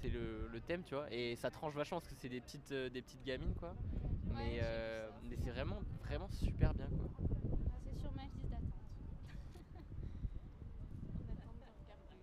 c'est, 0.00 0.08
le, 0.10 0.48
le 0.48 0.60
thème, 0.60 0.82
tu 0.84 0.94
vois, 0.94 1.12
et 1.12 1.36
ça 1.36 1.50
tranche 1.50 1.74
vachement 1.74 2.00
parce 2.00 2.12
que 2.12 2.18
c'est 2.20 2.28
des 2.28 2.40
petites, 2.40 2.70
euh, 2.72 2.88
des 2.90 3.02
petites 3.02 3.22
gamines 3.24 3.54
quoi. 3.56 3.70
ouais, 3.70 4.34
mais 4.36 4.58
euh, 4.60 5.10
mais 5.24 5.36
c'est 5.36 5.50
vraiment, 5.50 5.78
vraiment 6.00 6.28
super 6.28 6.74
bien 6.74 6.88
quoi. 6.96 7.06
Ah, 7.72 7.78
c'est 7.84 7.94
sur 8.00 8.12
ma 8.12 8.22
liste 8.24 8.50
d'attente. 8.50 8.72
en 11.18 11.32
attente 11.32 11.56
de 11.58 11.64
regarder. 11.82 12.16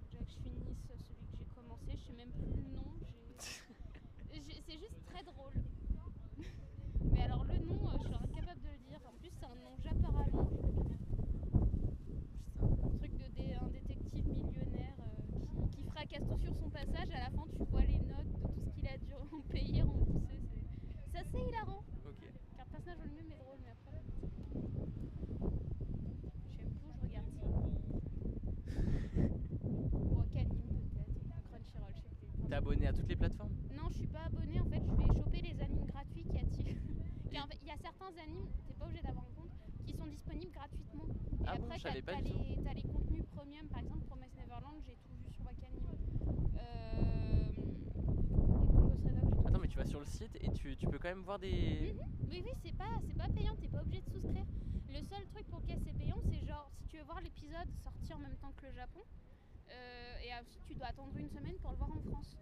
Faut 0.00 0.06
déjà 0.06 0.22
que 0.22 0.30
je 0.30 0.36
finisse 0.38 0.78
celui 0.88 1.26
que 1.28 1.36
j'ai 1.38 1.46
commencé. 1.54 1.96
Je 1.96 2.02
sais 2.06 2.12
même 2.12 2.32
plus 2.32 2.52
le 2.52 2.74
nom. 2.74 2.92
j'ai- 4.32 4.40
j'ai- 4.42 4.62
C'est 4.66 4.78
juste 4.78 5.04
très 5.06 5.22
drôle. 5.24 5.52
Mais 7.12 7.20
alors 7.22 7.44
le 7.44 7.58
nom, 7.58 7.88
euh, 7.90 7.98
je 8.00 8.06
suis 8.06 8.14
incapable 8.14 8.60
de 8.62 8.68
le 8.70 8.78
dire. 8.78 9.00
En 9.06 9.12
plus, 9.18 9.30
c'est 9.38 9.46
un 9.46 9.54
nom 9.56 9.76
japarallon. 9.82 10.48
Un 12.82 12.90
truc 12.98 13.16
de 13.16 13.26
dé- 13.34 13.54
un 13.54 13.68
détective 13.68 14.26
millionnaire 14.28 14.96
euh, 15.00 15.22
qui, 15.70 15.76
qui 15.76 15.82
fracasse 15.84 16.26
tout 16.28 16.38
sur 16.38 16.54
son 16.56 16.68
passage. 16.70 17.10
À 17.14 17.20
la 17.20 17.30
fin, 17.30 17.44
tu 17.56 17.62
vois 17.70 17.84
les 17.84 17.98
notes 17.98 18.32
de 18.34 18.42
tout 18.52 18.60
ce 18.60 18.70
qu'il 18.74 18.86
a 18.88 18.98
dû 18.98 19.14
en 19.14 19.40
payer, 19.52 19.82
rembourser. 19.82 20.40
C'est- 20.50 20.64
C'est 21.12 21.18
assez 21.18 21.38
hilarant. 21.48 21.84
Ok. 22.04 22.20
Car 22.56 22.64
le 22.66 22.70
personnage 22.72 22.98
en 23.00 23.04
lui-même 23.04 23.30
est 23.30 23.36
drôle, 23.38 23.58
mais 23.62 23.70
après. 23.70 24.02
J'aime 26.56 26.72
tout, 26.80 26.92
je 26.92 27.00
regarde 27.02 27.30
ça. 27.36 27.42
Wakanim 30.12 30.68
peut-être, 30.72 31.14
Crunchyroll, 31.48 31.92
je 31.94 32.00
sais 32.02 32.08
plus. 32.18 32.48
T'es 32.48 32.54
abonné 32.54 32.86
à 32.86 32.92
toutes 32.92 33.08
les 33.08 33.16
plateformes 33.16 33.52
Non, 33.76 33.88
je 33.90 33.96
suis 33.96 34.06
pas 34.06 34.24
abonnée, 34.26 34.60
en 34.60 34.66
fait, 34.66 34.82
je 34.86 34.92
vais 34.96 35.18
choper 35.18 35.40
les 35.42 35.60
animes 35.62 35.86
gratuits 35.86 36.24
qu'il 36.24 36.34
y 36.36 36.38
a 36.38 36.44
dessus. 36.44 36.76
Car 37.32 37.44
en 37.44 37.48
fait, 37.48 37.58
il 37.62 37.68
y 37.68 37.70
a 37.70 37.76
certains 37.78 38.12
animes, 38.22 38.46
t'es 38.66 38.74
pas 38.74 38.84
obligé 38.86 39.02
d'avoir 39.02 39.24
un 39.24 39.34
compte, 39.34 39.50
qui 39.84 39.94
gratuitement. 40.50 41.04
Et 41.08 41.44
Ah 41.46 41.56
bon, 41.58 41.64
après, 41.64 41.78
je 41.78 41.82
t'as 41.84 42.02
pas 42.02 42.20
les, 42.20 42.58
t'as 42.64 42.74
les 42.74 42.82
contenus 42.82 43.24
premium, 43.34 43.66
par 43.68 43.80
exemple, 43.80 44.04
Promise 44.06 44.34
Neverland, 44.36 44.80
j'ai 44.86 44.96
tout 44.96 45.14
vu 45.14 45.30
sur 45.30 45.44
Wakanim. 45.44 45.84
Euh. 46.56 47.50
Attends, 49.46 49.58
mais 49.58 49.68
tu 49.68 49.76
vas 49.76 49.84
sur 49.84 50.00
le 50.00 50.06
site 50.06 50.36
et 50.40 50.50
tu, 50.50 50.76
tu 50.76 50.86
peux 50.86 50.98
quand 50.98 51.08
même 51.08 51.22
voir 51.22 51.38
des. 51.38 51.94
Oui, 52.28 52.42
oui, 52.44 52.52
c'est 52.62 52.74
pas, 52.76 52.98
c'est 53.06 53.16
pas 53.16 53.28
payant, 53.28 53.54
t'es 53.60 53.68
pas 53.68 53.80
obligé 53.80 54.00
de 54.00 54.08
souscrire. 54.10 54.46
Le 54.88 55.02
seul 55.02 55.26
truc 55.26 55.46
pour 55.48 55.60
lequel 55.60 55.78
c'est 55.84 55.92
payant, 55.96 56.18
c'est 56.30 56.46
genre 56.46 56.70
si 56.80 56.86
tu 56.88 56.96
veux 56.98 57.04
voir 57.04 57.20
l'épisode 57.20 57.68
sortir 57.82 58.16
en 58.16 58.20
même 58.20 58.36
temps 58.36 58.52
que 58.56 58.66
le 58.66 58.72
Japon, 58.72 59.00
euh, 59.70 60.18
et 60.24 60.32
ensuite 60.34 60.62
tu 60.66 60.74
dois 60.74 60.86
attendre 60.86 61.16
une 61.16 61.28
semaine 61.28 61.56
pour 61.60 61.70
le 61.72 61.76
voir 61.76 61.90
en 61.90 62.00
France. 62.00 62.36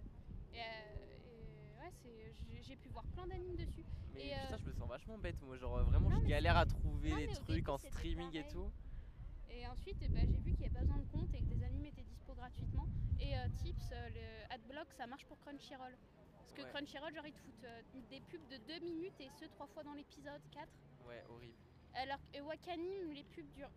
Et, 0.53 0.59
euh, 0.59 0.61
et 0.61 1.81
ouais, 1.81 1.91
c'est, 2.03 2.35
j'ai, 2.35 2.62
j'ai 2.62 2.77
pu 2.77 2.88
voir 2.91 3.05
plein 3.07 3.27
d'animes 3.27 3.57
dessus. 3.57 3.85
Mais 4.14 4.27
Et, 4.27 4.35
euh, 4.35 4.37
putain, 4.44 4.57
je 4.59 4.68
me 4.68 4.72
sens 4.72 4.88
vachement 4.88 5.18
bête. 5.18 5.40
Moi, 5.42 5.57
genre 5.57 5.77
euh, 5.79 5.83
vraiment, 5.85 6.11
Non, 6.11 6.20
je 6.20 6.27
galère 6.27 6.57
à 6.57 6.66
trouver 6.66 7.11
non, 7.11 7.16
des 7.16 7.27
trucs 7.29 7.46
début, 7.57 7.70
en 7.70 7.79
streaming 7.79 8.37
et 8.37 8.46
tout. 8.48 8.70
Et 9.51 9.66
ensuite, 9.66 9.98
ben, 10.12 10.27
j'ai 10.31 10.38
vu 10.38 10.53
qu'il 10.53 10.61
n'y 10.61 10.66
avait 10.66 10.75
pas 10.75 10.81
besoin 10.81 10.98
de 10.98 11.07
compte 11.12 11.35
et 11.35 11.38
que 11.40 11.55
des 11.55 11.62
animes 11.64 11.87
étaient 11.87 12.03
dispo 12.05 12.35
gratuitement. 12.35 12.87
Et 13.20 13.37
euh, 13.37 13.48
tips, 13.62 13.92
euh, 13.92 14.09
le 14.11 14.55
Adblock, 14.55 14.92
ça 14.96 15.07
marche 15.07 15.25
pour 15.27 15.38
Crunchyroll. 15.40 15.92
Parce 16.38 16.53
que 16.55 16.62
Ouais. 16.62 16.70
Crunchyroll, 16.70 17.14
genre, 17.14 17.27
ils 17.27 17.33
te 17.33 17.38
foutent 17.40 18.09
des 18.11 18.20
pubs 18.20 18.46
de 18.48 18.57
2 18.66 18.79
minutes 18.81 19.20
et 19.20 19.29
ce, 19.40 19.44
trois 19.46 19.66
fois 19.68 19.83
dans 19.85 19.94
l'épisode, 19.94 20.40
4. 20.53 20.68
Ouais, 21.07 21.22
horrible. 21.31 21.55
Alors 21.94 22.18
que 22.33 22.40
Wakanim, 22.40 23.12
les 23.12 23.25
pubs 23.25 23.51
durent 23.55 23.70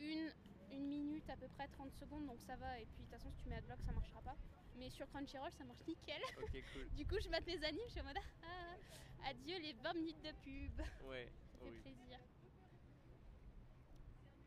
une, 0.00 0.32
une 0.72 0.86
minute 0.88 1.28
à 1.30 1.36
peu 1.36 1.48
près, 1.48 1.68
30 1.68 1.92
secondes, 1.94 2.26
donc 2.26 2.40
ça 2.42 2.56
va. 2.56 2.78
Et 2.80 2.84
puis, 2.86 2.98
de 2.98 3.02
toute 3.04 3.10
façon, 3.10 3.30
si 3.32 3.42
tu 3.42 3.48
mets 3.48 3.56
Adblock, 3.56 3.80
ça 3.82 3.92
marchera 3.92 4.20
pas. 4.22 4.36
Mais 4.76 4.88
sur 4.90 5.06
Crunchyroll, 5.10 5.52
ça 5.52 5.64
marche 5.64 5.86
nickel. 5.86 6.20
Cool. 6.36 6.86
Du 6.96 7.06
coup, 7.06 7.16
je 7.22 7.28
mate 7.28 7.46
mes 7.46 7.62
animes, 7.64 7.82
je 7.86 7.90
suis 7.92 8.00
en 8.00 8.04
mode 8.04 8.16
ah, 8.42 9.28
adieu 9.28 9.58
les 9.58 9.72
20 9.74 9.92
minutes 9.94 10.22
de 10.22 10.32
pub. 10.42 10.76
Ça 10.78 11.06
Ouais, 11.08 11.28
fait 11.58 11.64
horrible. 11.66 11.82
plaisir. 11.82 12.18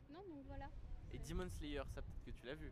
Non, 0.10 0.22
donc 0.30 0.46
voilà. 0.48 0.70
Et 1.12 1.20
Demon 1.20 1.50
Slayer, 1.50 1.84
ça 1.94 2.02
peut-être 2.02 2.24
que 2.26 2.32
tu 2.32 2.46
l'as 2.46 2.56
vu. 2.56 2.72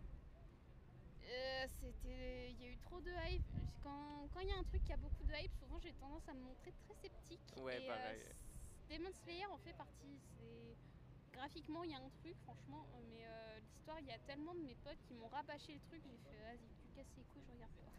Euh, 1.24 1.68
c'était 1.80 2.52
il 2.52 2.62
y 2.62 2.66
a 2.66 2.70
eu 2.72 2.78
trop 2.80 3.00
de 3.00 3.12
hype 3.30 3.44
quand 3.84 4.28
quand 4.34 4.40
il 4.42 4.50
y 4.50 4.52
a 4.52 4.58
un 4.58 4.64
truc 4.64 4.84
qui 4.84 4.92
a 4.92 4.98
beaucoup 4.98 5.24
de 5.24 5.32
hype 5.34 5.54
souvent 5.54 5.80
j'ai 5.80 5.94
tendance 5.94 6.28
à 6.28 6.34
me 6.34 6.42
montrer 6.42 6.74
très 6.84 6.94
sceptique 6.96 7.40
Ouais, 7.58 7.82
et 7.82 7.88
pareil. 7.88 8.22
Demon 8.90 9.12
Slayer 9.24 9.46
en 9.46 9.58
fait 9.60 9.72
partie 9.74 10.20
c'est 10.38 10.76
graphiquement 11.34 11.84
il 11.84 11.92
y 11.92 11.94
a 11.94 12.00
un 12.00 12.10
truc 12.22 12.36
franchement 12.44 12.86
euh, 12.94 13.00
mais 13.10 13.26
euh, 13.26 13.60
l'histoire 13.60 14.00
il 14.00 14.08
y 14.08 14.12
a 14.12 14.20
tellement 14.20 14.54
de 14.54 14.62
mes 14.62 14.76
potes 14.84 15.02
qui 15.08 15.14
m'ont 15.14 15.28
rabâché 15.28 15.74
le 15.74 15.82
truc 15.90 16.02
j'ai 16.04 16.18
fait 16.18 16.38
vas-y 16.44 16.70
tu 16.82 16.88
casses 16.96 17.14
les 17.18 17.24
couilles 17.24 17.44
je 17.48 17.52
regarde 17.52 17.72
pas 17.74 17.92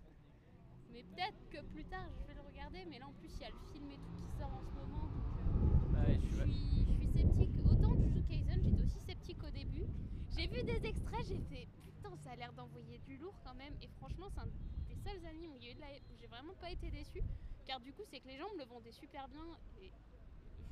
mais 0.90 1.02
peut-être 1.04 1.48
que 1.48 1.62
plus 1.72 1.84
tard 1.84 2.08
je 2.20 2.24
vais 2.26 2.34
le 2.34 2.42
regarder 2.42 2.84
mais 2.84 2.98
là 2.98 3.08
en 3.08 3.12
plus 3.12 3.30
il 3.34 3.40
y 3.40 3.44
a 3.44 3.50
le 3.50 3.58
film 3.72 3.90
et 3.90 3.98
tout 3.98 4.12
qui 4.20 4.28
sort 4.36 4.52
en 4.52 4.62
ce 4.62 4.74
moment 4.74 5.08
donc 5.08 5.24
euh, 5.38 5.52
Ouais, 5.92 6.18
je 6.18 6.42
suis 6.42 6.86
je 7.00 7.06
sceptique. 7.06 7.50
Autant 7.70 7.94
Jujutsu 7.94 8.22
Kaisen, 8.22 8.62
j'étais 8.62 8.82
aussi 8.82 8.98
sceptique 9.00 9.42
au 9.44 9.50
début. 9.50 9.86
J'ai 10.34 10.46
vu 10.46 10.62
des 10.62 10.86
extraits, 10.86 11.26
j'ai 11.26 11.38
fait 11.38 11.68
putain, 11.84 12.16
ça 12.16 12.30
a 12.30 12.36
l'air 12.36 12.52
d'envoyer 12.54 12.98
du 12.98 13.16
lourd 13.18 13.34
quand 13.44 13.54
même. 13.54 13.74
Et 13.82 13.88
franchement, 13.98 14.28
c'est 14.30 14.40
un 14.40 14.46
des 14.88 14.96
seuls 14.96 15.24
animes 15.26 15.52
où 15.52 15.56
il 15.58 15.64
y 15.64 15.68
a 15.68 15.72
eu 15.72 15.74
de 15.74 15.80
la 15.80 15.88
où 16.10 16.16
j'ai 16.18 16.26
vraiment 16.26 16.54
pas 16.54 16.70
été 16.70 16.90
déçue. 16.90 17.22
Car 17.66 17.78
du 17.80 17.92
coup, 17.92 18.02
c'est 18.10 18.20
que 18.20 18.28
les 18.28 18.38
gens 18.38 18.52
me 18.54 18.58
le 18.58 18.64
vendaient 18.64 18.92
super 18.92 19.28
bien. 19.28 19.44
Et 19.80 19.90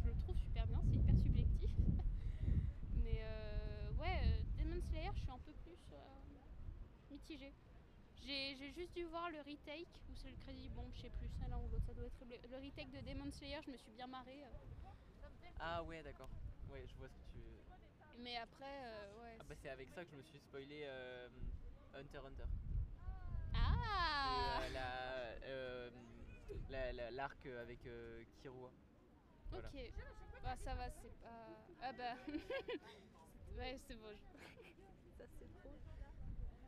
je 0.03 0.09
le 0.09 0.15
trouve 0.23 0.37
super 0.39 0.67
bien, 0.67 0.81
c'est 0.89 0.97
hyper 0.97 1.17
subjectif. 1.19 1.50
Euh, 3.21 3.93
ouais, 4.01 4.19
euh, 4.25 4.43
Demon 4.59 4.81
Slayer, 4.89 5.11
je 5.15 5.21
suis 5.21 5.31
un 5.31 5.39
peu 5.39 5.53
plus 5.65 5.79
euh, 5.93 5.99
mitigée. 7.11 7.53
J'ai 8.25 8.73
juste 8.73 8.95
dû 8.95 9.05
voir 9.05 9.31
le 9.31 9.39
retake, 9.39 9.89
ou 10.09 10.15
c'est 10.15 10.31
le 10.31 10.37
crédit, 10.37 10.69
bon, 10.71 10.85
je 10.95 11.01
sais 11.01 11.11
plus, 11.11 11.29
l'un 11.49 11.57
ou 11.59 11.69
l'autre, 11.69 11.87
ça 11.87 11.95
doit 11.95 12.05
être 12.07 12.21
le, 12.25 12.37
le 12.49 12.57
retake 12.67 12.91
de 12.91 13.01
Demon 13.13 13.31
Slayer, 13.31 13.59
je 13.65 13.71
me 13.71 13.77
suis 13.77 13.93
bien 13.93 14.07
marrée. 14.07 14.43
euh. 14.45 14.49
Ah 15.59 15.83
ouais, 15.85 16.03
d'accord. 16.03 16.29
Ouais, 16.71 16.85
je 16.87 16.95
vois 16.99 17.09
ce 17.09 17.15
que 17.15 17.33
tu. 17.33 18.21
Mais 18.23 18.37
après, 18.37 18.85
euh, 18.85 19.23
ouais. 19.23 19.37
Ah 19.41 19.45
bah 19.49 19.55
c'est 19.63 19.69
avec 19.69 19.89
ça 19.89 20.05
que 20.05 20.11
je 20.11 20.17
me 20.17 20.23
suis 20.23 20.39
spoilé 20.39 20.83
euh, 20.85 21.29
Hunter 21.95 22.19
Hunter. 22.19 22.45
Ah 23.55 24.61
euh, 24.65 24.69
la, 24.69 25.91
la- 26.71 26.93
la- 26.93 27.11
l'arc 27.11 27.47
avec 27.47 27.79
Kirua. 28.43 28.71
Voilà. 29.51 29.69
Ok. 29.69 29.93
Bah 30.43 30.57
ça 30.65 30.75
va, 30.75 30.91
c'est 30.91 31.15
pas. 31.21 31.47
Ah 31.83 31.93
bah. 31.93 32.15
ouais, 33.59 33.79
c'est 33.87 33.95
bon. 33.97 34.09
je- 34.11 34.39
ça 35.19 35.25
c'est 35.39 35.49
drôle. 35.61 35.79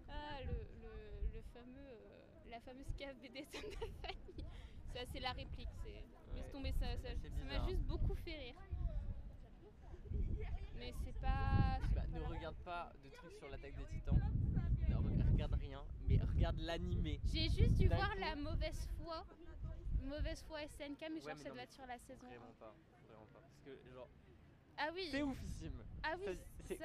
Ah, 0.08 0.40
le, 0.42 0.52
le, 0.82 1.34
le 1.34 1.42
fameux. 1.54 1.88
euh, 1.88 2.50
la 2.50 2.60
fameuse 2.60 2.92
cave 2.98 3.16
BDSM 3.22 3.62
de 3.70 3.76
famille. 3.76 4.44
Ça, 4.94 5.00
c'est 5.10 5.20
la 5.20 5.32
réplique. 5.32 5.68
C'est. 5.82 5.90
Laisse 6.34 6.44
Ouais. 6.46 6.50
tomber, 6.50 6.72
ça, 6.72 6.86
ça, 6.98 7.08
C'est 7.22 7.28
ça 7.30 7.44
m'a 7.44 7.66
juste 7.66 7.80
beaucoup 7.82 8.14
fait 8.14 8.36
rire. 8.36 8.54
Mais 10.78 10.92
c'est 11.04 11.14
pas. 11.20 11.78
c'est 11.80 11.94
Bah, 11.94 12.02
pas 12.02 12.06
ne 12.08 12.20
la- 12.20 12.28
regarde 12.28 12.56
pas 12.64 12.92
de 13.04 13.08
trucs 13.10 13.32
sur 13.38 13.48
l'attaque 13.48 13.74
des 13.76 13.84
titans. 13.86 14.18
Ne 14.88 14.94
re- 14.96 15.30
regarde 15.32 15.54
rien, 15.54 15.82
mais 16.08 16.18
regarde 16.18 16.58
l'animé. 16.58 17.20
J'ai 17.32 17.48
juste 17.50 17.74
dû 17.76 17.88
D'un 17.88 17.96
voir 17.96 18.10
coup- 18.12 18.18
la 18.20 18.36
mauvaise 18.36 18.88
foi. 18.98 19.24
Mauvaise 20.02 20.42
foi 20.42 20.62
SNK, 20.66 21.00
mais 21.10 21.20
genre 21.20 21.26
Ouais, 21.26 21.34
mais 21.34 21.42
ça 21.42 21.48
non, 21.48 21.54
doit 21.54 21.62
être 21.64 21.72
sur 21.72 21.86
la 21.86 21.98
saison. 21.98 22.26
Vraiment 22.26 22.52
pas, 22.54 22.74
vraiment 23.08 23.26
pas. 23.26 23.40
Parce 23.40 23.60
que 23.60 23.90
genre, 23.92 24.08
Ah 24.76 24.90
oui. 24.94 25.08
c'est 25.10 25.22
oufissime. 25.22 25.84
Ah 26.02 26.14
oui, 26.18 26.24
Ça, 26.24 26.32
c'est 26.64 26.76
ça, 26.76 26.84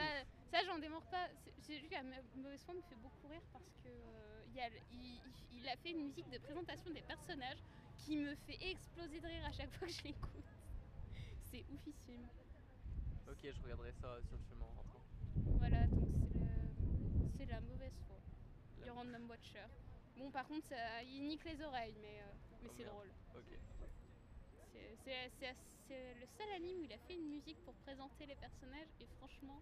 ça 0.51 0.63
j'en 0.65 0.77
démords 0.79 1.05
pas. 1.09 1.27
C'est- 1.43 1.53
J'ai 1.65 1.79
vu 1.79 1.87
que 1.87 1.93
la 1.95 2.03
ma- 2.03 2.21
mauvaise 2.35 2.63
foi 2.63 2.73
me 2.73 2.81
fait 2.81 2.95
beaucoup 2.95 3.27
rire 3.27 3.41
parce 3.51 3.69
que 3.83 3.87
euh, 3.87 4.43
il, 4.47 4.59
a 4.59 4.69
le- 4.69 4.75
il- 4.91 5.15
il- 5.25 5.57
il 5.59 5.69
a 5.69 5.75
fait 5.77 5.91
une 5.91 6.03
musique 6.05 6.29
de 6.29 6.37
présentation 6.37 6.91
des 6.91 7.01
personnages 7.01 7.57
qui 7.97 8.17
me 8.17 8.35
fait 8.35 8.57
exploser 8.71 9.19
de 9.19 9.27
rire 9.27 9.45
à 9.45 9.51
chaque 9.51 9.71
fois 9.79 9.87
que 9.87 9.93
je 9.93 10.03
l'écoute. 10.03 10.45
C'est 11.39 11.65
oufissime. 11.69 12.27
Ok, 13.27 13.39
je 13.43 13.61
regarderai 13.61 13.91
ça 13.93 14.21
sur 14.23 14.37
le 14.37 14.43
chemin 14.43 14.65
en 14.65 14.71
rentrant. 14.73 15.01
Voilà, 15.57 15.87
donc 15.87 16.05
c'est 17.37 17.45
le- 17.45 17.51
la 17.51 17.61
mauvaise 17.61 17.93
foi 18.05 18.19
La- 18.79 18.83
du 18.85 18.91
Random 18.91 19.29
Watcher. 19.29 19.65
Bon, 20.17 20.31
par 20.31 20.47
contre, 20.47 20.67
ça, 20.67 21.03
il 21.03 21.27
nique 21.27 21.43
les 21.45 21.61
oreilles, 21.61 21.95
mais, 22.01 22.21
euh, 22.21 22.33
mais 22.61 22.69
Oh, 22.69 22.73
c'est 22.75 22.83
merde. 22.83 22.95
drôle. 22.95 23.11
Ok. 23.35 23.43
C'est- 25.03 26.13
le 26.15 26.25
seul 26.25 26.49
anime 26.55 26.79
où 26.79 26.83
il 26.83 26.91
a 26.93 26.97
fait 26.97 27.13
une 27.15 27.29
musique 27.29 27.57
pour 27.63 27.73
présenter 27.75 28.25
les 28.25 28.35
personnages 28.35 28.89
et 28.99 29.05
franchement, 29.17 29.61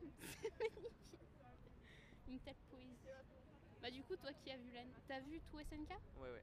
c'est 0.00 0.58
magnifique. 0.58 1.20
Une 2.28 2.40
telle 2.40 2.56
poésie. 2.70 2.98
Bah 3.80 3.90
du 3.90 4.02
coup, 4.02 4.16
toi 4.16 4.32
qui 4.32 4.50
as 4.50 4.56
vu 4.56 4.70
l'anime, 4.72 4.94
t'as 5.06 5.20
vu 5.20 5.40
tout 5.50 5.58
SNK 5.60 5.90
Ouais, 6.16 6.30
ouais. 6.32 6.42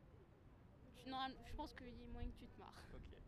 Tu- 1.04 1.10
non, 1.10 1.28
Je 1.48 1.54
pense 1.56 1.74
qu'il 1.74 1.88
y 1.88 2.04
a 2.04 2.08
moyen 2.08 2.30
que 2.32 2.38
tu 2.38 2.48
te 2.48 2.60
marres. 2.60 2.74
Ok. 2.94 3.20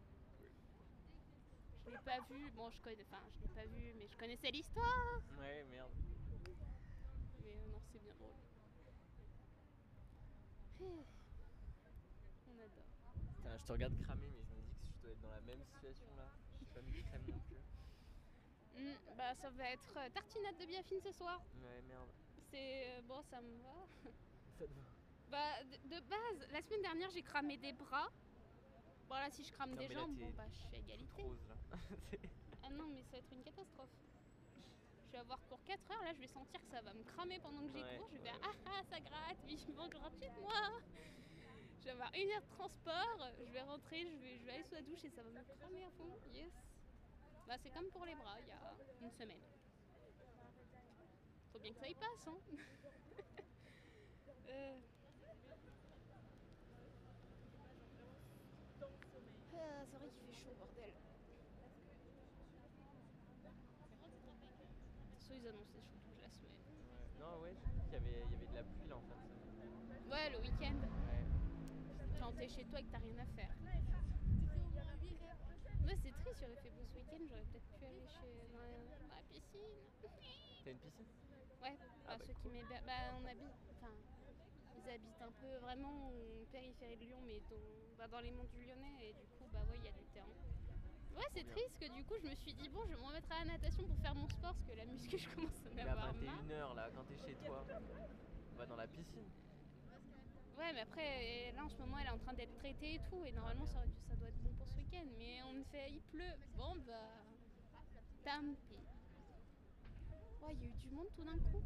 Je 1.85 1.91
l'ai 1.91 1.97
pas 2.05 2.19
vu, 2.29 2.51
bon 2.51 2.69
je 2.69 2.79
connais, 2.81 3.03
enfin 3.03 3.21
je 3.35 3.41
l'ai 3.47 3.53
pas 3.53 3.65
vu, 3.65 3.93
mais 3.97 4.07
je 4.07 4.17
connaissais 4.17 4.51
l'histoire. 4.51 5.21
Ouais, 5.39 5.63
merde. 5.71 5.91
Mais 7.43 7.55
euh, 7.57 7.67
non, 7.71 7.81
c'est 7.91 7.99
bien 7.99 8.13
drôle. 8.13 8.31
Je 13.61 13.65
te 13.67 13.71
regarde 13.73 13.93
cramer, 14.03 14.29
mais 14.29 14.43
je 14.43 14.53
me 14.53 14.61
dis 14.61 14.71
que 14.71 14.87
je 14.97 15.01
dois 15.01 15.11
être 15.11 15.21
dans 15.21 15.29
la 15.29 15.41
même 15.41 15.63
situation 15.63 16.05
là. 16.15 16.27
Je 16.53 16.57
suis 16.57 16.73
pas 16.73 16.81
mis 16.81 17.03
crème 17.03 17.25
non 17.27 17.39
plus. 17.47 17.57
Hmm, 18.73 18.95
bah 19.17 19.35
ça 19.35 19.49
va 19.49 19.69
être 19.69 19.97
euh, 19.97 20.09
tartinade 20.09 20.57
de 20.59 20.65
biafine 20.65 20.99
ce 21.01 21.11
soir. 21.11 21.39
Ouais, 21.61 21.81
merde. 21.83 22.09
C'est 22.49 22.89
euh, 22.97 23.01
bon, 23.03 23.21
ça 23.29 23.41
me 23.41 23.57
va. 23.61 23.73
Ça 24.57 24.67
te 24.67 24.73
va. 24.73 24.81
Bah, 25.29 25.63
de, 25.63 25.95
de 25.95 25.99
base, 26.09 26.51
la 26.51 26.61
semaine 26.61 26.81
dernière, 26.81 27.09
j'ai 27.11 27.21
cramé 27.21 27.57
des 27.57 27.73
bras. 27.73 28.07
Bon, 29.07 29.15
là, 29.15 29.29
si 29.31 29.43
je 29.43 29.51
crame 29.51 29.71
Non, 29.71 29.75
des 29.77 29.93
jambes, 29.93 30.15
bon, 30.17 30.29
bah, 30.37 30.43
je 30.51 30.57
suis 30.57 30.75
à 30.75 30.79
égalité. 30.79 31.23
rose 31.23 31.47
là. 31.47 31.55
Ah 32.63 32.69
non, 32.69 32.87
mais 32.93 33.03
ça 33.03 33.11
va 33.11 33.17
être 33.19 33.31
une 33.31 33.43
catastrophe. 33.43 33.89
Je 35.07 35.11
vais 35.11 35.17
avoir 35.17 35.39
cours 35.47 35.63
4 35.65 35.91
heures, 35.91 36.03
là, 36.03 36.13
je 36.13 36.19
vais 36.19 36.27
sentir 36.27 36.61
que 36.61 36.67
ça 36.69 36.81
va 36.81 36.93
me 36.93 37.03
cramer 37.03 37.39
pendant 37.39 37.61
que 37.65 37.71
j'ai 37.73 37.83
Ouais, 37.83 37.97
cours. 37.97 38.09
Je 38.13 38.17
vais 38.17 38.23
ouais, 38.29 38.35
ah 38.43 38.51
ah, 38.67 38.83
ça 38.89 38.99
gratte, 38.99 39.37
mais 39.45 39.57
je 39.57 39.65
vais 39.65 39.89
gratuitement. 39.89 40.49
Je 41.81 41.85
vais 41.85 41.91
avoir 41.93 42.11
une 42.13 42.29
heure 42.29 42.41
de 42.43 42.55
transport, 42.55 43.17
je 43.39 43.51
vais 43.51 43.61
rentrer, 43.61 44.05
je 44.05 44.15
vais, 44.17 44.37
je 44.37 44.45
vais 44.45 44.51
aller 44.51 44.63
sous 44.63 44.75
la 44.75 44.83
douche 44.83 45.03
et 45.03 45.09
ça 45.09 45.23
va 45.23 45.29
me 45.31 45.41
cramer 45.57 45.83
à 45.83 45.89
fond. 45.89 46.15
Yes. 46.31 46.53
Bah, 47.47 47.55
c'est 47.57 47.71
comme 47.71 47.89
pour 47.89 48.05
les 48.05 48.13
bras, 48.13 48.37
il 48.39 48.47
y 48.47 48.51
a 48.51 48.59
une 49.01 49.11
semaine. 49.11 49.41
Faut 51.51 51.57
bien 51.57 51.73
que 51.73 51.79
ça 51.79 51.89
y 51.89 51.95
passe, 51.95 52.27
hein. 52.27 52.37
Euh. 54.49 54.77
Ah, 59.53 59.85
c'est 59.89 59.97
vrai 59.97 60.09
qu'il 60.09 60.25
fait 60.25 60.43
chaud, 60.43 60.53
bordel. 60.59 60.91
Soit 65.19 65.35
ils 65.37 65.47
annonçaient 65.47 65.81
chaud 65.81 65.97
toute 66.03 66.21
la 66.21 66.29
semaine. 66.29 66.51
Ouais. 66.67 67.19
Non, 67.19 67.39
ouais, 67.41 67.55
qu'il 67.85 67.93
y 67.93 67.95
avait, 67.95 68.25
il 68.25 68.31
y 68.33 68.35
avait 68.35 68.47
de 68.51 68.55
la 68.55 68.63
pluie 68.63 68.87
là 68.89 68.97
en 68.97 69.01
fait. 69.01 70.11
Ouais, 70.11 70.29
le 70.31 70.39
week-end, 70.39 70.75
Quand 72.21 72.31
t'es 72.37 72.47
chez 72.47 72.65
toi 72.65 72.79
et 72.79 72.83
que 72.83 72.91
t'as 72.91 72.99
rien 72.99 73.17
à 73.17 73.25
faire. 73.33 73.49
Ouais, 75.81 75.97
c'est 75.97 76.13
triste, 76.13 76.37
j'aurais 76.39 76.61
fait 76.61 76.69
beau 76.69 76.85
ce 76.85 76.93
week-end, 76.93 77.17
j'aurais 77.27 77.45
peut-être 77.49 77.65
pu 77.73 77.85
aller 77.85 78.05
chez 78.05 78.29
dans 78.53 78.61
la, 78.61 79.21
piscine. 79.25 79.65
T'as 80.63 80.71
une 80.71 80.77
piscine? 80.77 81.05
Ouais, 81.63 81.77
Ah, 81.81 82.13
bah, 82.13 82.17
bah, 82.19 82.25
ceux 82.27 82.33
qui 82.33 82.49
m'hébergent. 82.49 82.85
Bah, 82.85 83.17
on 83.17 83.25
habite. 83.25 83.57
Enfin, 83.71 83.89
ils 84.77 84.89
habitent 84.91 85.21
un 85.21 85.31
peu 85.31 85.57
vraiment 85.65 86.09
en 86.09 86.45
périphérie 86.51 86.97
de 86.97 87.05
Lyon, 87.05 87.17
mais 87.25 87.41
dans, 87.49 87.97
bah, 87.97 88.07
dans 88.07 88.19
les 88.19 88.31
monts 88.31 88.45
du 88.53 88.61
Lyonnais, 88.61 89.01
et 89.01 89.13
du 89.13 89.25
coup, 89.39 89.49
bah 89.51 89.65
ouais, 89.67 89.77
il 89.79 89.85
y 89.85 89.89
a 89.89 89.91
du 89.91 90.05
terrain. 90.13 90.37
Ouais, 91.17 91.25
c'est 91.33 91.49
triste 91.49 91.79
que 91.79 91.91
du 91.91 92.05
coup, 92.05 92.13
je 92.21 92.29
me 92.29 92.35
suis 92.35 92.53
dit, 92.53 92.69
bon, 92.69 92.81
je 92.85 92.93
vais 92.93 93.01
me 93.01 93.05
remettre 93.07 93.31
à 93.31 93.43
la 93.43 93.53
natation 93.53 93.83
pour 93.87 93.97
faire 93.97 94.13
mon 94.13 94.27
sport, 94.27 94.53
parce 94.53 94.65
que 94.69 94.77
la 94.77 94.85
muscu, 94.85 95.17
je 95.17 95.27
commence 95.27 95.57
à 95.65 95.69
en 95.69 95.73
Mais 95.73 95.81
à 95.81 95.91
avoir 95.91 96.13
marre. 96.13 96.43
21h 96.45 96.75
là, 96.75 96.89
quand 96.93 97.03
t'es 97.05 97.17
chez 97.17 97.33
toi, 97.47 97.65
on 98.53 98.57
va 98.57 98.65
dans 98.67 98.75
la 98.75 98.87
piscine. 98.87 99.25
Ouais, 100.61 100.73
mais 100.73 100.81
après, 100.81 101.51
là 101.53 101.65
en 101.65 101.69
ce 101.69 101.77
moment, 101.79 101.97
elle 101.97 102.05
est 102.05 102.11
en 102.11 102.19
train 102.19 102.33
d'être 102.33 102.53
traitée 102.59 102.93
et 102.93 102.99
tout, 103.09 103.25
et 103.25 103.31
normalement, 103.31 103.65
ça, 103.65 103.79
aurait 103.79 103.87
dû- 103.87 103.99
ça 104.07 104.15
doit 104.15 104.27
être 104.27 104.43
bon 104.43 104.53
pour 104.53 104.67
ce 104.67 104.77
week-end. 104.77 105.07
Mais 105.17 105.41
on 105.41 105.53
me 105.53 105.63
fait, 105.63 105.89
il 105.89 106.01
pleut. 106.01 106.35
Bon, 106.55 106.75
bah. 106.85 107.25
Tant 108.23 108.53
pis. 108.67 108.77
Ouais, 110.43 110.53
il 110.53 110.61
y 110.61 110.65
a 110.65 110.67
eu 110.67 110.73
du 110.85 110.91
monde 110.91 111.07
tout 111.15 111.23
d'un 111.23 111.39
coup. 111.49 111.61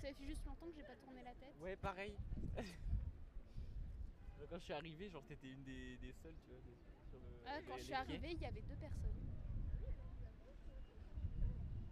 Ça 0.00 0.14
fait 0.14 0.24
juste 0.24 0.44
longtemps 0.46 0.66
que 0.68 0.74
j'ai 0.74 0.82
pas 0.84 0.96
tourné 0.96 1.22
la 1.22 1.34
tête. 1.34 1.54
Ouais, 1.60 1.76
pareil. 1.76 2.16
Quand 4.48 4.58
je 4.58 4.64
suis 4.64 4.72
arrivé, 4.72 5.08
genre 5.10 5.24
t'étais 5.24 5.50
une 5.50 5.64
des, 5.64 5.96
des 5.98 6.12
seules, 6.12 6.36
tu 6.44 6.50
vois. 6.50 6.60
sur 7.10 7.18
le- 7.18 7.44
Ah, 7.46 7.60
les- 7.60 7.66
quand 7.66 7.76
je 7.76 7.82
suis 7.84 7.92
arrivée, 7.92 8.32
il 8.32 8.40
y 8.40 8.46
avait 8.46 8.62
deux 8.62 8.76
personnes. 8.76 9.14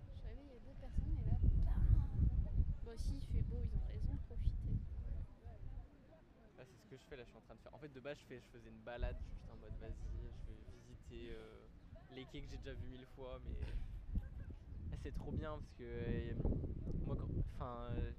Je 0.08 0.18
suis 0.18 0.26
arrivée, 0.28 0.42
il 0.42 0.48
y 0.48 0.50
avait 0.50 0.60
deux 0.60 0.74
personnes, 0.80 1.16
et 1.18 1.26
là, 1.26 1.38
bam 1.64 2.54
Bon, 2.84 2.96
si, 2.96 3.16
il 3.16 3.22
fait 3.32 3.42
beau, 3.42 3.62
ils 3.62 3.74
ont 3.76 3.86
raison 3.88 4.14
de 4.14 4.18
profiter. 4.20 4.76
Ah, 6.58 6.64
c'est 6.64 6.76
ce 6.76 6.81
que 6.96 7.02
je 7.02 7.08
fais 7.08 7.16
là, 7.16 7.24
je 7.24 7.28
suis 7.28 7.38
en 7.38 7.42
train 7.42 7.54
de 7.54 7.60
faire. 7.60 7.74
En 7.74 7.78
fait, 7.78 7.88
de 7.88 8.00
base, 8.00 8.18
je, 8.18 8.24
fais, 8.24 8.40
je 8.40 8.46
faisais 8.48 8.68
une 8.70 8.82
balade, 8.82 9.16
juste 9.28 9.48
en 9.48 9.56
mode 9.56 9.76
vas-y, 9.78 10.32
je 10.46 10.52
vais 10.52 10.64
visiter 10.80 11.30
euh, 11.30 11.66
les 12.10 12.26
quais 12.26 12.42
que 12.42 12.48
j'ai 12.48 12.58
déjà 12.58 12.74
vu 12.74 12.86
mille 12.86 13.06
fois, 13.06 13.38
mais 13.40 13.64
c'est 15.02 15.12
trop 15.12 15.32
bien 15.32 15.54
parce 15.58 15.72
que 15.72 15.82
euh, 15.82 16.34
moi, 17.06 17.16
quand- 17.16 17.30
enfin, 17.54 17.86
euh, 17.90 18.12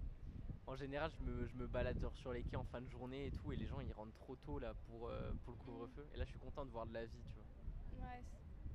en 0.65 0.75
général, 0.75 1.11
je 1.11 1.23
me, 1.23 1.45
je 1.47 1.55
me 1.55 1.67
balade 1.67 1.99
genre 1.99 2.15
sur 2.17 2.33
les 2.33 2.43
quais 2.43 2.57
en 2.57 2.63
fin 2.63 2.81
de 2.81 2.87
journée 2.87 3.27
et 3.27 3.31
tout, 3.31 3.51
et 3.51 3.55
les 3.55 3.67
gens 3.67 3.79
ils 3.81 3.93
rentrent 3.93 4.13
trop 4.13 4.35
tôt 4.35 4.59
là 4.59 4.73
pour, 4.73 5.11
pour 5.43 5.51
le 5.51 5.57
couvre-feu. 5.57 6.09
Et 6.13 6.17
là, 6.17 6.25
je 6.25 6.29
suis 6.29 6.39
content 6.39 6.65
de 6.65 6.71
voir 6.71 6.85
de 6.87 6.93
la 6.93 7.05
vie, 7.05 7.23
tu 7.25 7.35
vois. 7.35 7.47
Ouais, 7.91 8.23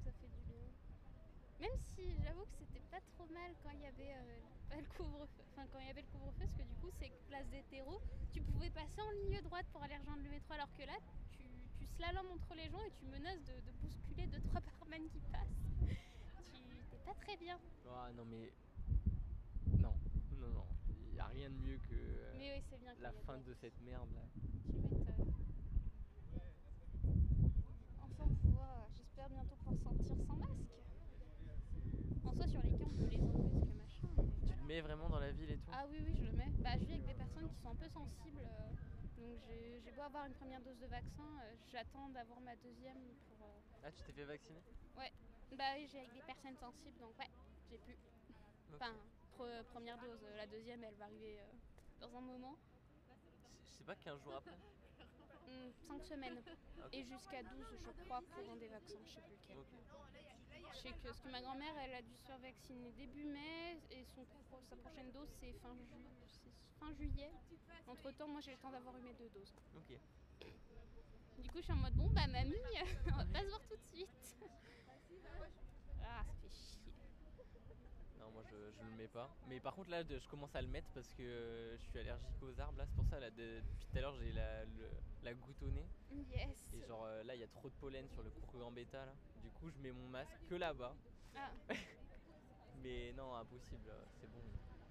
ça 0.04 0.12
fait 0.12 0.28
du 0.28 0.42
bien. 0.42 0.74
Même 1.58 1.70
si 1.94 2.02
j'avoue 2.22 2.44
que 2.46 2.52
c'était 2.58 2.80
pas 2.90 3.00
trop 3.00 3.26
mal 3.26 3.52
quand 3.62 3.70
il 3.70 3.80
y 3.80 3.86
avait 3.86 4.12
pas 4.68 4.76
le 4.76 4.86
couvre-feu. 4.96 5.42
Enfin, 5.52 5.66
quand 5.72 5.78
il 5.80 5.86
y 5.86 5.90
avait 5.90 6.02
le 6.02 6.08
couvre-feu, 6.12 6.44
parce 6.46 6.52
que 6.56 6.62
du 6.62 6.74
coup, 6.80 6.90
c'est 7.00 7.10
place 7.28 7.46
des 7.50 7.62
terreaux. 7.70 8.00
Tu 8.32 8.40
pouvais 8.42 8.70
passer 8.70 9.00
en 9.00 9.10
ligne 9.12 9.40
droite 9.42 9.66
pour 9.72 9.82
aller 9.82 9.96
rejoindre 9.96 10.22
le 10.22 10.30
métro, 10.30 10.52
alors 10.54 10.72
que 10.76 10.82
là, 10.84 10.96
tu, 11.32 11.44
tu 11.78 11.86
slalomes 11.96 12.30
entre 12.32 12.54
les 12.54 12.68
gens 12.70 12.82
et 12.84 12.92
tu 12.92 13.06
menaces 13.06 13.42
de, 13.44 13.54
de 13.66 13.72
bousculer 13.82 14.26
deux 14.26 14.40
trois 14.48 14.60
barman 14.60 15.08
qui 15.10 15.20
passent. 15.32 15.58
Tu 16.52 16.62
t'es 16.90 16.98
pas 17.04 17.14
très 17.14 17.36
bien. 17.36 17.58
Ah 17.90 18.10
non, 18.16 18.24
mais. 18.26 18.52
Non, 19.80 19.94
non, 20.40 20.48
non. 20.48 20.66
Il 21.08 21.14
n'y 21.14 21.20
a 21.20 21.26
rien 21.26 21.50
de 21.50 21.56
mieux 21.56 21.78
que 21.88 21.94
euh, 21.94 22.34
Mais 22.38 22.52
oui, 22.56 22.62
c'est 22.70 22.78
bien. 22.80 22.94
quand 22.94 23.02
la 23.02 23.12
y 23.12 23.22
fin 23.26 23.38
de 23.38 23.54
cette 23.54 23.80
merde 23.82 24.08
là. 24.14 24.22
Tu 24.70 24.88
m'étonnes. 24.88 25.32
Enfin, 28.02 28.28
pouvoir, 28.42 28.88
j'espère 28.96 29.28
bientôt 29.30 29.56
pouvoir 29.56 29.76
sortir 29.82 30.16
sans 30.26 30.36
masque. 30.36 30.52
En 32.24 32.32
soi, 32.32 32.46
sur 32.46 32.62
les 32.62 32.70
quais, 32.70 32.84
on 32.84 32.92
peut 32.92 33.06
les 33.08 33.18
enlever, 33.22 33.48
ce 33.50 33.58
que 33.66 33.72
machin. 33.78 34.08
mais- 34.16 34.46
Tu 34.46 34.54
le 34.54 34.57
mets 34.68 34.80
vraiment 34.82 35.08
dans 35.08 35.18
la 35.18 35.32
ville 35.32 35.50
et 35.50 35.56
tout 35.58 35.72
Ah 35.72 35.84
oui, 35.88 35.98
oui, 36.04 36.14
je 36.20 36.24
le 36.26 36.32
mets. 36.32 36.52
Bah, 36.62 36.76
je 36.78 36.84
vis 36.84 36.92
avec 36.92 37.06
des 37.06 37.14
personnes 37.14 37.48
qui 37.48 37.56
sont 37.62 37.70
un 37.70 37.74
peu 37.74 37.88
sensibles. 37.88 38.42
euh, 38.44 38.70
donc, 39.16 39.40
j'ai 39.48 39.90
beau 39.92 40.02
avoir 40.02 40.26
une 40.26 40.34
première 40.34 40.60
dose 40.60 40.78
de 40.78 40.86
vaccin, 40.86 41.24
euh, 41.42 41.56
j'attends 41.72 42.08
d'avoir 42.10 42.38
ma 42.40 42.54
deuxième 42.56 43.00
pour. 43.28 43.46
euh, 43.46 43.60
Ah, 43.82 43.90
tu 43.90 44.02
t'es 44.04 44.12
fait 44.12 44.24
vacciner? 44.24 44.60
Bah 45.56 45.72
oui, 45.76 45.88
j'ai 45.90 45.98
avec 46.00 46.12
des 46.12 46.22
personnes 46.22 46.56
sensibles, 46.58 46.98
donc 47.00 47.18
ouais, 47.18 47.26
j'ai 47.70 47.78
pu. 47.78 47.96
Enfin, 48.74 48.94
pre- 49.38 49.64
première 49.64 49.98
dose. 49.98 50.20
La 50.36 50.46
deuxième, 50.46 50.84
elle 50.84 50.94
va 50.96 51.06
arriver 51.06 51.40
dans 52.00 52.14
un 52.14 52.20
moment. 52.20 52.54
Je 53.72 53.78
sais 53.78 53.84
pas, 53.84 53.96
15 53.96 54.22
jours 54.22 54.34
après? 54.36 54.52
5 55.88 56.04
semaines. 56.04 56.38
Ok. 56.38 56.92
Et 56.92 57.02
jusqu'à 57.04 57.42
12, 57.42 57.66
je 57.82 58.02
crois, 58.04 58.20
pour 58.20 58.50
un 58.52 58.56
des 58.56 58.68
vaccins, 58.68 59.00
je 59.04 59.10
sais 59.10 59.20
plus 59.22 59.54
lequel. 59.54 59.56
Sais 60.88 60.94
que, 60.94 61.02
parce 61.08 61.20
que 61.20 61.28
ma 61.28 61.40
grand-mère, 61.42 61.74
elle 61.84 61.94
a 61.94 62.00
dû 62.02 62.14
se 62.16 62.24
faire 62.24 62.38
vacciner 62.38 62.90
début 62.92 63.24
mai 63.24 63.78
et 63.90 64.04
son, 64.14 64.24
sa 64.70 64.76
prochaine 64.76 65.10
dose, 65.12 65.28
c'est 65.38 65.52
fin, 65.60 65.74
ju- 65.74 65.84
c'est 66.42 66.50
fin 66.80 66.92
juillet. 66.94 67.30
Entre 67.86 68.10
temps, 68.12 68.28
moi, 68.28 68.40
j'ai 68.40 68.52
le 68.52 68.56
temps 68.56 68.70
d'avoir 68.70 68.96
eu 68.96 69.02
mes 69.02 69.12
deux 69.12 69.28
doses. 69.28 69.52
Ok. 69.76 69.98
Du 71.42 71.50
coup, 71.50 71.58
je 71.58 71.62
suis 71.62 71.72
en 71.72 71.76
mode 71.76 71.94
bon, 71.94 72.08
bah 72.14 72.26
mamie, 72.26 72.54
on 73.12 73.16
va 73.18 73.24
pas 73.26 73.40
se 73.40 73.48
voir 73.48 73.60
tout 73.68 73.76
de 73.76 73.82
suite. 73.96 74.08
Ah, 76.10 76.24
ça 76.24 76.32
fait 76.40 76.48
chier. 76.48 76.77
Moi 78.38 78.46
je, 78.52 78.70
je 78.78 78.84
le 78.84 78.92
mets 78.96 79.08
pas. 79.08 79.28
Mais 79.48 79.58
par 79.58 79.74
contre, 79.74 79.90
là, 79.90 80.02
je 80.04 80.28
commence 80.28 80.54
à 80.54 80.62
le 80.62 80.68
mettre 80.68 80.86
parce 80.94 81.08
que 81.12 81.22
euh, 81.22 81.76
je 81.76 81.82
suis 81.82 81.98
allergique 81.98 82.40
aux 82.40 82.60
arbres. 82.60 82.78
Là, 82.78 82.86
c'est 82.86 82.94
pour 82.94 83.04
ça, 83.06 83.18
là, 83.18 83.30
de- 83.30 83.60
depuis 83.66 83.86
tout 83.90 83.98
à 83.98 84.00
l'heure, 84.00 84.14
j'ai 84.16 84.30
la, 84.32 84.64
le- 84.64 84.90
la 85.24 85.34
goutte 85.34 85.60
au 85.62 85.70
nez. 85.70 85.84
Yes. 86.12 86.56
Et 86.72 86.86
genre 86.86 87.04
euh, 87.04 87.24
là, 87.24 87.34
il 87.34 87.40
y 87.40 87.44
a 87.44 87.48
trop 87.48 87.68
de 87.68 87.74
pollen 87.74 88.08
sur 88.08 88.22
le 88.22 88.30
courru 88.30 88.62
en 88.62 88.70
bêta. 88.70 89.06
Là. 89.06 89.12
Du 89.42 89.50
coup, 89.50 89.68
je 89.70 89.78
mets 89.78 89.90
mon 89.90 90.08
masque 90.08 90.30
que 90.48 90.54
là-bas. 90.54 90.94
Ah. 91.36 91.50
Mais 92.84 93.12
non, 93.14 93.34
impossible, 93.34 93.88
euh, 93.88 94.04
c'est 94.20 94.30
bon. 94.30 94.38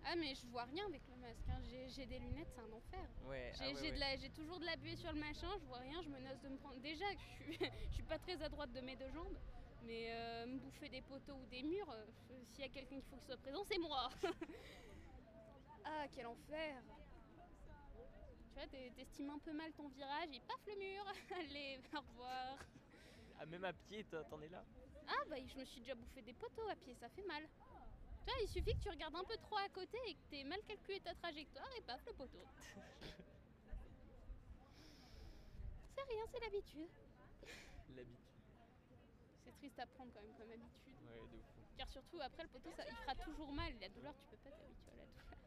Ah, 0.04 0.16
mais 0.18 0.36
je 0.36 0.46
vois 0.48 0.64
rien 0.64 0.86
avec 0.88 1.02
le 1.10 1.16
masque. 1.18 1.48
hein. 1.50 1.60
J'ai 1.70 1.90
j'ai 1.90 2.06
des 2.06 2.20
lunettes, 2.20 2.48
c'est 2.54 2.62
un 2.62 2.72
enfer. 2.74 3.08
Ouais, 3.26 3.52
ah 3.54 3.58
J'ai 3.60 3.74
ouais, 3.74 3.82
j'ai 3.82 3.92
de 3.92 4.00
la- 4.00 4.16
j'ai 4.18 4.30
toujours 4.30 4.60
de 4.60 4.66
la 4.66 4.76
buée 4.76 4.96
sur 4.96 5.12
le 5.14 5.20
machin, 5.20 5.48
je 5.60 5.66
vois 5.66 5.80
rien, 5.80 6.02
je 6.02 6.10
menace 6.10 6.42
de 6.42 6.50
me 6.50 6.58
prendre. 6.58 6.80
Déjà 6.82 7.06
je 7.14 7.44
suis, 7.44 7.58
je 7.90 7.94
suis 7.94 8.04
pas 8.04 8.18
très 8.20 8.42
à 8.42 8.48
droite 8.50 8.72
de 8.74 8.80
mes 8.82 8.96
deux 8.96 9.10
jambes, 9.12 9.38
mais 9.88 10.12
euh, 10.12 10.46
me 10.48 10.60
bouffer 10.60 10.90
des 10.90 11.02
poteaux 11.02 11.36
ou 11.36 11.46
des 11.46 11.64
murs, 11.64 11.90
euh, 11.90 12.06
s'il 12.52 12.60
y 12.66 12.68
a 12.68 12.70
quelqu'un 12.70 13.00
qu'il 13.00 13.10
faut 13.10 13.16
qu'il 13.16 13.26
soit 13.26 13.38
présent, 13.38 13.64
c'est 13.64 13.78
moi. 13.80 14.10
ah, 15.86 16.06
quel 16.14 16.28
enfer. 16.28 16.84
Tu 18.50 18.54
vois, 18.54 18.68
t'es- 18.68 18.92
t'estimes 18.96 19.30
un 19.30 19.40
peu 19.40 19.54
mal 19.54 19.72
ton 19.74 19.88
virage 19.88 20.30
et 20.34 20.42
paf 20.42 20.60
le 20.68 20.76
mur. 20.76 21.06
Allez, 21.40 21.80
au 21.96 22.00
revoir. 22.00 22.58
Ah, 23.40 23.46
même 23.46 23.64
à 23.64 23.72
pied, 23.72 24.04
t'en 24.04 24.24
t'en 24.26 24.42
es 24.42 24.50
là 24.50 24.66
Ah 25.08 25.24
bah 25.30 25.38
je 25.46 25.58
me 25.58 25.64
suis 25.64 25.80
déjà 25.80 25.96
bouffé 25.96 26.22
des 26.22 26.34
poteaux 26.34 26.68
à 26.70 26.76
pied, 26.76 26.94
ça 26.96 27.08
fait 27.08 27.26
mal. 27.26 27.44
Tu 27.44 28.26
vois, 28.26 28.42
il 28.44 28.50
suffit 28.50 28.74
que 28.74 28.80
tu 28.84 28.90
regardes 28.90 29.16
un 29.16 29.24
peu 29.24 29.38
trop 29.38 29.56
à 29.58 29.70
côté 29.70 29.98
et 30.08 30.16
que 30.16 30.20
t'aies 30.30 30.44
mal 30.44 30.60
calculé 30.68 31.00
ta 31.00 31.14
trajectoire 31.16 31.70
et 31.78 31.82
paf 31.84 32.06
le 32.06 32.14
poteau. 32.14 32.44
c'est 35.96 36.04
rien, 36.10 36.24
c'est 36.30 36.40
l'habitude. 36.42 36.90
L'habitude. 37.96 38.27
Triste 39.60 39.80
à 39.80 39.86
prendre 39.88 40.12
quand 40.14 40.22
même 40.22 40.36
comme 40.38 40.52
habitude. 40.52 40.94
Ouais, 41.06 41.20
de 41.32 41.38
fou. 41.42 41.62
Car 41.78 41.88
surtout 41.90 42.20
après 42.22 42.44
le 42.44 42.50
poteau, 42.50 42.72
ça, 42.76 42.84
il 42.88 42.96
fera 42.96 43.16
toujours 43.16 43.52
mal. 43.54 43.74
La 43.80 43.90
douleur, 43.90 44.14
tu 44.18 44.36
peux 44.36 44.38
pas 44.50 44.52
t'habituer 44.52 44.92
à 44.92 44.96
la 44.98 45.06
douleur. 45.06 45.38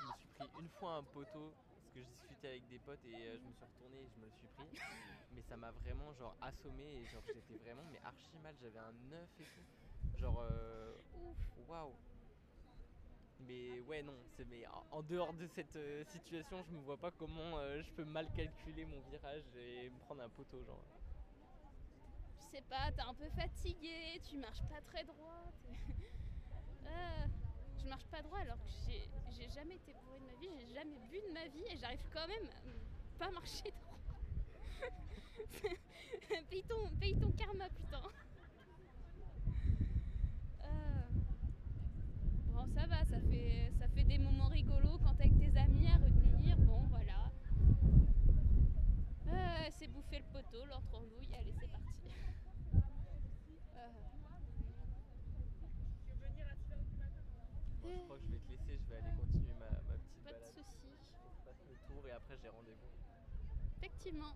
Je 0.00 0.06
me 0.06 0.12
suis 0.12 0.28
pris 0.36 0.50
une 0.60 0.68
fois 0.78 0.92
un 0.96 1.02
poteau 1.02 1.50
parce 1.74 1.90
que 1.94 2.00
je 2.00 2.06
discutais 2.06 2.48
avec 2.48 2.68
des 2.68 2.78
potes 2.78 3.04
et 3.06 3.14
euh, 3.14 3.38
je 3.38 3.42
me 3.48 3.52
suis 3.52 3.64
retourné 3.64 3.96
et 3.96 4.08
je 4.14 4.20
me 4.20 4.26
le 4.26 4.32
suis 4.32 4.48
pris. 4.56 4.80
Mais 5.34 5.42
ça 5.48 5.56
m'a 5.56 5.70
vraiment 5.70 6.12
genre 6.14 6.36
assommé 6.40 6.84
et 6.84 7.04
genre 7.12 7.22
j'étais 7.26 7.54
vraiment 7.64 7.82
mais 7.92 7.98
archi 8.04 8.36
mal. 8.42 8.54
J'avais 8.62 8.78
un 8.78 9.12
œuf 9.12 9.28
et 9.40 9.44
tout. 9.44 10.20
Genre 10.20 10.36
euh, 10.40 10.94
Ouf. 11.14 11.68
waouh. 11.68 11.92
Mais 13.40 13.80
ouais 13.80 14.02
non, 14.02 14.14
c'est 14.36 14.44
mais 14.46 14.66
en- 14.66 14.84
en 14.98 15.02
dehors 15.02 15.32
de 15.34 15.46
cette 15.54 15.76
euh, 15.76 16.04
situation, 16.04 16.62
je 16.68 16.72
me 16.74 16.80
vois 16.84 16.96
pas 16.96 17.10
comment 17.10 17.58
euh, 17.58 17.82
je 17.82 17.90
peux 17.92 18.04
mal 18.04 18.26
calculer 18.34 18.84
mon 18.86 19.00
virage 19.10 19.42
et 19.56 19.90
me 19.90 19.98
prendre 20.00 20.22
un 20.22 20.28
poteau 20.30 20.58
genre. 20.64 20.80
Sais 22.56 22.62
pas, 22.70 22.90
t'es 22.90 23.02
un 23.02 23.12
peu 23.12 23.28
fatigué, 23.38 24.18
tu 24.26 24.38
marches 24.38 24.62
pas 24.62 24.80
très 24.80 25.04
droit. 25.04 25.52
Ah, 26.86 27.26
je 27.78 27.86
marche 27.86 28.06
pas 28.06 28.22
droit 28.22 28.38
alors 28.38 28.56
que 28.56 28.70
j'ai 28.88 29.50
jamais 29.50 29.74
été 29.74 29.92
bourrée 29.92 30.20
de 30.20 30.24
ma 30.24 30.34
vie, 30.40 30.48
j'ai 30.66 30.72
jamais 30.72 30.96
bu 31.10 31.18
de 31.20 31.34
ma 31.34 31.46
vie 31.48 31.64
et 31.70 31.76
j'arrive 31.76 32.00
quand 32.14 32.26
même 32.26 32.46
à 32.48 33.18
pas 33.18 33.30
marcher 33.30 33.70
droit. 33.82 33.98
paye, 36.48 36.62
ton, 36.62 36.88
paye 36.98 37.14
ton 37.18 37.30
karma, 37.32 37.68
putain. 37.68 38.00
Ah. 40.62 41.08
Bon, 42.54 42.66
ça 42.74 42.86
va, 42.86 43.04
ça 43.04 43.20
fait, 43.20 43.70
ça 43.78 43.86
fait 43.88 44.04
des 44.04 44.16
moments 44.16 44.48
rigolos 44.48 44.96
quand 45.04 45.14
t'es 45.16 45.24
avec 45.24 45.38
tes 45.38 45.58
amis 45.58 45.88
à 45.88 45.96
retenir. 45.96 46.56
Bon, 46.60 46.86
voilà. 46.88 47.30
Ah, 49.30 49.70
c'est 49.78 49.88
bouffer 49.88 50.20
le 50.20 50.24
poteau, 50.32 50.64
l'autre 50.64 50.94
andouille, 50.94 51.34
allez, 51.38 51.52
c'est 51.60 51.68
parti. 51.68 51.82
Ah. 53.76 53.90
Bon, 57.82 57.92
je 57.94 58.04
crois 58.04 58.16
que 58.18 58.24
je 58.26 58.32
vais 58.32 58.38
te 58.38 58.50
laisser, 58.50 58.78
je 58.82 58.88
vais 58.90 58.96
aller 58.96 59.16
continuer 59.16 59.54
ma, 59.54 59.70
ma 59.70 59.94
petite 59.94 60.24
Pas 60.24 60.32
de 60.32 60.38
balade. 60.38 60.54
soucis. 60.54 60.96
Je 61.36 61.44
fasse 61.44 61.62
le 61.68 61.76
tour 61.86 62.08
et 62.08 62.12
après 62.12 62.35
j'ai 62.46 62.50
rendez-vous. 62.50 62.92
Effectivement. 63.82 64.32